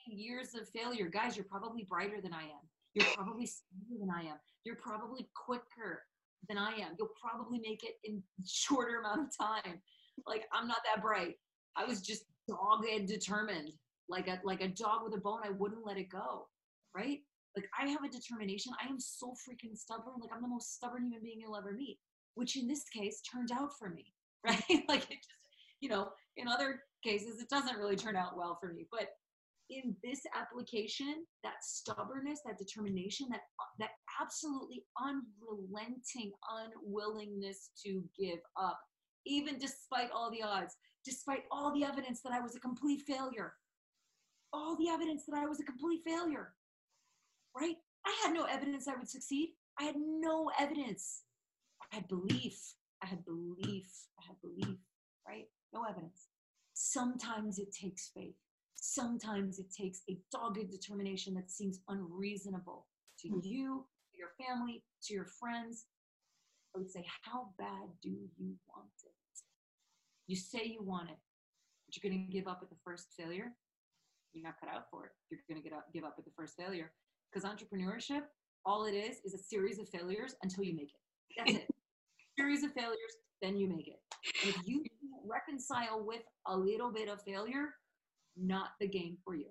years 0.08 0.56
of 0.56 0.68
failure. 0.70 1.08
Guys, 1.08 1.36
you're 1.36 1.45
probably 1.45 1.86
brighter 1.89 2.22
than 2.22 2.34
I 2.34 2.43
am. 2.43 2.64
You're 2.93 3.08
probably 3.16 3.47
smarter 3.47 3.99
than 3.99 4.10
I 4.10 4.30
am. 4.30 4.38
You're 4.66 4.76
probably 4.76 5.28
quicker 5.36 6.04
than 6.47 6.58
I 6.58 6.72
am. 6.74 6.95
You'll 6.97 7.14
probably 7.22 7.60
make 7.60 7.84
it 7.84 7.95
in 8.04 8.22
shorter 8.45 8.99
amount 8.99 9.22
of 9.22 9.38
time. 9.38 9.82
Like 10.28 10.43
I'm 10.54 10.68
not 10.68 10.78
that 10.86 11.01
bright. 11.01 11.36
I 11.76 11.86
was 11.86 12.01
just 12.01 12.26
dogged 12.47 13.08
determined. 13.08 13.72
Like 14.10 14.28
a 14.28 14.39
like 14.43 14.62
a 14.62 14.68
dog 14.68 15.04
with 15.04 15.14
a 15.16 15.22
bone, 15.22 15.39
I 15.43 15.51
wouldn't 15.51 15.86
let 15.86 15.97
it 15.97 16.10
go. 16.10 16.47
Right? 16.95 17.20
Like 17.56 17.70
I 17.80 17.88
have 17.88 18.04
a 18.04 18.10
determination. 18.10 18.74
I 18.84 18.89
am 18.89 18.99
so 18.99 19.34
freaking 19.47 19.78
stubborn. 19.78 20.16
Like 20.20 20.32
I'm 20.36 20.41
the 20.41 20.47
most 20.47 20.76
stubborn 20.76 21.04
human 21.04 21.22
being 21.24 21.39
you'll 21.39 21.56
ever 21.56 21.74
meet, 21.74 21.97
which 22.36 22.58
in 22.58 22.68
this 22.68 22.84
case 22.89 23.22
turned 23.22 23.51
out 23.51 23.78
for 23.78 23.89
me. 23.89 24.14
Right? 24.45 24.84
like 24.89 25.04
it 25.04 25.24
just, 25.24 25.47
you 25.80 25.88
know, 25.88 26.10
in 26.36 26.49
other 26.49 26.82
cases 27.01 27.39
it 27.39 27.47
doesn't 27.47 27.78
really 27.78 27.95
turn 27.95 28.18
out 28.18 28.36
well 28.36 28.58
for 28.60 28.74
me. 28.74 28.86
But 28.91 29.08
in 29.84 29.96
this 30.04 30.22
application, 30.36 31.26
that 31.44 31.64
stubbornness, 31.64 32.40
that 32.46 32.58
determination, 32.58 33.28
that 33.32 33.42
that 33.80 33.92
absolutely 34.22 34.84
unrelenting 35.00 36.32
unwillingness 36.50 37.72
to 37.86 38.04
give 38.18 38.40
up, 38.60 38.80
even 39.26 39.58
despite 39.58 40.12
all 40.12 40.32
the 40.32 40.44
odds, 40.44 40.76
despite 41.06 41.44
all 41.52 41.74
the 41.74 41.84
evidence 41.84 42.22
that 42.22 42.34
I 42.34 42.40
was 42.40 42.56
a 42.56 42.60
complete 42.60 43.02
failure, 43.02 43.54
all 44.52 44.76
the 44.78 44.90
evidence 44.90 45.24
that 45.28 45.38
I 45.38 45.46
was 45.46 45.60
a 45.60 45.64
complete 45.64 46.02
failure, 46.06 46.54
right? 47.56 47.76
I 48.06 48.16
had 48.24 48.34
no 48.34 48.44
evidence 48.44 48.88
I 48.88 48.96
would 48.96 49.10
succeed. 49.10 49.54
I 49.80 49.84
had 49.86 49.96
no 49.98 50.52
evidence. 50.60 51.24
I 51.92 51.96
had 51.96 52.08
belief. 52.08 52.60
I 53.02 53.08
had 53.08 53.26
belief. 53.26 53.88
I 54.20 54.28
had 54.28 54.36
belief, 54.42 54.78
right? 55.28 55.46
No 55.74 55.84
evidence. 55.90 56.28
Sometimes 56.74 57.60
it 57.60 57.74
takes 57.74 58.12
faith. 58.14 58.36
Sometimes 58.86 59.60
it 59.60 59.72
takes 59.72 60.02
a 60.10 60.20
dogged 60.30 60.70
determination 60.70 61.34
that 61.36 61.50
seems 61.50 61.80
unreasonable 61.88 62.86
to 63.20 63.30
Mhm. 63.30 63.46
you, 63.46 63.90
to 64.12 64.18
your 64.18 64.32
family, 64.32 64.84
to 65.04 65.14
your 65.14 65.26
friends. 65.26 65.88
I 66.76 66.80
would 66.80 66.92
say, 66.92 67.06
how 67.22 67.54
bad 67.58 67.98
do 68.02 68.10
you 68.10 68.60
want 68.68 68.92
it? 69.06 69.16
You 70.28 70.36
say 70.36 70.66
you 70.66 70.84
want 70.84 71.10
it, 71.12 71.18
but 71.86 71.96
you're 71.96 72.12
going 72.12 72.26
to 72.28 72.32
give 72.32 72.46
up 72.46 72.62
at 72.62 72.70
the 72.70 72.76
first 72.84 73.14
failure. 73.14 73.58
You're 74.34 74.44
not 74.44 74.60
cut 74.60 74.68
out 74.68 74.90
for 74.90 75.06
it. 75.06 75.14
You're 75.30 75.40
going 75.48 75.64
to 75.64 75.70
get 75.70 75.72
up, 75.78 75.90
give 75.94 76.04
up 76.04 76.16
at 76.20 76.26
the 76.26 76.32
first 76.32 76.58
failure. 76.58 76.94
Because 77.32 77.50
entrepreneurship, 77.50 78.28
all 78.66 78.84
it 78.84 78.96
is, 78.96 79.22
is 79.24 79.34
a 79.34 79.38
series 79.38 79.80
of 79.80 79.88
failures 79.88 80.36
until 80.44 80.66
you 80.66 80.76
make 80.76 80.94
it. 80.94 81.02
That's 81.38 81.54
it. 81.54 81.70
series 82.38 82.64
of 82.64 82.74
failures, 82.74 83.16
then 83.42 83.56
you 83.56 83.70
make 83.70 83.88
it. 83.88 84.02
And 84.42 84.54
if 84.54 84.68
you 84.68 84.84
reconcile 85.24 86.04
with 86.04 86.24
a 86.48 86.58
little 86.58 86.92
bit 86.92 87.08
of 87.08 87.22
failure, 87.24 87.80
not 88.36 88.72
the 88.80 88.88
game 88.88 89.18
for 89.24 89.36
you. 89.36 89.50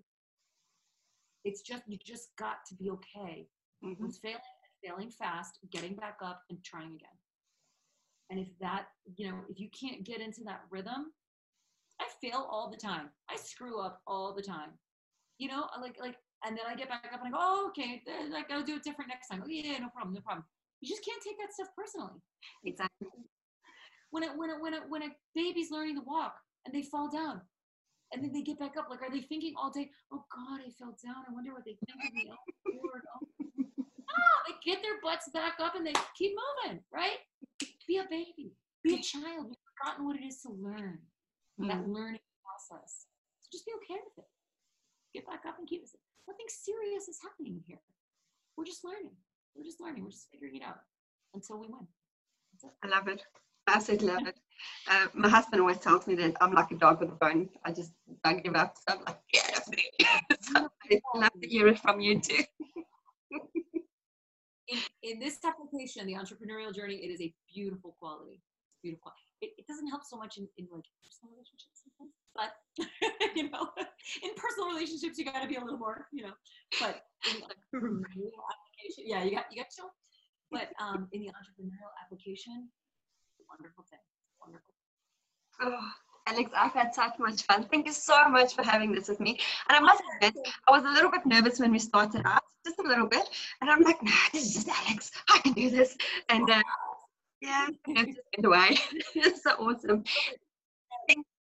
It's 1.44 1.62
just 1.62 1.82
you 1.88 1.98
just 2.04 2.34
got 2.36 2.64
to 2.66 2.74
be 2.74 2.90
okay 2.90 3.48
Mhm. 3.82 3.98
with 3.98 4.18
failing, 4.18 4.42
failing 4.84 5.10
fast, 5.10 5.58
getting 5.70 5.96
back 5.96 6.18
up 6.22 6.44
and 6.50 6.62
trying 6.64 6.94
again. 6.94 7.18
And 8.30 8.38
if 8.40 8.56
that, 8.58 8.88
you 9.16 9.30
know, 9.30 9.44
if 9.48 9.58
you 9.60 9.68
can't 9.70 10.04
get 10.04 10.20
into 10.20 10.44
that 10.44 10.64
rhythm, 10.70 11.12
I 12.00 12.08
fail 12.20 12.46
all 12.50 12.70
the 12.70 12.76
time. 12.76 13.10
I 13.28 13.36
screw 13.36 13.80
up 13.80 14.02
all 14.06 14.34
the 14.34 14.42
time. 14.42 14.78
You 15.38 15.48
know, 15.48 15.68
like 15.80 15.98
like 15.98 16.16
and 16.44 16.56
then 16.56 16.66
I 16.66 16.74
get 16.74 16.88
back 16.88 17.12
up 17.12 17.20
and 17.20 17.28
I 17.28 17.30
go, 17.30 17.38
oh, 17.40 17.68
okay, 17.68 18.02
then 18.06 18.34
I 18.34 18.42
gotta 18.42 18.64
do 18.64 18.76
it 18.76 18.82
different 18.82 19.08
next 19.08 19.28
time. 19.28 19.42
Oh 19.44 19.48
yeah, 19.48 19.78
no 19.78 19.88
problem, 19.90 20.14
no 20.14 20.20
problem. 20.20 20.44
You 20.80 20.88
just 20.88 21.04
can't 21.04 21.22
take 21.22 21.38
that 21.38 21.52
stuff 21.52 21.68
personally. 21.76 22.20
Exactly. 22.64 23.08
When 24.10 24.24
a 24.24 24.36
when 24.36 24.50
a 24.50 24.54
when 24.60 24.74
a 24.74 24.80
when 24.88 25.02
a 25.02 25.16
baby's 25.34 25.70
learning 25.70 25.96
to 25.96 26.02
walk 26.02 26.34
and 26.64 26.74
they 26.74 26.82
fall 26.82 27.08
down 27.08 27.42
and 28.12 28.22
then 28.22 28.32
they 28.32 28.42
get 28.42 28.58
back 28.58 28.76
up, 28.76 28.88
like 28.90 29.02
are 29.02 29.10
they 29.10 29.22
thinking 29.22 29.54
all 29.56 29.70
day, 29.70 29.90
oh 30.12 30.24
God, 30.34 30.60
I 30.66 30.70
fell 30.78 30.96
down. 31.04 31.24
I 31.28 31.32
wonder 31.32 31.52
what 31.52 31.64
they 31.64 31.78
think 31.86 31.98
of 32.06 32.14
me. 32.14 32.28
Oh 32.30 32.36
Lord, 32.82 33.02
oh 33.14 34.38
they 34.46 34.54
get 34.64 34.82
their 34.82 35.00
butts 35.02 35.28
back 35.32 35.54
up 35.60 35.74
and 35.74 35.86
they 35.86 35.94
keep 36.16 36.32
moving, 36.36 36.80
right? 36.92 37.18
Be 37.88 37.98
a 37.98 38.04
baby, 38.08 38.52
be 38.84 38.94
a 38.96 39.02
child. 39.02 39.48
You've 39.48 39.64
forgotten 39.76 40.04
what 40.06 40.16
it 40.16 40.24
is 40.24 40.40
to 40.42 40.50
learn, 40.50 40.98
that 41.58 41.84
Mm. 41.84 41.92
learning 41.94 42.20
process. 42.44 43.06
So 43.40 43.48
just 43.52 43.66
be 43.66 43.72
okay 43.82 44.00
with 44.04 44.18
it. 44.24 44.30
Get 45.14 45.26
back 45.26 45.44
up 45.46 45.58
and 45.58 45.68
keep 45.68 45.82
it. 45.82 45.90
Nothing 46.28 46.46
serious 46.48 47.08
is 47.08 47.18
happening 47.22 47.62
here. 47.66 47.80
We're 48.56 48.64
just 48.64 48.84
learning. 48.84 49.16
We're 49.54 49.64
just 49.64 49.80
learning. 49.80 50.04
We're 50.04 50.10
just 50.10 50.30
figuring 50.30 50.56
it 50.56 50.62
out 50.62 50.80
until 51.34 51.58
we 51.58 51.66
win. 51.68 51.86
I 52.82 52.88
love 52.88 53.08
it. 53.08 53.22
Absolutely 53.68 54.08
love 54.08 54.26
it. 54.26 54.38
Uh, 54.88 55.06
my 55.14 55.28
husband 55.28 55.60
always 55.60 55.78
tells 55.78 56.06
me 56.06 56.14
that 56.16 56.36
I'm 56.40 56.52
like 56.52 56.70
a 56.70 56.76
dog 56.76 57.00
with 57.00 57.10
a 57.10 57.14
bone. 57.14 57.48
I 57.64 57.72
just 57.72 57.92
don't 58.24 58.42
give 58.42 58.54
up. 58.54 58.76
So 58.76 58.96
I'm 58.96 59.04
like, 59.04 59.18
yeah, 59.32 59.58
me. 59.70 59.84
so 60.40 60.68
I 60.90 61.00
love 61.18 61.30
to 61.40 61.48
hear 61.48 61.68
it 61.68 61.78
from 61.78 62.00
you 62.00 62.20
too. 62.20 62.42
in, 64.68 64.78
in 65.02 65.18
this 65.18 65.38
application, 65.44 66.06
the 66.06 66.14
entrepreneurial 66.14 66.74
journey, 66.74 66.96
it 66.96 67.10
is 67.10 67.20
a 67.20 67.32
beautiful 67.52 67.96
quality. 67.98 68.42
It's 68.70 68.80
beautiful. 68.82 69.12
It, 69.40 69.50
it 69.58 69.66
doesn't 69.66 69.88
help 69.88 70.04
so 70.04 70.16
much 70.16 70.38
in, 70.38 70.48
in 70.58 70.66
like 70.72 70.84
personal 71.02 71.34
relationships 71.34 71.82
sometimes, 71.82 72.14
but 72.34 72.54
you 73.36 73.50
know, 73.50 73.70
in 74.22 74.30
personal 74.36 74.70
relationships, 74.70 75.18
you 75.18 75.24
got 75.24 75.42
to 75.42 75.48
be 75.48 75.56
a 75.56 75.62
little 75.62 75.78
more, 75.78 76.06
you 76.12 76.24
know. 76.24 76.34
But 76.80 77.02
in 77.30 77.42
entrepreneurial 77.42 78.42
application, 78.50 79.04
yeah, 79.06 79.22
you 79.24 79.34
got 79.34 79.46
you 79.50 79.62
got 79.62 79.70
to. 79.78 79.86
But 80.50 80.68
um, 80.78 81.08
in 81.12 81.22
the 81.22 81.28
entrepreneurial 81.28 81.90
application, 82.02 82.68
wonderful 83.52 83.84
thing, 83.90 83.98
wonderful. 84.40 84.74
Oh, 85.60 85.92
Alex, 86.26 86.50
I've 86.56 86.72
had 86.72 86.94
such 86.94 87.18
much 87.18 87.42
fun. 87.42 87.64
Thank 87.64 87.86
you 87.86 87.92
so 87.92 88.28
much 88.28 88.54
for 88.54 88.62
having 88.62 88.92
this 88.92 89.08
with 89.08 89.20
me. 89.20 89.38
And 89.68 89.76
I 89.76 89.80
must 89.80 90.02
admit, 90.14 90.34
I 90.68 90.70
was 90.70 90.84
a 90.84 90.90
little 90.90 91.10
bit 91.10 91.26
nervous 91.26 91.58
when 91.58 91.72
we 91.72 91.78
started 91.78 92.22
out, 92.24 92.42
just 92.64 92.78
a 92.78 92.82
little 92.82 93.06
bit. 93.06 93.28
And 93.60 93.70
I'm 93.70 93.82
like, 93.82 94.02
nah, 94.02 94.10
this 94.32 94.46
is 94.46 94.54
just 94.54 94.68
Alex. 94.68 95.10
I 95.28 95.38
can 95.38 95.52
do 95.52 95.68
this. 95.70 95.96
And 96.28 96.48
uh, 96.48 96.62
yeah, 97.40 97.68
it 97.88 98.06
just 98.06 98.20
went 98.36 98.46
away. 98.46 98.78
it's 99.14 99.42
so 99.42 99.50
awesome. 99.52 100.04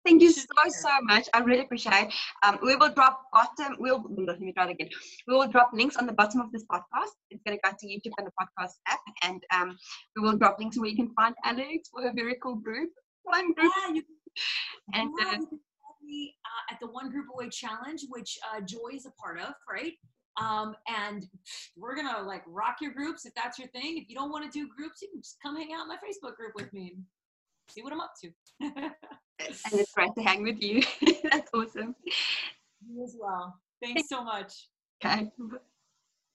Thank, 0.04 0.22
you 0.22 0.32
so, 0.32 0.46
so 0.68 0.88
much. 1.02 1.28
I 1.34 1.40
really 1.40 1.60
appreciate 1.60 2.08
it. 2.08 2.14
Um, 2.42 2.58
we 2.62 2.74
will 2.74 2.88
drop 2.88 3.24
bottom, 3.32 3.76
we'll, 3.78 4.02
let 4.16 4.40
me 4.40 4.52
try 4.52 4.70
again. 4.70 4.88
We 5.28 5.34
will 5.34 5.48
drop 5.48 5.70
links 5.74 5.96
on 5.96 6.06
the 6.06 6.12
bottom 6.12 6.40
of 6.40 6.50
this 6.52 6.64
podcast. 6.64 7.12
It's 7.30 7.42
going 7.46 7.58
to 7.58 7.62
go 7.62 7.70
to 7.78 7.86
YouTube 7.86 8.12
and 8.18 8.26
the 8.26 8.32
podcast 8.40 8.72
app. 8.88 9.00
And 9.22 9.42
um, 9.54 9.76
we 10.16 10.22
will 10.22 10.36
drop 10.36 10.58
links 10.58 10.78
where 10.78 10.88
you 10.88 10.96
can 10.96 11.10
find 11.14 11.34
Alex 11.44 11.90
for 11.92 12.02
her 12.02 12.12
very 12.14 12.36
cool 12.42 12.56
group. 12.56 12.90
One 13.24 13.52
group. 13.52 13.72
Yeah, 13.76 13.94
you, 13.94 14.02
And 14.94 15.10
yeah, 15.18 15.26
uh, 15.26 15.32
you 15.32 15.38
can 15.38 15.48
find 15.48 16.00
me 16.04 16.34
uh, 16.44 16.72
at 16.74 16.80
the 16.80 16.86
One 16.86 17.10
Group 17.10 17.26
Away 17.34 17.48
Challenge, 17.50 18.00
which 18.08 18.38
uh, 18.54 18.60
Joy 18.60 18.94
is 18.94 19.06
a 19.06 19.10
part 19.22 19.40
of, 19.40 19.54
right? 19.70 19.92
Um, 20.40 20.74
and 20.88 21.26
we're 21.76 21.96
gonna 21.96 22.22
like 22.22 22.42
rock 22.46 22.76
your 22.80 22.92
groups 22.92 23.26
if 23.26 23.34
that's 23.34 23.58
your 23.58 23.68
thing. 23.68 23.98
If 23.98 24.08
you 24.08 24.14
don't 24.14 24.30
want 24.30 24.50
to 24.50 24.58
do 24.58 24.68
groups, 24.74 25.02
you 25.02 25.08
can 25.12 25.20
just 25.20 25.36
come 25.42 25.56
hang 25.56 25.72
out 25.74 25.82
in 25.82 25.88
my 25.88 25.96
Facebook 25.96 26.36
group 26.36 26.52
with 26.54 26.72
me 26.72 26.92
and 26.94 27.04
see 27.68 27.82
what 27.82 27.92
I'm 27.92 28.00
up 28.00 28.12
to. 28.22 28.30
and 29.48 29.80
it's 29.80 29.92
great 29.92 30.14
to 30.16 30.22
hang 30.22 30.42
with 30.42 30.62
you. 30.62 30.82
That's 31.30 31.50
awesome. 31.54 31.94
you 32.86 33.04
as 33.04 33.16
well. 33.18 33.58
Thanks 33.82 34.08
so 34.08 34.22
much. 34.22 34.68
Okay. 35.04 35.30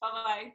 Bye 0.01 0.11
bye. 0.11 0.53